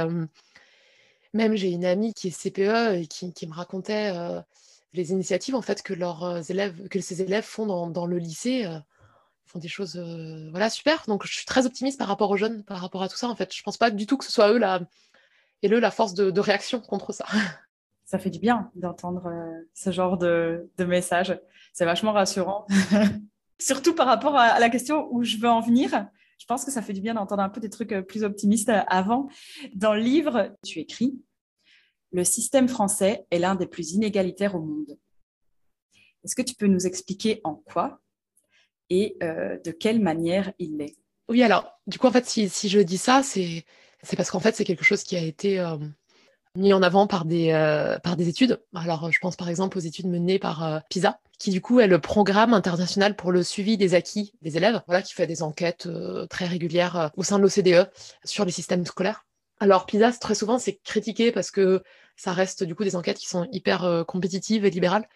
même 1.34 1.56
j'ai 1.56 1.70
une 1.70 1.86
amie 1.86 2.14
qui 2.14 2.28
est 2.28 2.32
CPE 2.32 3.02
et 3.02 3.08
qui, 3.08 3.48
me 3.48 3.54
racontait 3.54 4.12
les 4.94 5.12
initiatives 5.12 5.56
en 5.56 5.62
fait 5.62 5.84
que 5.84 5.94
leurs 5.94 6.50
élèves, 6.50 6.88
que 6.90 7.00
ces 7.00 7.22
élèves 7.22 7.44
font 7.44 7.88
dans, 7.88 8.06
le 8.06 8.18
lycée. 8.18 8.62
Ils 8.66 9.50
font 9.50 9.60
des 9.60 9.68
choses 9.68 9.98
voilà 10.52 10.70
super. 10.70 11.04
Donc 11.08 11.26
je 11.26 11.34
suis 11.34 11.46
très 11.46 11.66
optimiste 11.66 11.98
par 11.98 12.08
rapport 12.08 12.30
aux 12.30 12.38
jeunes 12.38 12.64
par 12.64 12.80
rapport 12.80 13.04
à 13.04 13.10
tout 13.10 13.18
ça 13.18 13.28
en 13.28 13.36
fait. 13.36 13.54
Je 13.54 13.64
pense 13.64 13.78
pas 13.78 13.92
du 13.92 14.06
tout 14.06 14.18
que 14.18 14.26
ce 14.26 14.32
soit 14.32 14.52
eux 14.52 14.58
la 14.58 14.82
et 15.64 15.70
eux 15.70 15.80
la 15.80 15.92
force 15.92 16.14
de, 16.14 16.40
réaction 16.40 16.80
contre 16.80 17.14
ça. 17.14 17.26
Ça 18.06 18.20
fait 18.20 18.30
du 18.30 18.40
bien 18.40 18.72
d'entendre 18.76 19.30
ce 19.74 19.92
genre 19.92 20.18
de, 20.18 20.72
de 20.78 20.86
message. 20.86 21.38
C'est 21.74 21.84
vachement 21.84 22.14
rassurant. 22.14 22.66
Surtout 23.60 23.94
par 23.94 24.08
rapport 24.08 24.38
à 24.38 24.60
la 24.60 24.70
question 24.70 25.08
où 25.12 25.24
je 25.24 25.38
veux 25.38 25.50
en 25.50 25.60
venir. 25.60 26.08
Je 26.40 26.46
pense 26.46 26.64
que 26.64 26.72
ça 26.72 26.82
fait 26.82 26.94
du 26.94 27.02
bien 27.02 27.16
d'entendre 27.16 27.44
un 27.44 27.50
peu 27.50 27.60
des 27.60 27.70
trucs 27.70 27.94
plus 28.08 28.24
optimistes 28.24 28.72
avant. 28.88 29.28
Dans 29.74 29.94
le 29.94 30.00
livre, 30.00 30.56
tu 30.64 30.80
écris 30.80 31.20
Le 32.12 32.24
système 32.24 32.68
français 32.68 33.26
est 33.32 33.40
l'un 33.40 33.56
des 33.56 33.68
plus 33.68 33.92
inégalitaires 33.92 34.56
au 34.56 34.62
monde. 34.62 34.98
Est-ce 36.24 36.36
que 36.36 36.42
tu 36.42 36.56
peux 36.56 36.68
nous 36.68 36.88
expliquer 36.88 37.42
en 37.44 37.56
quoi 37.56 38.02
et 38.90 39.18
euh, 39.24 39.58
de 39.64 39.72
quelle 39.72 40.02
manière 40.02 40.52
il 40.60 40.78
l'est? 40.78 40.96
Oui, 41.30 41.44
alors, 41.44 41.72
du 41.88 42.00
coup, 42.00 42.08
en 42.08 42.12
fait, 42.12 42.26
si, 42.26 42.50
je 42.70 42.80
dis 42.80 42.98
ça, 42.98 43.22
c'est 43.24 43.66
parce 44.16 44.32
qu'en 44.32 44.40
fait, 44.40 44.56
c'est 44.56 44.64
quelque 44.64 44.86
chose 44.86 45.04
qui 45.04 45.18
a 45.18 45.22
été 45.22 45.60
euh, 45.60 45.78
mis 46.56 46.72
en 46.72 46.82
avant 46.82 47.06
par 47.06 47.26
des, 47.26 47.52
euh, 47.52 48.00
par 48.00 48.16
des 48.16 48.30
études. 48.30 48.64
Alors, 48.74 49.12
je 49.12 49.20
pense 49.20 49.36
par 49.36 49.50
exemple 49.50 49.78
aux 49.78 49.82
études 49.82 50.08
menées 50.08 50.40
par 50.40 50.82
PISA, 50.90 51.20
qui 51.38 51.52
du 51.52 51.60
coup 51.60 51.82
est 51.82 51.88
le 51.88 52.00
programme 52.00 52.54
international 52.54 53.18
pour 53.18 53.34
le 53.34 53.44
suivi 53.44 53.76
des 53.76 53.94
acquis 53.94 54.34
des 54.42 54.56
élèves, 54.56 54.82
voilà, 54.88 55.02
qui 55.02 55.14
fait 55.14 55.28
des 55.28 55.44
enquêtes 55.44 55.90
très 56.30 56.46
régulières 56.46 57.12
au 57.18 57.24
sein 57.24 57.40
de 57.40 57.44
l'OCDE 57.44 57.90
sur 58.24 58.46
les 58.46 58.52
systèmes 58.52 58.86
scolaires. 58.86 59.27
Alors 59.60 59.86
PISA, 59.86 60.12
très 60.14 60.36
souvent, 60.36 60.60
c'est 60.60 60.78
critiqué 60.84 61.32
parce 61.32 61.52
que 61.52 61.84
ça 62.16 62.32
reste 62.34 62.64
du 62.64 62.76
coup 62.76 62.84
des 62.84 62.96
enquêtes 62.96 63.18
qui 63.18 63.28
sont 63.28 63.48
hyper 63.52 64.06
compétitives 64.08 64.66
et 64.66 64.70
libérales. 64.70 65.08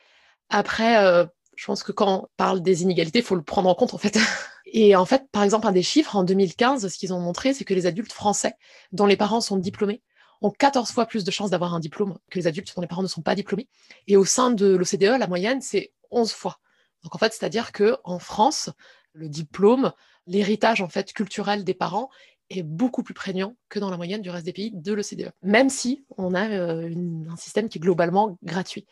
Après, 0.49 1.27
je 1.55 1.65
pense 1.65 1.83
que 1.83 1.91
quand 1.91 2.23
on 2.23 2.27
parle 2.37 2.61
des 2.61 2.81
inégalités, 2.81 3.19
il 3.19 3.25
faut 3.25 3.35
le 3.35 3.43
prendre 3.43 3.69
en 3.69 3.75
compte 3.75 3.93
en 3.93 3.97
fait. 3.97 4.17
Et 4.73 4.95
en 4.95 5.05
fait, 5.05 5.29
par 5.31 5.43
exemple, 5.43 5.67
un 5.67 5.71
des 5.71 5.83
chiffres 5.83 6.15
en 6.15 6.23
2015, 6.23 6.87
ce 6.87 6.97
qu'ils 6.97 7.13
ont 7.13 7.19
montré, 7.19 7.53
c'est 7.53 7.65
que 7.65 7.73
les 7.73 7.85
adultes 7.87 8.13
français 8.13 8.53
dont 8.93 9.05
les 9.05 9.17
parents 9.17 9.41
sont 9.41 9.57
diplômés 9.57 10.01
ont 10.41 10.49
14 10.49 10.91
fois 10.91 11.05
plus 11.05 11.23
de 11.23 11.29
chances 11.29 11.49
d'avoir 11.51 11.75
un 11.75 11.79
diplôme 11.79 12.17
que 12.31 12.39
les 12.39 12.47
adultes 12.47 12.73
dont 12.75 12.81
les 12.81 12.87
parents 12.87 13.03
ne 13.03 13.07
sont 13.07 13.21
pas 13.21 13.35
diplômés. 13.35 13.67
Et 14.07 14.17
au 14.17 14.25
sein 14.25 14.49
de 14.49 14.75
l'OCDE, 14.75 15.19
la 15.19 15.27
moyenne, 15.27 15.61
c'est 15.61 15.91
11 16.09 16.31
fois. 16.31 16.59
Donc 17.03 17.13
en 17.13 17.17
fait, 17.17 17.33
c'est-à-dire 17.33 17.71
que 17.71 17.97
en 18.03 18.17
France, 18.17 18.69
le 19.13 19.29
diplôme, 19.29 19.91
l'héritage 20.25 20.81
en 20.81 20.89
fait 20.89 21.13
culturel 21.13 21.63
des 21.63 21.73
parents 21.73 22.09
est 22.59 22.63
beaucoup 22.63 23.03
plus 23.03 23.13
prégnant 23.13 23.55
que 23.69 23.79
dans 23.79 23.89
la 23.89 23.97
moyenne 23.97 24.21
du 24.21 24.29
reste 24.29 24.45
des 24.45 24.53
pays 24.53 24.71
de 24.73 24.93
l'OCDE, 24.93 25.31
même 25.43 25.69
si 25.69 26.05
on 26.17 26.33
a 26.33 26.49
euh, 26.49 26.89
un 27.29 27.37
système 27.37 27.69
qui 27.69 27.77
est 27.77 27.81
globalement 27.81 28.37
gratuit. 28.43 28.85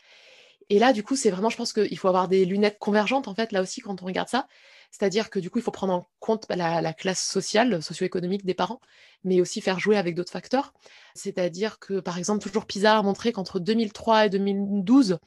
Et 0.70 0.78
là, 0.78 0.92
du 0.92 1.02
coup, 1.02 1.16
c'est 1.16 1.30
vraiment, 1.30 1.50
je 1.50 1.56
pense 1.56 1.72
qu'il 1.72 1.98
faut 1.98 2.06
avoir 2.06 2.28
des 2.28 2.44
lunettes 2.44 2.78
convergentes, 2.78 3.26
en 3.26 3.34
fait, 3.34 3.50
là 3.50 3.60
aussi, 3.60 3.80
quand 3.80 4.02
on 4.02 4.06
regarde 4.06 4.28
ça. 4.28 4.46
C'est-à-dire 4.92 5.28
que 5.28 5.40
du 5.40 5.50
coup, 5.50 5.58
il 5.58 5.62
faut 5.62 5.72
prendre 5.72 5.92
en 5.92 6.06
compte 6.20 6.46
bah, 6.48 6.56
la, 6.56 6.92
classe 6.92 7.20
sociale, 7.20 7.82
socio-économique 7.82 8.46
des 8.46 8.54
parents, 8.54 8.80
mais 9.24 9.40
aussi 9.40 9.60
faire 9.60 9.80
jouer 9.80 9.96
avec 9.96 10.14
d'autres 10.14 10.32
facteurs. 10.32 10.72
C'est-à-dire 11.14 11.80
que, 11.80 11.98
par 11.98 12.18
exemple, 12.18 12.40
toujours 12.40 12.66
PISA 12.66 12.98
a 12.98 13.02
montré 13.02 13.32
qu'entre 13.32 13.58
2003 13.58 14.26
et 14.26 14.30
2012, 14.30 15.18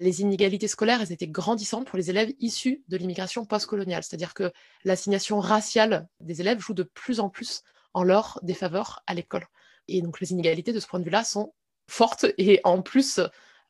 les 0.00 0.22
inégalités 0.22 0.66
scolaires, 0.66 1.02
elles 1.02 1.12
étaient 1.12 1.28
grandissantes 1.28 1.86
pour 1.86 1.98
les 1.98 2.10
élèves 2.10 2.32
issus 2.40 2.82
de 2.88 2.96
l'immigration 2.96 3.44
postcoloniale. 3.44 4.02
C'est-à-dire 4.02 4.34
que 4.34 4.50
l'assignation 4.84 5.40
raciale 5.40 6.08
des 6.20 6.40
élèves 6.40 6.58
joue 6.58 6.74
de 6.74 6.82
plus 6.82 7.20
en 7.20 7.28
plus 7.28 7.62
en 7.92 8.02
leur 8.02 8.40
défaveur 8.42 9.02
à 9.06 9.14
l'école. 9.14 9.46
Et 9.88 10.00
donc 10.00 10.20
les 10.20 10.32
inégalités 10.32 10.72
de 10.72 10.80
ce 10.80 10.86
point 10.86 11.00
de 11.00 11.04
vue-là 11.04 11.22
sont 11.22 11.52
fortes 11.86 12.26
et 12.38 12.60
en 12.64 12.80
plus 12.80 13.20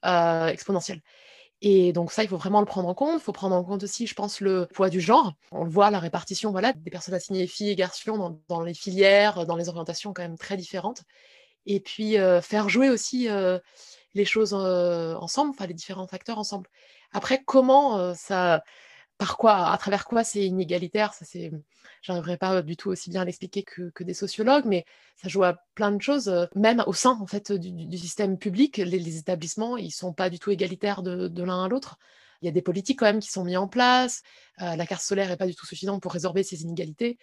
euh, 0.07 0.47
exponentielle. 0.47 1.03
Et 1.63 1.93
donc 1.93 2.13
ça, 2.13 2.23
il 2.23 2.29
faut 2.29 2.39
vraiment 2.39 2.61
le 2.61 2.67
prendre 2.67 2.89
en 2.89 2.95
compte. 2.95 3.21
Il 3.21 3.23
faut 3.23 3.33
prendre 3.33 3.55
en 3.55 3.65
compte 3.65 3.83
aussi, 3.83 4.07
je 4.07 4.15
pense, 4.15 4.41
le 4.41 4.67
poids 4.67 4.89
du 4.89 5.01
genre. 5.01 5.35
On 5.51 5.65
le 5.65 5.71
voit, 5.71 5.91
la 5.91 5.99
répartition 5.99 6.53
voilà, 6.53 6.73
des 6.73 6.91
personnes 6.91 7.15
assignées 7.15 7.47
filles 7.47 7.71
et 7.71 7.77
garçons 7.77 8.41
dans, 8.49 8.63
les 8.63 8.75
filières, 8.75 9.47
dans 9.47 9.57
les 9.57 9.69
orientations 9.69 10.13
quand 10.15 10.23
même 10.23 10.39
très 10.39 10.57
différentes. 10.57 11.03
Et 11.67 11.81
puis 11.81 12.19
euh, 12.19 12.41
faire 12.41 12.69
jouer 12.69 12.89
aussi 12.89 13.29
euh, 13.29 13.59
les 14.15 14.25
choses 14.25 14.55
ensemble, 14.55 15.51
enfin 15.51 15.67
les 15.67 15.75
différents 15.75 16.07
facteurs 16.07 16.39
ensemble. 16.39 16.69
Après, 17.13 17.43
comment 17.45 18.15
ça 18.15 18.63
par 19.21 19.37
quoi, 19.37 19.71
à 19.71 19.77
travers 19.77 20.07
quoi 20.07 20.25
c'est 20.25 20.47
inégalitaire, 20.47 21.13
ça 21.13 21.27
c'est, 21.27 21.53
j'arriverai 22.01 22.39
pas 22.39 22.63
du 22.63 22.79
tout 22.79 22.89
aussi 22.89 23.11
bien 23.11 23.21
à 23.21 23.25
l'expliquer 23.27 23.63
que, 23.63 24.03
des 24.03 24.15
sociologues, 24.15 24.65
mais 24.65 24.87
ça 25.17 25.29
joue 25.29 25.45
à 25.45 25.59
plein 25.75 25.93
de 25.93 26.01
choses, 26.01 26.33
même 26.55 26.83
au 26.87 26.95
sein 26.95 27.19
en 27.21 27.27
fait 27.27 27.53
du, 27.53 27.99
système 27.99 28.39
public, 28.39 28.79
les, 28.79 29.19
établissements 29.19 29.77
ils 29.77 29.91
sont 29.91 30.15
pas 30.15 30.31
du 30.31 30.39
tout 30.39 30.51
égalitaires 30.51 31.03
de, 31.03 31.43
l'un 31.43 31.65
à 31.65 31.69
l'autre. 31.69 31.99
Il 32.41 32.47
y 32.47 32.49
a 32.49 32.53
des 32.53 32.63
politiques 32.63 32.99
quand 33.01 33.05
même 33.05 33.21
qui 33.21 33.31
sont 33.31 33.45
mises 33.45 33.59
en 33.59 33.69
place. 33.69 34.23
La 34.57 34.87
carte 34.87 35.03
solaire 35.03 35.31
est 35.31 35.37
pas 35.37 35.47
du 35.47 35.55
tout 35.55 35.67
suffisante 35.67 36.03
pour 36.03 36.13
résorber 36.13 36.43
ces 36.43 36.63
inégalités. 36.63 37.19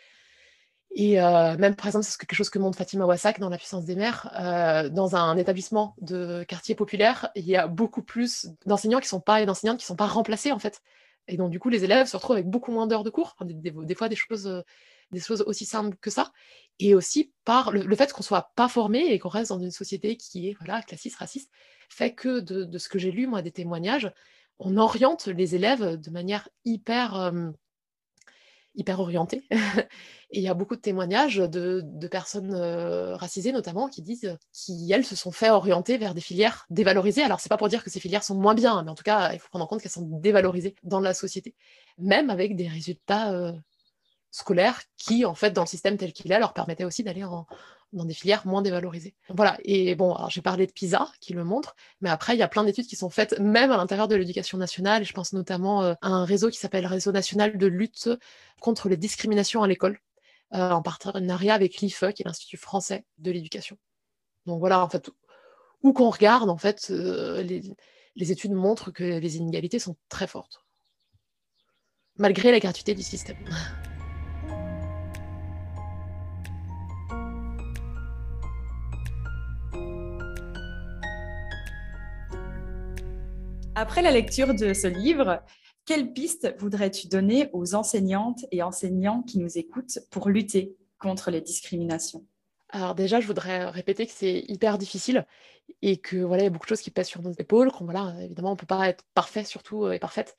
Et 0.99 1.21
euh, 1.21 1.55
même, 1.57 1.75
par 1.75 1.85
exemple, 1.85 2.05
c'est 2.05 2.17
quelque 2.17 2.33
chose 2.33 2.49
que 2.49 2.57
montre 2.57 2.77
Fatima 2.77 3.05
Wassak 3.05 3.39
dans 3.39 3.49
La 3.49 3.57
puissance 3.57 3.85
des 3.85 3.95
mères. 3.95 4.31
dans 4.91 5.15
un 5.15 5.37
établissement 5.37 5.95
de 6.01 6.43
quartier 6.47 6.73
populaire, 6.73 7.29
il 7.35 7.45
y 7.45 7.55
a 7.55 7.67
beaucoup 7.67 8.01
plus 8.01 8.49
d'enseignants 8.65 8.99
qui 8.99 9.07
sont 9.07 9.21
pas 9.21 9.41
et 9.41 9.45
d'enseignantes 9.45 9.77
qui 9.77 9.85
sont 9.85 9.95
pas 9.95 10.07
remplacés 10.07 10.51
en 10.51 10.59
fait. 10.59 10.81
Et 11.27 11.37
donc, 11.37 11.51
du 11.51 11.59
coup, 11.59 11.69
les 11.69 11.83
élèves 11.83 12.07
se 12.07 12.15
retrouvent 12.15 12.35
avec 12.37 12.49
beaucoup 12.49 12.71
moins 12.71 12.87
d'heures 12.87 13.03
de 13.03 13.09
cours, 13.09 13.35
des, 13.41 13.95
fois 13.95 14.09
des 14.09 14.15
choses, 14.15 14.47
euh, 14.47 14.61
des 15.11 15.19
choses 15.19 15.41
aussi 15.41 15.65
simples 15.65 15.97
que 16.01 16.09
ça. 16.09 16.31
Et 16.79 16.95
aussi 16.95 17.33
par 17.43 17.71
le, 17.71 17.95
fait 17.95 18.11
qu'on 18.13 18.21
ne 18.21 18.25
soit 18.25 18.51
pas 18.55 18.69
formé 18.69 18.99
et 19.11 19.19
qu'on 19.19 19.29
reste 19.29 19.49
dans 19.49 19.59
une 19.59 19.71
société 19.71 20.15
qui 20.15 20.49
est 20.49 20.53
voilà, 20.59 20.81
classiste, 20.81 21.17
raciste, 21.17 21.51
fait 21.89 22.13
que 22.13 22.39
de, 22.39 22.77
ce 22.77 22.89
que 22.89 22.99
j'ai 22.99 23.11
lu, 23.11 23.27
moi, 23.27 23.41
des 23.41 23.51
témoignages, 23.51 24.11
on 24.59 24.77
oriente 24.77 25.27
les 25.27 25.55
élèves 25.55 25.97
de 25.97 26.09
manière 26.09 26.49
hyper, 26.65 27.15
euh, 27.15 27.49
hyper 28.78 28.99
orientée. 28.99 29.43
Et 30.32 30.39
il 30.39 30.41
y 30.41 30.47
a 30.47 30.53
beaucoup 30.53 30.75
de 30.75 30.82
témoignages 30.82 31.38
de, 31.38 32.07
personnes 32.07 32.53
euh, 32.53 33.15
racisées 33.15 33.51
notamment 33.51 33.88
qui 33.89 34.01
disent 34.01 34.38
qui 34.53 34.89
elles 34.91 35.05
se 35.05 35.15
sont 35.15 35.32
fait 35.32 35.49
orienter 35.49 35.97
vers 35.97 36.13
des 36.13 36.21
filières 36.21 36.65
dévalorisées. 36.69 37.23
Alors 37.23 37.39
c'est 37.39 37.49
pas 37.49 37.57
pour 37.57 37.69
dire 37.69 37.84
que 37.84 37.89
ces 37.89 37.99
filières 37.99 38.23
sont 38.23 38.36
moins 38.36 38.53
bien, 38.53 38.84
mais 38.84 38.91
en 38.91 38.95
tout 38.95 39.03
cas 39.03 39.34
il 39.34 39.39
faut 39.39 39.49
prendre 39.49 39.65
en 39.65 39.67
compte 39.67 39.82
qu'elles 39.82 39.91
sont 39.91 40.07
dévalorisées 40.19 40.75
dans 40.84 40.99
la 40.99 41.13
société, 41.13 41.55
même 41.97 42.30
avec 42.30 42.55
des 42.55 42.67
résultats 42.67 43.34
euh, 43.34 43.51
scolaires 44.32 44.82
qui 44.97 45.25
en 45.25 45.34
fait 45.36 45.51
dans 45.51 45.63
le 45.63 45.67
système 45.67 45.97
tel 45.97 46.13
qu'il 46.13 46.32
est 46.32 46.39
leur 46.39 46.53
permettaient 46.53 46.86
aussi 46.86 47.03
d'aller 47.03 47.23
dans 47.93 48.05
des 48.05 48.13
filières 48.13 48.45
moins 48.45 48.61
dévalorisées. 48.61 49.15
Voilà, 49.29 49.57
et 49.63 49.95
bon, 49.95 50.15
j'ai 50.29 50.41
parlé 50.41 50.67
de 50.67 50.71
PISA 50.71 51.09
qui 51.21 51.33
le 51.33 51.43
montre, 51.43 51.75
mais 52.01 52.09
après, 52.09 52.35
il 52.35 52.39
y 52.39 52.43
a 52.43 52.47
plein 52.47 52.63
d'études 52.63 52.88
qui 52.88 52.95
sont 52.95 53.09
faites 53.09 53.39
même 53.39 53.71
à 53.71 53.77
l'intérieur 53.77 54.07
de 54.07 54.15
l'éducation 54.15 54.57
nationale, 54.57 55.05
je 55.05 55.13
pense 55.13 55.33
notamment 55.33 55.83
euh, 55.83 55.93
à 56.01 56.09
un 56.09 56.25
réseau 56.25 56.49
qui 56.49 56.57
s'appelle 56.57 56.85
Réseau 56.85 57.11
national 57.11 57.57
de 57.57 57.67
lutte 57.67 58.09
contre 58.59 58.89
les 58.89 58.97
discriminations 58.97 59.63
à 59.63 59.67
l'école, 59.67 59.99
euh, 60.53 60.71
en 60.71 60.81
partenariat 60.81 61.53
avec 61.53 61.77
l'IFE, 61.77 62.11
qui 62.13 62.23
est 62.23 62.25
l'Institut 62.25 62.57
français 62.57 63.05
de 63.17 63.31
l'éducation. 63.31 63.77
Donc 64.45 64.59
voilà, 64.59 64.83
en 64.83 64.89
fait, 64.89 65.09
où 65.83 65.93
qu'on 65.93 66.09
regarde, 66.09 66.49
en 66.49 66.57
fait, 66.57 66.88
euh, 66.89 67.43
les, 67.43 68.31
études 68.31 68.53
montrent 68.53 68.91
que 68.91 69.03
les 69.03 69.38
inégalités 69.38 69.79
sont 69.79 69.95
très 70.09 70.27
fortes, 70.27 70.63
malgré 72.17 72.51
la 72.51 72.59
gratuité 72.59 72.95
du 72.95 73.03
système. 73.03 73.38
Après 83.80 84.01
la 84.01 84.09
lecture 84.09 84.55
de 84.55 84.73
ce 84.73 84.88
livre, 84.88 85.43
quelle 85.86 86.11
piste 86.11 86.51
voudrais-tu 86.57 87.09
donner 87.09 87.51
aux 87.53 87.75
enseignantes 87.75 88.43
et 88.51 88.63
enseignants 88.63 89.21
qui 89.21 89.38
nous 89.38 89.59
écoutent 89.59 89.99
pour 90.09 90.30
lutter 90.30 90.75
contre 90.97 91.30
les 91.30 91.41
discriminations? 91.41 92.25
Alors 92.69 92.95
déjà, 92.95 93.19
je 93.19 93.28
voudrais 93.28 93.69
répéter 93.69 94.07
que 94.07 94.11
c'est 94.11 94.43
hyper 94.47 94.80
difficile 94.80 95.28
et 95.84 95.97
que 95.97 96.17
voilà, 96.17 96.41
il 96.41 96.45
y 96.45 96.47
a 96.47 96.49
beaucoup 96.49 96.65
de 96.65 96.69
choses 96.69 96.82
qui 96.82 96.89
pèsent 96.89 97.09
sur 97.09 97.21
nos 97.21 97.34
épaules, 97.34 97.69
évidemment, 98.19 98.53
on 98.53 98.55
peut 98.55 98.65
pas 98.65 98.89
être 98.89 99.03
parfait 99.13 99.43
surtout 99.43 99.91
et 99.91 99.99
parfaite, 99.99 100.38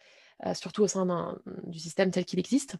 surtout 0.54 0.82
au 0.82 0.88
sein 0.88 1.38
du 1.62 1.78
système 1.78 2.10
tel 2.10 2.24
qu'il 2.24 2.40
existe. 2.40 2.74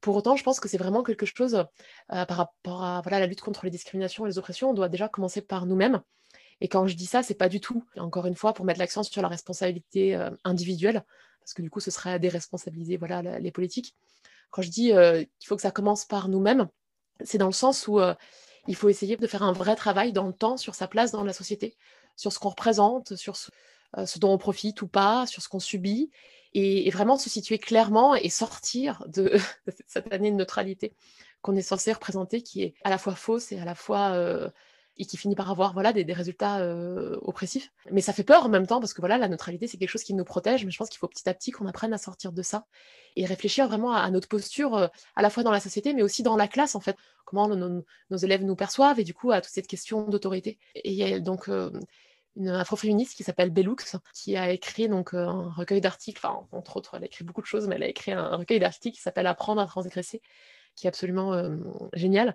Pour 0.00 0.16
autant, 0.16 0.36
je 0.36 0.42
pense 0.42 0.58
que 0.58 0.70
c'est 0.70 0.78
vraiment 0.78 1.02
quelque 1.02 1.26
chose 1.26 1.66
par 2.08 2.38
rapport 2.38 2.82
à 2.82 3.02
la 3.10 3.26
lutte 3.26 3.42
contre 3.42 3.66
les 3.66 3.70
discriminations 3.70 4.24
et 4.24 4.30
les 4.30 4.38
oppressions, 4.38 4.70
on 4.70 4.74
doit 4.74 4.88
déjà 4.88 5.10
commencer 5.10 5.42
par 5.42 5.66
nous-mêmes. 5.66 6.00
Et 6.62 6.68
quand 6.68 6.86
je 6.86 6.94
dis 6.94 7.06
ça, 7.06 7.24
c'est 7.24 7.34
pas 7.34 7.48
du 7.48 7.60
tout, 7.60 7.84
encore 7.96 8.26
une 8.26 8.36
fois, 8.36 8.54
pour 8.54 8.64
mettre 8.64 8.78
l'accent 8.78 9.02
sur 9.02 9.20
la 9.20 9.26
responsabilité 9.26 10.14
individuelle, 10.44 11.04
parce 11.40 11.54
que 11.54 11.60
du 11.60 11.70
coup, 11.70 11.80
ce 11.80 11.90
serait 11.90 12.12
à 12.12 12.20
déresponsabiliser 12.20 12.96
voilà, 12.98 13.40
les 13.40 13.50
politiques. 13.50 13.96
Quand 14.52 14.62
je 14.62 14.70
dis 14.70 14.92
qu'il 14.92 15.48
faut 15.48 15.56
que 15.56 15.62
ça 15.62 15.72
commence 15.72 16.04
par 16.04 16.28
nous-mêmes, 16.28 16.68
c'est 17.24 17.36
dans 17.36 17.46
le 17.46 17.52
sens 17.52 17.88
où 17.88 17.98
il 18.68 18.76
faut 18.76 18.88
essayer 18.88 19.16
de 19.16 19.26
faire 19.26 19.42
un 19.42 19.52
vrai 19.52 19.74
travail 19.74 20.12
dans 20.12 20.28
le 20.28 20.32
temps 20.32 20.56
sur 20.56 20.76
sa 20.76 20.86
place 20.86 21.10
dans 21.10 21.24
la 21.24 21.32
société, 21.32 21.76
sur 22.14 22.32
ce 22.32 22.38
qu'on 22.38 22.50
représente, 22.50 23.16
sur 23.16 23.34
ce, 23.34 23.50
dont 24.20 24.32
on 24.32 24.38
profite 24.38 24.82
ou 24.82 24.86
pas, 24.86 25.26
sur 25.26 25.42
ce 25.42 25.48
qu'on 25.48 25.58
subit, 25.58 26.12
et, 26.54 26.88
vraiment 26.90 27.18
se 27.18 27.28
situer 27.28 27.58
clairement 27.58 28.14
et 28.14 28.30
sortir 28.30 29.02
de, 29.08 29.36
cette 29.88 30.12
année 30.12 30.30
de 30.30 30.36
neutralité 30.36 30.94
qu'on 31.40 31.56
est 31.56 31.62
censé 31.62 31.92
représenter, 31.92 32.40
qui 32.40 32.62
est 32.62 32.74
à 32.84 32.90
la 32.90 32.98
fois 32.98 33.16
fausse 33.16 33.50
et 33.50 33.58
à 33.58 33.64
la 33.64 33.74
fois 33.74 34.52
et 34.98 35.06
qui 35.06 35.16
finit 35.16 35.34
par 35.34 35.50
avoir 35.50 35.72
voilà, 35.72 35.92
des, 35.92 36.12
résultats 36.12 36.60
euh, 36.60 37.18
oppressifs. 37.22 37.72
Mais 37.90 38.00
ça 38.00 38.12
fait 38.12 38.24
peur 38.24 38.44
en 38.44 38.48
même 38.48 38.66
temps 38.66 38.80
parce 38.80 38.92
que 38.92 39.00
voilà, 39.00 39.16
la 39.16 39.28
neutralité, 39.28 39.66
c'est 39.66 39.78
quelque 39.78 39.88
chose 39.88 40.02
qui 40.04 40.14
nous 40.14 40.24
protège, 40.24 40.64
mais 40.64 40.70
je 40.70 40.78
pense 40.78 40.90
qu'il 40.90 40.98
faut 40.98 41.08
petit 41.08 41.28
à 41.28 41.34
petit 41.34 41.50
qu'on 41.50 41.66
apprenne 41.66 41.94
à 41.94 41.98
sortir 41.98 42.32
de 42.32 42.42
ça 42.42 42.66
et 43.16 43.24
réfléchir 43.24 43.68
vraiment 43.68 43.92
à, 43.92 44.10
notre 44.10 44.28
posture, 44.28 44.76
euh, 44.76 44.88
à 45.16 45.22
la 45.22 45.30
fois 45.30 45.42
dans 45.42 45.50
la 45.50 45.60
société, 45.60 45.94
mais 45.94 46.02
aussi 46.02 46.22
dans 46.22 46.36
la 46.36 46.46
classe, 46.46 46.74
en 46.74 46.80
fait, 46.80 46.96
comment 47.24 47.48
nos, 47.48 48.16
élèves 48.16 48.44
nous 48.44 48.56
perçoivent 48.56 49.00
et 49.00 49.04
du 49.04 49.14
coup 49.14 49.30
à 49.30 49.40
toute 49.40 49.52
cette 49.52 49.66
question 49.66 50.02
d'autorité. 50.08 50.58
Et 50.74 50.92
il 50.92 50.96
y 50.96 51.04
a 51.04 51.18
donc 51.20 51.48
euh, 51.48 51.70
une 52.36 52.48
afroféministe 52.48 53.14
qui 53.16 53.24
s'appelle 53.24 53.50
Bellux, 53.50 53.76
qui 54.14 54.36
a 54.36 54.50
écrit 54.50 54.88
donc 54.88 55.14
un 55.14 55.50
recueil 55.56 55.80
d'articles, 55.80 56.20
enfin, 56.22 56.46
entre 56.52 56.76
autres, 56.76 56.94
elle 56.96 57.04
a 57.04 57.06
écrit 57.06 57.24
beaucoup 57.24 57.40
de 57.40 57.46
choses, 57.46 57.66
mais 57.66 57.76
elle 57.76 57.82
a 57.84 57.88
écrit 57.88 58.12
un, 58.12 58.36
recueil 58.36 58.60
d'articles 58.60 58.96
qui 58.96 59.02
s'appelle 59.02 59.26
Apprendre 59.26 59.62
à 59.62 59.66
transgresser, 59.66 60.20
qui 60.74 60.86
est 60.86 60.88
absolument 60.88 61.50
génial. 61.92 62.34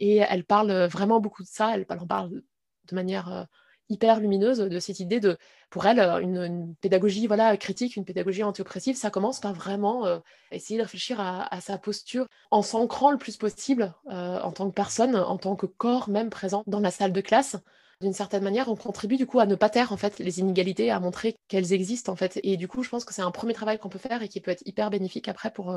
Et 0.00 0.16
elle 0.16 0.44
parle 0.44 0.86
vraiment 0.86 1.20
beaucoup 1.20 1.42
de 1.42 1.48
ça, 1.48 1.74
elle 1.74 1.86
en 1.88 2.06
parle 2.06 2.30
de 2.30 2.94
manière 2.94 3.46
hyper 3.88 4.20
lumineuse 4.20 4.58
de 4.58 4.78
cette 4.78 5.00
idée 5.00 5.20
de, 5.20 5.38
pour 5.70 5.86
elle, 5.86 6.00
une, 6.00 6.74
pédagogie 6.80 7.26
voilà, 7.26 7.56
critique, 7.56 7.96
une 7.96 8.04
pédagogie 8.04 8.42
anti-oppressive, 8.42 8.96
ça 8.96 9.10
commence 9.10 9.40
par 9.40 9.54
vraiment 9.54 10.04
essayer 10.50 10.78
de 10.78 10.82
réfléchir 10.82 11.20
à, 11.20 11.60
sa 11.60 11.78
posture 11.78 12.26
en 12.50 12.62
s'ancrant 12.62 13.10
le 13.10 13.18
plus 13.18 13.36
possible 13.36 13.94
en 14.06 14.52
tant 14.52 14.68
que 14.68 14.74
personne, 14.74 15.16
en 15.16 15.38
tant 15.38 15.56
que 15.56 15.66
corps 15.66 16.08
même 16.08 16.30
présent 16.30 16.62
dans 16.66 16.80
la 16.80 16.90
salle 16.90 17.12
de 17.12 17.20
classe. 17.20 17.56
D'une 18.00 18.12
certaine 18.12 18.44
manière, 18.44 18.68
on 18.68 18.76
contribue 18.76 19.16
du 19.16 19.26
coup 19.26 19.40
à 19.40 19.46
ne 19.46 19.56
pas 19.56 19.70
taire 19.70 19.92
en 19.92 19.96
fait 19.96 20.20
les 20.20 20.38
inégalités, 20.38 20.90
à 20.90 21.00
montrer 21.00 21.36
qu'elles 21.48 21.72
existent 21.72 22.12
en 22.12 22.16
fait. 22.16 22.38
Et 22.44 22.56
du 22.56 22.68
coup, 22.68 22.84
je 22.84 22.90
pense 22.90 23.04
que 23.04 23.12
c'est 23.12 23.22
un 23.22 23.32
premier 23.32 23.54
travail 23.54 23.78
qu'on 23.78 23.88
peut 23.88 23.98
faire 23.98 24.22
et 24.22 24.28
qui 24.28 24.40
peut 24.40 24.52
être 24.52 24.62
hyper 24.66 24.90
bénéfique 24.90 25.26
après 25.26 25.50
pour, 25.50 25.76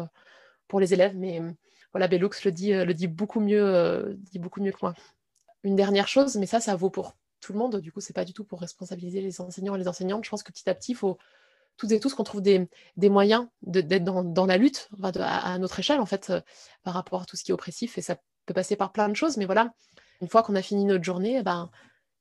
pour 0.67 0.79
les 0.79 0.93
élèves. 0.93 1.17
Mais 1.17 1.41
voilà, 1.93 2.07
Bellux 2.07 2.29
le 2.45 2.51
dit, 2.51 2.73
euh, 2.73 2.85
beaucoup 3.07 3.39
mieux, 3.39 3.63
euh, 3.63 4.13
beaucoup 4.35 4.61
mieux 4.61 4.71
que 4.71 4.79
moi. 4.81 4.93
Une 5.63 5.75
dernière 5.75 6.07
chose, 6.07 6.37
mais 6.37 6.45
ça, 6.45 6.59
ça 6.59 6.75
vaut 6.75 6.89
pour 6.89 7.15
tout 7.39 7.53
le 7.53 7.59
monde. 7.59 7.77
Du 7.77 7.91
coup, 7.91 8.01
c'est 8.01 8.13
pas 8.13 8.25
du 8.25 8.33
tout 8.33 8.43
pour 8.43 8.61
responsabiliser 8.61 9.21
les 9.21 9.41
enseignants 9.41 9.75
et 9.75 9.79
les 9.79 9.87
enseignantes. 9.87 10.23
Je 10.23 10.29
pense 10.29 10.43
que 10.43 10.51
petit 10.51 10.69
à 10.69 10.75
petit, 10.75 10.93
il 10.93 10.95
faut 10.95 11.17
toutes 11.77 11.91
et 11.91 11.99
tous 11.99 12.13
qu'on 12.13 12.23
trouve 12.23 12.41
des, 12.41 12.69
moyens 13.09 13.47
d'être 13.61 14.03
dans, 14.03 14.45
la 14.45 14.57
lutte 14.57 14.89
à, 15.01 15.57
notre 15.57 15.79
échelle, 15.79 15.99
en 15.99 16.05
fait, 16.05 16.29
euh, 16.29 16.41
par 16.83 16.93
rapport 16.93 17.23
à 17.23 17.25
tout 17.25 17.35
ce 17.35 17.43
qui 17.43 17.51
est 17.51 17.53
oppressif. 17.53 17.97
Et 17.97 18.01
ça 18.01 18.17
peut 18.45 18.53
passer 18.53 18.75
par 18.75 18.91
plein 18.91 19.09
de 19.09 19.15
choses. 19.15 19.37
Mais 19.37 19.45
voilà, 19.45 19.73
une 20.21 20.29
fois 20.29 20.43
qu'on 20.43 20.55
a 20.55 20.61
fini 20.61 20.85
notre 20.85 21.03
journée, 21.03 21.37
eh 21.39 21.43
ben, 21.43 21.69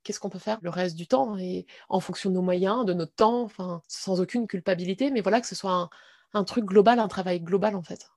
qu'est-ce 0.03 0.21
qu'on 0.21 0.31
peut 0.31 0.39
faire 0.39 0.59
le 0.62 0.71
reste 0.71 0.97
du 0.97 1.07
temps 1.07 1.37
et 1.39 1.66
en 1.89 2.01
fonction 2.01 2.31
de 2.31 2.35
nos 2.35 2.43
moyens, 2.43 2.85
de 2.85 2.95
notre 2.95 3.14
temps, 3.14 3.43
enfin, 3.43 3.83
sans 3.87 4.21
aucune 4.21 4.47
culpabilité, 4.47 5.11
mais 5.11 5.21
voilà, 5.21 5.41
que 5.41 5.47
ce 5.47 5.55
soit 5.55 5.91
un 6.33 6.45
truc 6.45 6.64
global, 6.64 6.99
un 6.99 7.09
travail 7.09 7.41
global, 7.41 7.77
en 7.77 7.83
fait. 7.83 8.09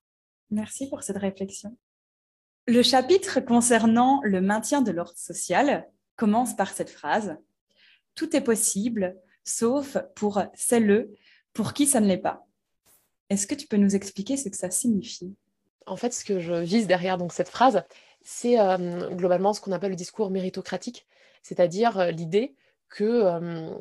Merci 0.54 0.88
pour 0.88 1.01
cette 1.01 1.18
réflexion. 1.18 1.76
Le 2.68 2.84
chapitre 2.84 3.39
concernant 3.39 4.22
le 4.24 4.39
maintien 4.39 4.84
de 4.84 4.91
l'ordre 4.91 5.18
social 5.18 5.89
commence 6.16 6.56
par 6.56 6.70
cette 6.70 6.91
phrase 6.91 7.36
Tout 8.14 8.36
est 8.36 8.41
possible, 8.41 9.18
sauf 9.43 9.97
pour 10.16 10.43
celles 10.54 11.10
pour 11.54 11.74
qui 11.74 11.88
ça 11.88 11.99
ne 11.99 12.06
l'est 12.06 12.20
pas. 12.20 12.45
Est-ce 13.32 13.47
que 13.47 13.56
tu 13.56 13.66
peux 13.66 13.78
nous 13.78 13.95
expliquer 13.95 14.38
ce 14.38 14.47
que 14.49 14.56
ça 14.56 14.70
signifie? 14.70 15.36
En 15.88 15.97
fait, 15.97 16.14
ce 16.14 16.24
que 16.24 16.39
je 16.39 16.54
vise 16.54 16.86
derrière 16.86 17.18
donc, 17.18 17.34
cette 17.34 17.49
phrase, 17.49 17.84
c'est 18.22 18.60
euh, 18.60 19.10
globalement 19.10 19.54
ce 19.54 19.62
qu'on 19.62 19.72
appelle 19.72 19.89
le 19.89 19.95
discours 19.95 20.30
méritocratique, 20.30 21.08
c'est-à-dire 21.41 21.97
euh, 21.97 22.12
l'idée 22.12 22.56
que 22.89 23.04
euh, 23.04 23.74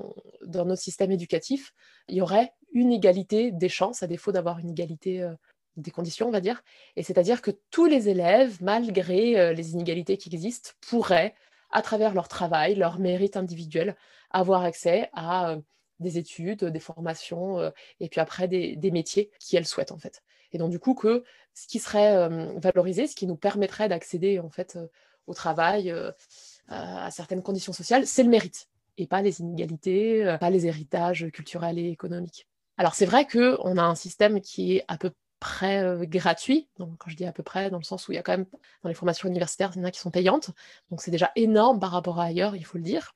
dans 0.46 0.64
notre 0.64 0.80
système 0.80 1.12
éducatif, 1.12 1.74
il 2.08 2.16
y 2.16 2.22
aurait 2.22 2.54
une 2.72 2.92
égalité 2.92 3.52
des 3.52 3.68
chances, 3.68 4.02
à 4.02 4.06
défaut 4.06 4.32
d'avoir 4.32 4.58
une 4.58 4.70
égalité 4.70 5.30
des 5.76 5.90
conditions, 5.90 6.28
on 6.28 6.30
va 6.30 6.40
dire. 6.40 6.62
Et 6.96 7.02
c'est-à-dire 7.02 7.42
que 7.42 7.50
tous 7.70 7.86
les 7.86 8.08
élèves, 8.08 8.58
malgré 8.60 9.38
euh, 9.38 9.52
les 9.52 9.72
inégalités 9.72 10.16
qui 10.16 10.28
existent, 10.32 10.70
pourraient, 10.80 11.34
à 11.70 11.82
travers 11.82 12.14
leur 12.14 12.28
travail, 12.28 12.74
leur 12.74 12.98
mérite 12.98 13.36
individuel, 13.36 13.96
avoir 14.30 14.62
accès 14.62 15.08
à 15.14 15.50
euh, 15.50 15.60
des 16.00 16.18
études, 16.18 16.64
des 16.64 16.80
formations, 16.80 17.58
euh, 17.58 17.70
et 18.00 18.08
puis 18.08 18.20
après 18.20 18.48
des, 18.48 18.90
métiers 18.90 19.30
qu'elles 19.38 19.66
souhaitent 19.66 19.92
en 19.92 19.98
fait. 19.98 20.22
Et 20.52 20.58
donc 20.58 20.70
du 20.70 20.78
coup 20.78 20.98
ce 21.54 21.66
qui 21.66 21.78
serait 21.78 22.28
valorisé, 22.58 23.06
ce 23.06 23.14
qui 23.16 23.26
nous 23.26 23.36
permettrait 23.36 23.88
d'accéder 23.88 24.38
en 24.38 24.50
fait 24.50 24.78
au 25.26 25.32
travail, 25.32 25.94
à 26.68 27.10
certaines 27.10 27.42
conditions 27.42 27.72
sociales, 27.72 28.06
c'est 28.06 28.22
le 28.22 28.28
mérite 28.28 28.68
et 28.98 29.06
pas 29.06 29.22
les 29.22 29.40
inégalités, 29.40 30.36
pas 30.40 30.50
les 30.50 30.66
héritages 30.66 31.26
culturels 31.32 31.78
et 31.78 31.88
économiques. 31.88 32.46
Alors 32.76 32.94
c'est 32.94 33.06
vrai 33.06 33.26
qu'on 33.26 33.78
a 33.78 33.82
un 33.82 33.94
système 33.94 34.42
qui 34.42 34.76
est 34.76 34.84
à 34.88 34.98
peu 34.98 35.10
près 35.42 35.82
euh, 35.82 36.04
gratuit. 36.04 36.68
Quand 36.78 37.08
je 37.08 37.16
dis 37.16 37.26
à 37.26 37.32
peu 37.32 37.42
près, 37.42 37.68
dans 37.68 37.78
le 37.78 37.82
sens 37.82 38.06
où 38.06 38.12
il 38.12 38.14
y 38.14 38.18
a 38.18 38.22
quand 38.22 38.32
même, 38.32 38.46
dans 38.84 38.88
les 38.88 38.94
formations 38.94 39.28
universitaires, 39.28 39.72
il 39.74 39.80
y 39.80 39.82
en 39.82 39.84
a 39.84 39.90
qui 39.90 39.98
sont 39.98 40.12
payantes. 40.12 40.50
Donc, 40.90 41.02
c'est 41.02 41.10
déjà 41.10 41.32
énorme 41.34 41.80
par 41.80 41.90
rapport 41.90 42.20
à 42.20 42.24
ailleurs, 42.26 42.54
il 42.54 42.64
faut 42.64 42.78
le 42.78 42.84
dire. 42.84 43.14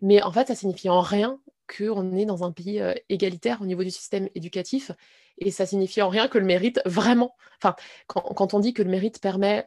Mais 0.00 0.22
en 0.22 0.30
fait, 0.30 0.46
ça 0.46 0.54
signifie 0.54 0.88
en 0.88 1.00
rien 1.00 1.40
qu'on 1.76 2.16
est 2.16 2.26
dans 2.26 2.44
un 2.44 2.52
pays 2.52 2.80
euh, 2.80 2.94
égalitaire 3.08 3.60
au 3.60 3.66
niveau 3.66 3.82
du 3.82 3.90
système 3.90 4.28
éducatif. 4.36 4.92
Et 5.38 5.50
ça 5.50 5.66
signifie 5.66 6.00
en 6.00 6.08
rien 6.08 6.28
que 6.28 6.38
le 6.38 6.44
mérite 6.44 6.80
vraiment. 6.86 7.34
Enfin, 7.60 7.74
quand, 8.06 8.54
on 8.54 8.60
dit 8.60 8.72
que 8.72 8.82
le 8.82 8.90
mérite 8.90 9.20
permet 9.20 9.66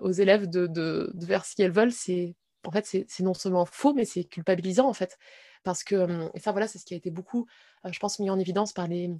aux 0.00 0.12
élèves 0.12 0.48
de, 0.48 0.66
de, 0.66 1.10
faire 1.26 1.44
ce 1.44 1.54
qu'ils 1.54 1.70
veulent, 1.70 1.92
c'est 1.92 2.34
en 2.66 2.70
fait, 2.70 2.86
c'est 2.86 3.22
non 3.22 3.34
seulement 3.34 3.66
faux, 3.66 3.92
mais 3.92 4.06
c'est 4.06 4.24
culpabilisant 4.24 4.88
en 4.88 4.94
fait. 4.94 5.18
Parce 5.62 5.84
que, 5.84 5.96
hum, 5.96 6.30
et 6.34 6.40
ça, 6.40 6.52
voilà, 6.52 6.66
c'est 6.68 6.78
ce 6.78 6.86
qui 6.86 6.94
a 6.94 6.96
été 6.96 7.10
beaucoup, 7.10 7.46
euh, 7.84 7.92
je 7.92 7.98
pense, 7.98 8.18
mis 8.18 8.30
en 8.30 8.38
évidence 8.38 8.72
par 8.72 8.88
les, 8.88 9.10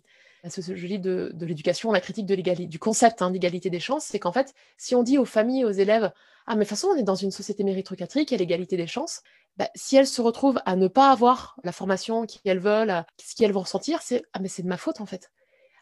la 0.43 0.51
sociologie 0.51 0.99
de, 0.99 1.31
de 1.35 1.47
l'éducation, 1.47 1.93
la 1.93 2.01
critique 2.01 2.27
du 2.27 2.79
concept 2.79 3.23
hein, 3.23 3.31
d'égalité 3.31 3.71
des 3.71 3.81
chances, 3.81 4.05
c'est 4.05 4.19
qu'en 4.19 4.33
fait, 4.33 4.55
si 4.79 4.95
on 4.95 5.03
dit 5.03 5.19
aux 5.19 5.25
familles, 5.25 5.65
aux 5.65 5.71
élèves, 5.71 6.13
ah, 6.47 6.55
mais 6.55 6.61
de 6.61 6.65
toute 6.65 6.71
façon, 6.71 6.89
on 6.89 6.97
est 6.97 7.03
dans 7.03 7.15
une 7.15 7.31
société 7.31 7.63
méritocratique, 7.65 8.31
il 8.31 8.35
y 8.35 8.37
a 8.37 8.39
l'égalité 8.39 8.77
des 8.77 8.87
chances, 8.87 9.23
bah, 9.57 9.69
si 9.75 9.97
elles 9.97 10.07
se 10.07 10.23
retrouvent 10.23 10.61
à 10.65 10.77
ne 10.77 10.89
pas 10.89 11.11
avoir 11.11 11.57
la 11.65 11.73
formation 11.73 12.27
qu'elles 12.27 12.59
veulent, 12.59 13.05
ce 13.23 13.35
qu'elles 13.35 13.53
vont 13.53 13.61
ressentir, 13.61 14.01
c'est 14.03 14.23
ah, 14.33 14.39
mais 14.41 14.49
c'est 14.49 14.63
de 14.63 14.69
ma 14.69 14.77
faute 14.77 15.01
en 15.01 15.07
fait. 15.07 15.31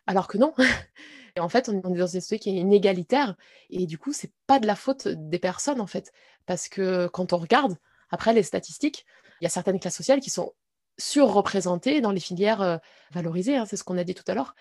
Alors 0.07 0.27
que 0.27 0.39
non. 0.39 0.55
et 1.37 1.41
en 1.41 1.49
fait, 1.49 1.69
on 1.69 1.79
est 1.79 1.81
dans 1.81 2.07
une 2.07 2.21
société 2.21 2.39
qui 2.39 2.51
est 2.51 2.61
inégalitaire, 2.61 3.37
et 3.71 3.87
du 3.87 3.99
coup, 3.99 4.13
c'est 4.13 4.33
pas 4.47 4.59
de 4.59 4.67
la 4.67 4.75
faute 4.75 5.07
des 5.07 5.39
personnes 5.39 5.81
en 5.81 5.87
fait, 5.87 6.13
parce 6.47 6.69
que 6.69 7.07
quand 7.09 7.33
on 7.33 7.39
regarde 7.39 7.77
après 8.11 8.33
les 8.33 8.43
statistiques, 8.43 9.07
il 9.41 9.45
y 9.45 9.47
a 9.47 9.51
certaines 9.51 9.79
classes 9.79 9.97
sociales 9.97 10.21
qui 10.21 10.31
sont 10.31 10.53
surreprésentées 10.99 12.01
dans 12.01 12.11
les 12.11 12.21
filières 12.21 12.61
euh, 12.61 12.77
valorisées, 13.13 13.57
hein, 13.57 13.67
c'est 13.67 13.77
ce 13.77 13.85
qu'on 13.85 13.99
a 13.99 14.05
dit 14.05 14.15
tout 14.15 14.25
à 14.27 14.35
l'heure. 14.35 14.55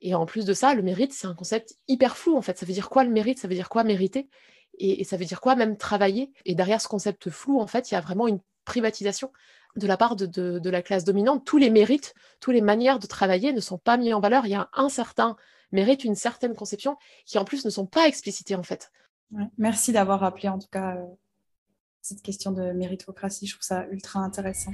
Et 0.00 0.14
en 0.14 0.26
plus 0.26 0.44
de 0.44 0.52
ça, 0.52 0.74
le 0.74 0.82
mérite, 0.82 1.12
c'est 1.12 1.26
un 1.26 1.34
concept 1.34 1.76
hyper 1.88 2.16
flou 2.16 2.36
en 2.36 2.42
fait. 2.42 2.58
Ça 2.58 2.66
veut 2.66 2.72
dire 2.72 2.90
quoi 2.90 3.04
le 3.04 3.10
mérite? 3.10 3.38
Ça 3.38 3.48
veut 3.48 3.54
dire 3.54 3.68
quoi 3.68 3.84
mériter? 3.84 4.28
Et, 4.78 5.04
ça 5.04 5.16
veut 5.16 5.24
dire 5.24 5.40
quoi 5.40 5.54
même 5.56 5.76
travailler? 5.76 6.32
Et 6.44 6.54
derrière 6.54 6.80
ce 6.80 6.88
concept 6.88 7.30
flou, 7.30 7.60
en 7.60 7.66
fait, 7.66 7.90
il 7.90 7.94
y 7.94 7.96
a 7.96 8.00
vraiment 8.00 8.26
une 8.26 8.40
privatisation 8.64 9.32
de 9.76 9.86
la 9.86 9.96
part 9.96 10.16
de, 10.16 10.68
la 10.68 10.82
classe 10.82 11.04
dominante. 11.04 11.44
Tous 11.44 11.58
les 11.58 11.70
mérites, 11.70 12.14
toutes 12.40 12.54
les 12.54 12.60
manières 12.60 12.98
de 12.98 13.06
travailler 13.06 13.52
ne 13.52 13.60
sont 13.60 13.78
pas 13.78 13.96
mis 13.96 14.12
en 14.12 14.20
valeur. 14.20 14.46
Il 14.46 14.50
y 14.50 14.54
a 14.54 14.68
un 14.74 14.88
certain 14.88 15.36
mérite, 15.72 16.04
une 16.04 16.14
certaine 16.14 16.54
conception 16.54 16.96
qui 17.24 17.38
en 17.38 17.44
plus 17.44 17.64
ne 17.64 17.70
sont 17.70 17.86
pas 17.86 18.06
explicitées 18.06 18.56
en 18.56 18.62
fait. 18.62 18.90
Merci 19.58 19.92
d'avoir 19.92 20.20
rappelé 20.20 20.48
en 20.48 20.58
tout 20.58 20.68
cas 20.70 20.96
euh, 20.96 21.04
cette 22.02 22.22
question 22.22 22.52
de 22.52 22.72
méritocratie. 22.72 23.46
Je 23.46 23.54
trouve 23.54 23.66
ça 23.66 23.86
ultra 23.90 24.20
intéressant. 24.20 24.72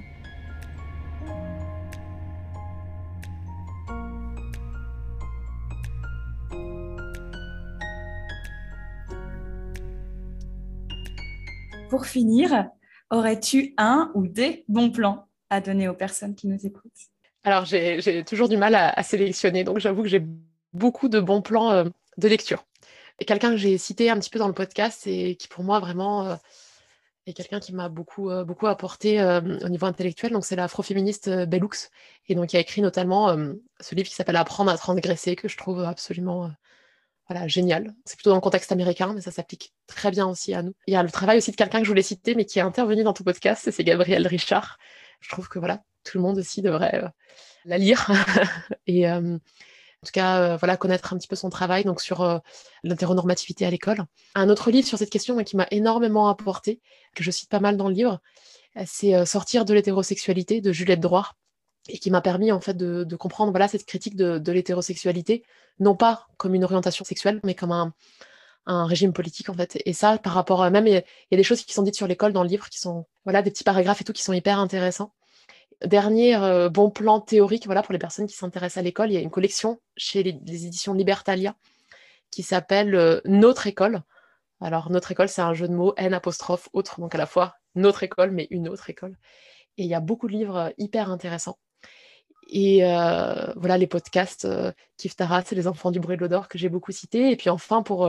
Pour 11.91 12.07
finir, 12.07 12.69
aurais-tu 13.11 13.75
un 13.77 14.13
ou 14.15 14.29
des 14.29 14.65
bons 14.69 14.93
plans 14.93 15.27
à 15.51 15.61
donner 15.61 15.89
aux 15.89 15.95
personnes 15.95 16.37
qui 16.37 16.47
nous 16.47 16.65
écoutent? 16.65 16.93
Alors, 17.43 17.65
j'ai 17.65 18.23
toujours 18.25 18.49
du 18.49 18.57
mal 18.57 18.77
à, 18.77 19.03
sélectionner, 19.03 19.65
donc 19.65 19.79
j'avoue 19.79 20.03
que 20.03 20.09
j'ai 20.09 20.23
beaucoup 20.73 21.09
de 21.09 21.19
bons 21.19 21.43
plans 21.43 21.73
euh, 21.73 21.85
de 22.17 22.29
lecture. 22.29 22.65
Et 23.19 23.25
quelqu'un 23.25 23.51
que 23.51 23.57
j'ai 23.57 23.77
cité 23.77 24.09
un 24.09 24.21
petit 24.21 24.31
peu 24.31 24.39
dans 24.39 24.47
le 24.47 24.55
podcast 24.55 25.05
et 25.09 25.35
qui 25.35 25.49
pour 25.49 25.65
moi 25.65 25.81
vraiment 25.81 26.27
euh, 26.27 26.37
et 27.27 27.33
quelqu'un 27.33 27.59
qui 27.59 27.75
m'a 27.75 27.89
beaucoup, 27.89 28.31
beaucoup 28.47 28.67
apporté 28.67 29.23
au 29.23 29.69
niveau 29.69 29.87
intellectuel. 29.87 30.33
Donc, 30.33 30.45
c'est 30.45 30.57
l'afroféministe 30.57 31.29
Bellux, 31.47 31.91
et 32.29 32.35
donc 32.35 32.49
qui 32.49 32.57
a 32.57 32.61
écrit 32.61 32.81
notamment 32.81 33.37
ce 33.79 33.95
livre 33.95 34.09
qui 34.09 34.15
s'appelle 34.15 34.37
Apprendre 34.37 34.71
à 34.71 34.79
transgresser, 34.79 35.37
que 35.37 35.47
je 35.47 35.57
trouve 35.57 35.81
absolument 35.81 36.51
voilà, 37.31 37.47
génial. 37.49 37.95
C'est 38.05 38.17
plutôt 38.17 38.31
dans 38.31 38.37
le 38.37 38.43
contexte 38.43 38.73
américain, 38.73 39.13
mais 39.15 39.21
ça 39.21 39.31
s'applique 39.31 39.73
très 39.87 40.11
bien 40.11 40.27
aussi 40.27 40.53
à 40.53 40.63
nous. 40.63 40.75
Il 40.87 40.93
y 40.93 40.97
a 40.97 41.03
le 41.03 41.11
travail 41.11 41.39
aussi 41.39 41.53
de 41.53 41.57
quelqu'un 41.57 41.79
que 41.79 41.85
je 41.85 41.91
voulais 41.91 42.03
citer, 42.03 42.35
mais 42.35 42.45
qui 42.45 42.59
est 42.59 42.63
intervenu 42.63 43.05
dans 43.05 43.13
ton 43.13 43.25
podcast, 43.25 43.71
c'est 43.71 43.85
Gabriel 43.85 44.27
Richard. 44.27 44.79
Je 45.21 45.29
trouve 45.29 45.49
que 45.49 45.59
voilà, 45.59 45.83
tout 46.05 46.19
le 46.19 46.23
monde 46.23 46.39
aussi 46.39 46.61
devrait 46.61 47.03
la 47.65 47.79
lire. 47.79 48.11
et 48.87 49.07
en 50.03 50.07
tout 50.07 50.13
cas, 50.13 50.41
euh, 50.41 50.57
voilà, 50.57 50.79
connaître 50.79 51.13
un 51.13 51.19
petit 51.19 51.29
peu 51.29 51.37
son 51.37 51.51
travail 51.51 51.85
donc 51.85 52.01
sur 52.01 52.23
euh, 52.23 52.39
l'interonormativité 52.85 53.67
à 53.67 53.71
l'école. 53.71 54.05
Un 54.35 54.49
autre 54.49 54.71
livre 54.71 54.89
sur 54.89 54.97
cette 54.97 55.11
question 55.11 55.37
qui 55.45 55.57
m'a 55.57 55.67
énormément 55.71 56.29
apporté, 56.29 56.81
que 57.15 57.23
je 57.23 57.31
cite 57.31 57.51
pas 57.51 57.61
mal 57.61 57.77
dans 57.77 57.89
le 57.89 57.95
livre, 57.95 58.21
euh, 58.79 58.85
c'est 58.87 59.27
Sortir 59.27 59.67
de 59.67 59.75
l'hétérosexualité 59.75 60.63
de 60.63 60.73
Juliette 60.73 61.01
Droit 61.01 61.33
et 61.93 61.99
qui 61.99 62.11
m'a 62.11 62.21
permis 62.21 62.53
en 62.53 62.61
fait 62.61 62.77
de, 62.77 63.17
comprendre 63.17 63.51
voilà 63.53 63.69
cette 63.69 63.87
critique 63.87 64.17
de, 64.17 64.53
l'hétérosexualité, 64.53 65.45
non 65.79 65.97
pas 65.97 66.27
comme 66.37 66.55
une 66.55 66.65
orientation 66.65 67.05
sexuelle, 67.05 67.41
mais 67.45 67.55
comme 67.55 67.73
un, 67.73 67.93
régime 68.67 69.13
politique 69.13 69.49
en 69.49 69.55
fait. 69.55 69.79
Et 69.85 69.93
ça, 69.93 70.19
par 70.19 70.33
rapport 70.33 70.63
à 70.63 70.71
même, 70.71 70.87
il 70.87 70.93
y, 70.93 70.97
a 70.97 71.37
des 71.37 71.43
choses 71.43 71.65
qui 71.65 71.73
sont 71.73 71.83
dites 71.83 71.97
sur 71.97 72.07
l'école 72.07 72.33
dans 72.33 72.45
le 72.45 72.49
livre 72.49 72.69
qui 72.69 72.79
sont 72.79 73.07
voilà 73.25 73.43
des 73.43 73.51
petits 73.51 73.65
paragraphes 73.65 74.01
et 74.01 74.05
tout 74.05 74.13
qui 74.13 74.23
sont 74.23 74.33
hyper 74.33 74.61
intéressants. 74.61 75.13
Dernier 75.85 76.37
euh, 76.37 76.69
bon 76.69 76.91
plan 76.91 77.21
théorique, 77.21 77.65
voilà, 77.67 77.83
pour 77.83 77.93
les 77.93 77.99
personnes 77.99 78.27
qui 78.27 78.37
s'intéressent 78.37 78.79
à 78.79 78.83
l'école, 78.83 79.11
il 79.11 79.15
y 79.15 79.17
a 79.17 79.21
une 79.21 79.31
collection 79.31 79.81
chez 79.97 80.23
les, 80.23 80.67
éditions 80.67 80.93
Libertalia 80.93 81.57
qui 82.31 82.43
s'appelle 82.43 82.95
euh, 82.95 83.21
Notre 83.25 83.67
école. 83.67 84.03
Alors, 84.61 84.91
notre 84.91 85.11
école, 85.11 85.31
c'est 85.31 85.41
un 85.41 85.55
jeu 85.55 85.69
de 85.69 85.73
mots, 85.73 85.95
N 85.97 86.13
apostrophe 86.13 86.69
autre, 86.75 87.01
donc 87.01 87.15
à 87.15 87.19
la 87.19 87.27
fois 87.27 87.55
notre 87.75 88.03
école, 88.03 88.31
mais 88.31 88.47
une 88.51 88.69
autre 88.69 88.91
école. 88.91 89.17
Et 89.79 89.85
il 89.85 89.89
y 89.89 89.95
a 89.95 90.01
beaucoup 90.01 90.27
de 90.27 90.33
livres 90.33 90.57
euh, 90.57 90.71
hyper 90.77 91.11
intéressants. 91.11 91.59
Et 92.53 92.83
voilà, 93.57 93.79
les 93.79 93.87
podcasts, 93.87 94.47
Kif 94.97 95.17
Tara, 95.17 95.43
c'est 95.43 95.55
les 95.55 95.67
enfants 95.67 95.91
du 95.91 96.01
bruit 96.01 96.17
de 96.17 96.23
l'odeur 96.23 96.49
que 96.49 96.59
j'ai 96.59 96.69
beaucoup 96.69 96.93
cités. 96.93 97.31
Et 97.31 97.37
puis 97.37 97.51
enfin, 97.51 97.83
pour 97.83 98.07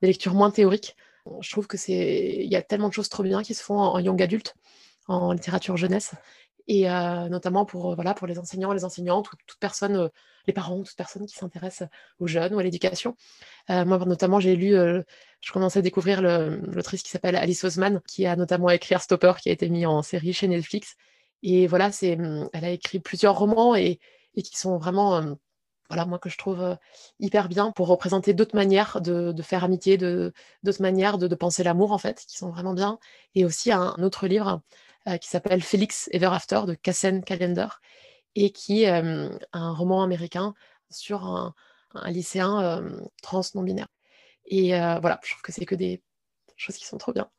des 0.00 0.06
lectures 0.06 0.34
moins 0.34 0.50
théoriques, 0.50 0.96
je 1.40 1.50
trouve 1.50 1.66
que 1.66 1.76
c'est, 1.76 2.36
il 2.40 2.50
y 2.50 2.56
a 2.56 2.62
tellement 2.62 2.88
de 2.88 2.92
choses 2.92 3.08
trop 3.08 3.22
bien 3.22 3.42
qui 3.42 3.54
se 3.54 3.62
font 3.62 3.78
en 3.78 3.98
young 3.98 4.22
adulte, 4.22 4.54
en 5.08 5.32
littérature 5.32 5.76
jeunesse 5.76 6.14
et 6.66 6.84
notamment 7.30 7.64
pour, 7.64 7.94
voilà, 7.94 8.14
pour 8.14 8.26
les 8.26 8.38
enseignants, 8.38 8.72
les 8.72 8.84
enseignantes, 8.84 9.32
ou 9.32 9.36
toute 9.46 9.58
personne, 9.58 10.10
les 10.46 10.52
parents, 10.52 10.82
toute 10.82 10.96
personne 10.96 11.26
qui 11.26 11.34
s'intéresse 11.34 11.82
aux 12.18 12.26
jeunes 12.26 12.54
ou 12.54 12.58
à 12.58 12.62
l'éducation. 12.62 13.16
moi, 13.68 13.98
notamment, 14.06 14.40
j'ai 14.40 14.56
lu, 14.56 14.70
je 15.40 15.52
commençais 15.52 15.80
à 15.80 15.82
découvrir 15.82 16.22
l'autrice 16.22 17.02
qui 17.02 17.10
s'appelle 17.10 17.36
Alice 17.36 17.64
Osman, 17.64 18.00
qui 18.06 18.26
a 18.26 18.36
notamment 18.36 18.70
écrit 18.70 18.98
Stopper, 18.98 19.34
qui 19.40 19.50
a 19.50 19.52
été 19.52 19.68
mis 19.68 19.84
en 19.86 20.02
série 20.02 20.32
chez 20.32 20.48
Netflix. 20.48 20.96
Et 21.46 21.66
voilà, 21.66 21.92
c'est, 21.92 22.16
mmh, 22.16 22.48
elle 22.54 22.64
a 22.64 22.70
écrit 22.70 23.00
plusieurs 23.00 23.38
romans 23.38 23.76
et, 23.76 24.00
qui 24.34 24.56
sont 24.56 24.78
vraiment 24.78 25.36
voilà, 25.90 26.06
moi 26.06 26.18
que 26.18 26.30
je 26.30 26.38
trouve 26.38 26.76
hyper 27.20 27.48
bien 27.50 27.70
pour 27.70 27.86
représenter 27.86 28.32
d'autres 28.32 28.56
manières 28.56 29.02
de, 29.02 29.34
faire 29.42 29.62
amitié, 29.62 29.98
d'autres 29.98 30.80
manières 30.80 31.18
de, 31.18 31.34
penser 31.34 31.62
l'amour 31.62 31.92
en 31.92 31.98
fait, 31.98 32.24
qui 32.26 32.38
sont 32.38 32.50
vraiment 32.50 32.72
bien. 32.72 32.98
Et 33.34 33.44
aussi 33.44 33.70
un 33.72 33.94
autre 33.98 34.26
livre 34.26 34.62
euh, 35.06 35.18
qui 35.18 35.28
s'appelle 35.28 35.62
Felix 35.62 36.08
Ever 36.12 36.30
After 36.32 36.62
de 36.66 36.74
Cassen 36.74 37.22
Calendar 37.22 37.82
et 38.34 38.50
qui 38.50 38.84
est 38.84 38.88
un 39.52 39.72
roman 39.72 40.02
américain 40.02 40.54
sur 40.90 41.24
un, 41.26 41.54
lycéen 42.06 42.82
trans 43.22 43.42
non-binaire. 43.54 43.88
Et 44.46 44.70
voilà, 44.70 45.20
je 45.22 45.30
trouve 45.30 45.42
que 45.42 45.52
c'est 45.52 45.66
que 45.66 45.76
des 45.76 46.02
choses 46.56 46.76
qui 46.76 46.86
sont 46.86 46.98
trop 46.98 47.12
bien. 47.12 47.30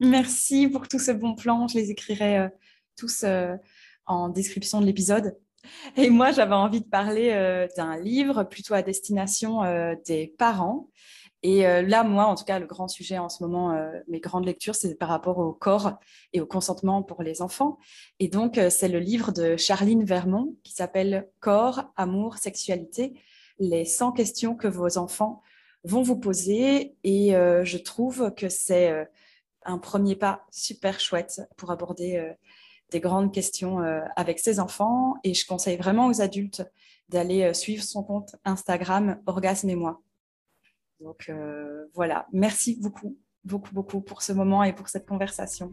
Merci 0.00 0.68
pour 0.68 0.86
tous 0.88 1.00
ces 1.00 1.14
bons 1.14 1.34
plans. 1.34 1.66
Je 1.68 1.74
les 1.74 1.90
écrirai 1.90 2.48
tous 2.96 3.24
en 4.06 4.28
description 4.28 4.80
de 4.80 4.86
l'épisode. 4.86 5.36
Et 5.96 6.10
moi, 6.10 6.32
j'avais 6.32 6.54
envie 6.54 6.80
de 6.80 6.88
parler 6.88 7.66
d'un 7.76 7.98
livre 7.98 8.44
plutôt 8.44 8.74
à 8.74 8.82
destination 8.82 9.62
des 10.06 10.34
parents 10.38 10.88
et 11.42 11.64
euh, 11.64 11.82
là, 11.82 12.02
moi, 12.02 12.26
en 12.26 12.34
tout 12.34 12.44
cas, 12.44 12.58
le 12.58 12.66
grand 12.66 12.88
sujet 12.88 13.18
en 13.18 13.28
ce 13.28 13.42
moment, 13.42 13.70
euh, 13.70 13.92
mes 14.08 14.18
grandes 14.18 14.46
lectures, 14.46 14.74
c'est 14.74 14.94
par 14.96 15.08
rapport 15.08 15.38
au 15.38 15.52
corps 15.52 15.92
et 16.32 16.40
au 16.40 16.46
consentement 16.46 17.04
pour 17.04 17.22
les 17.22 17.40
enfants. 17.40 17.78
Et 18.18 18.26
donc, 18.26 18.58
euh, 18.58 18.68
c'est 18.68 18.88
le 18.88 18.98
livre 18.98 19.30
de 19.30 19.56
Charline 19.56 20.04
Vermont 20.04 20.56
qui 20.64 20.72
s'appelle 20.72 21.28
Corps, 21.38 21.92
amour, 21.94 22.38
sexualité, 22.38 23.14
les 23.60 23.84
100 23.84 24.10
questions 24.10 24.56
que 24.56 24.66
vos 24.66 24.98
enfants 24.98 25.40
vont 25.84 26.02
vous 26.02 26.18
poser. 26.18 26.96
Et 27.04 27.30
je 27.30 27.78
trouve 27.78 28.34
que 28.34 28.48
c'est 28.48 29.08
un 29.62 29.78
premier 29.78 30.16
pas 30.16 30.44
super 30.50 30.98
chouette 30.98 31.42
pour 31.56 31.70
aborder 31.70 32.34
des 32.90 33.00
grandes 33.00 33.32
questions 33.32 33.78
avec 34.16 34.38
ses 34.38 34.60
enfants. 34.60 35.14
Et 35.24 35.34
je 35.34 35.46
conseille 35.46 35.76
vraiment 35.76 36.06
aux 36.06 36.20
adultes 36.20 36.62
d'aller 37.08 37.52
suivre 37.54 37.82
son 37.82 38.02
compte 38.02 38.36
Instagram 38.44 39.20
Orgasme 39.26 39.70
et 39.70 39.76
moi 39.76 40.00
donc 41.00 41.26
euh, 41.28 41.86
voilà, 41.94 42.26
merci 42.32 42.78
beaucoup, 42.80 43.16
beaucoup, 43.44 43.74
beaucoup 43.74 44.00
pour 44.00 44.22
ce 44.22 44.32
moment 44.32 44.64
et 44.64 44.72
pour 44.72 44.88
cette 44.88 45.06
conversation. 45.06 45.72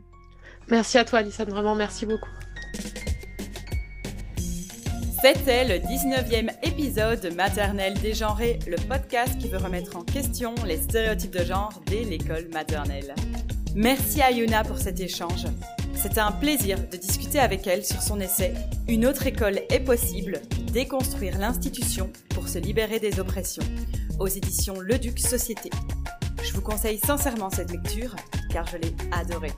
Merci 0.70 0.97
à 0.97 1.05
toi, 1.05 1.20
Alison, 1.20 1.45
vraiment 1.45 1.76
merci 1.76 2.05
beaucoup. 2.05 2.30
C'était 5.22 5.64
le 5.64 5.76
19e 5.76 6.51
épisode 6.64 7.22
de 7.22 7.30
Maternelle 7.30 7.93
dégenrée, 8.01 8.59
le 8.68 8.76
podcast 8.89 9.38
qui 9.38 9.47
veut 9.47 9.57
remettre 9.57 9.95
en 9.95 10.03
question 10.03 10.53
les 10.66 10.78
stéréotypes 10.78 11.32
de 11.32 11.45
genre 11.45 11.82
dès 11.86 12.03
l'école 12.03 12.49
maternelle. 12.51 13.16
Merci 13.74 14.22
à 14.22 14.32
Yuna 14.32 14.64
pour 14.66 14.78
cet 14.78 14.99
échange. 14.99 15.45
C'était 16.04 16.20
un 16.20 16.34
plaisir 16.34 16.78
de 16.91 16.97
discuter 16.97 17.39
avec 17.39 17.66
elle 17.66 17.86
sur 17.86 18.01
son 18.01 18.20
essai 18.20 18.54
Une 18.89 19.06
autre 19.06 19.26
école 19.26 19.62
est 19.70 19.80
possible, 19.80 20.41
déconstruire 20.74 21.38
l'institution 21.38 22.12
pour 22.36 22.49
se 22.49 22.60
libérer 22.60 22.99
des 22.99 23.22
oppressions 23.22 23.64
aux 24.20 24.28
éditions 24.28 24.82
Le 24.82 24.99
Duc 24.99 25.18
Société. 25.18 25.70
Je 26.43 26.51
vous 26.51 26.62
conseille 26.62 26.97
sincèrement 26.97 27.49
cette 27.49 27.72
lecture 27.72 28.18
car 28.51 28.68
je 28.68 28.76
l'ai 28.80 28.93
adorée. 29.14 29.54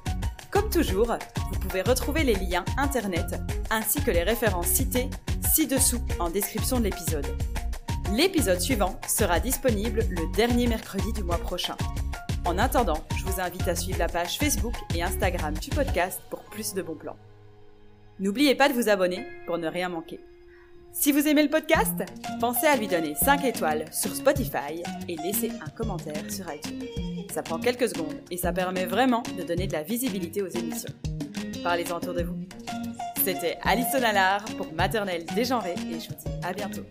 Comme 0.51 0.69
toujours, 0.69 1.17
vous 1.51 1.59
pouvez 1.61 1.81
retrouver 1.81 2.23
les 2.23 2.35
liens 2.35 2.63
internet 2.77 3.41
ainsi 3.71 3.99
que 4.03 4.11
les 4.11 4.21
références 4.21 4.67
citées 4.67 5.09
ci-dessous 5.51 6.03
en 6.19 6.29
description 6.29 6.77
de 6.77 6.83
l'épisode. 6.83 7.25
L'épisode 8.13 8.61
suivant 8.61 8.99
sera 9.07 9.39
disponible 9.39 10.03
le 10.11 10.31
dernier 10.35 10.67
mercredi 10.67 11.11
du 11.11 11.23
mois 11.23 11.39
prochain. 11.39 11.75
En 12.45 12.59
attendant, 12.59 13.03
je 13.17 13.25
vous 13.25 13.41
invite 13.41 13.67
à 13.67 13.75
suivre 13.75 13.97
la 13.97 14.07
page 14.07 14.37
Facebook 14.37 14.75
et 14.93 15.01
Instagram 15.01 15.55
du 15.55 15.71
podcast 15.71 16.21
pour 16.29 16.43
plus 16.43 16.75
de 16.75 16.83
bons 16.83 16.95
plans. 16.95 17.17
N'oubliez 18.19 18.53
pas 18.53 18.69
de 18.69 18.73
vous 18.73 18.87
abonner 18.87 19.25
pour 19.47 19.57
ne 19.57 19.67
rien 19.67 19.89
manquer. 19.89 20.19
Si 20.91 21.11
vous 21.11 21.27
aimez 21.27 21.41
le 21.41 21.49
podcast, 21.49 22.03
pensez 22.39 22.67
à 22.67 22.77
lui 22.77 22.87
donner 22.87 23.15
5 23.15 23.43
étoiles 23.45 23.85
sur 23.91 24.15
Spotify 24.15 24.83
et 25.09 25.15
laisser 25.17 25.51
un 25.65 25.69
commentaire 25.71 26.31
sur 26.31 26.45
iTunes. 26.53 26.87
Ça 27.33 27.41
prend 27.41 27.57
quelques 27.57 27.89
secondes 27.89 28.21
et 28.29 28.37
ça 28.37 28.53
permet 28.53 28.85
vraiment 28.85 29.23
de 29.37 29.43
donner 29.43 29.65
de 29.65 29.73
la 29.73 29.81
visibilité 29.81 30.43
aux 30.43 30.47
émissions. 30.47 30.93
Parlez-en 31.63 31.97
autour 31.97 32.13
de 32.13 32.23
vous. 32.23 32.37
C'était 33.23 33.57
Alison 33.63 34.03
Allard 34.03 34.45
pour 34.55 34.71
Maternelle 34.71 35.25
Dégenrée 35.33 35.73
et 35.91 35.99
je 35.99 36.09
vous 36.09 36.15
dis 36.15 36.31
à 36.43 36.53
bientôt. 36.53 36.83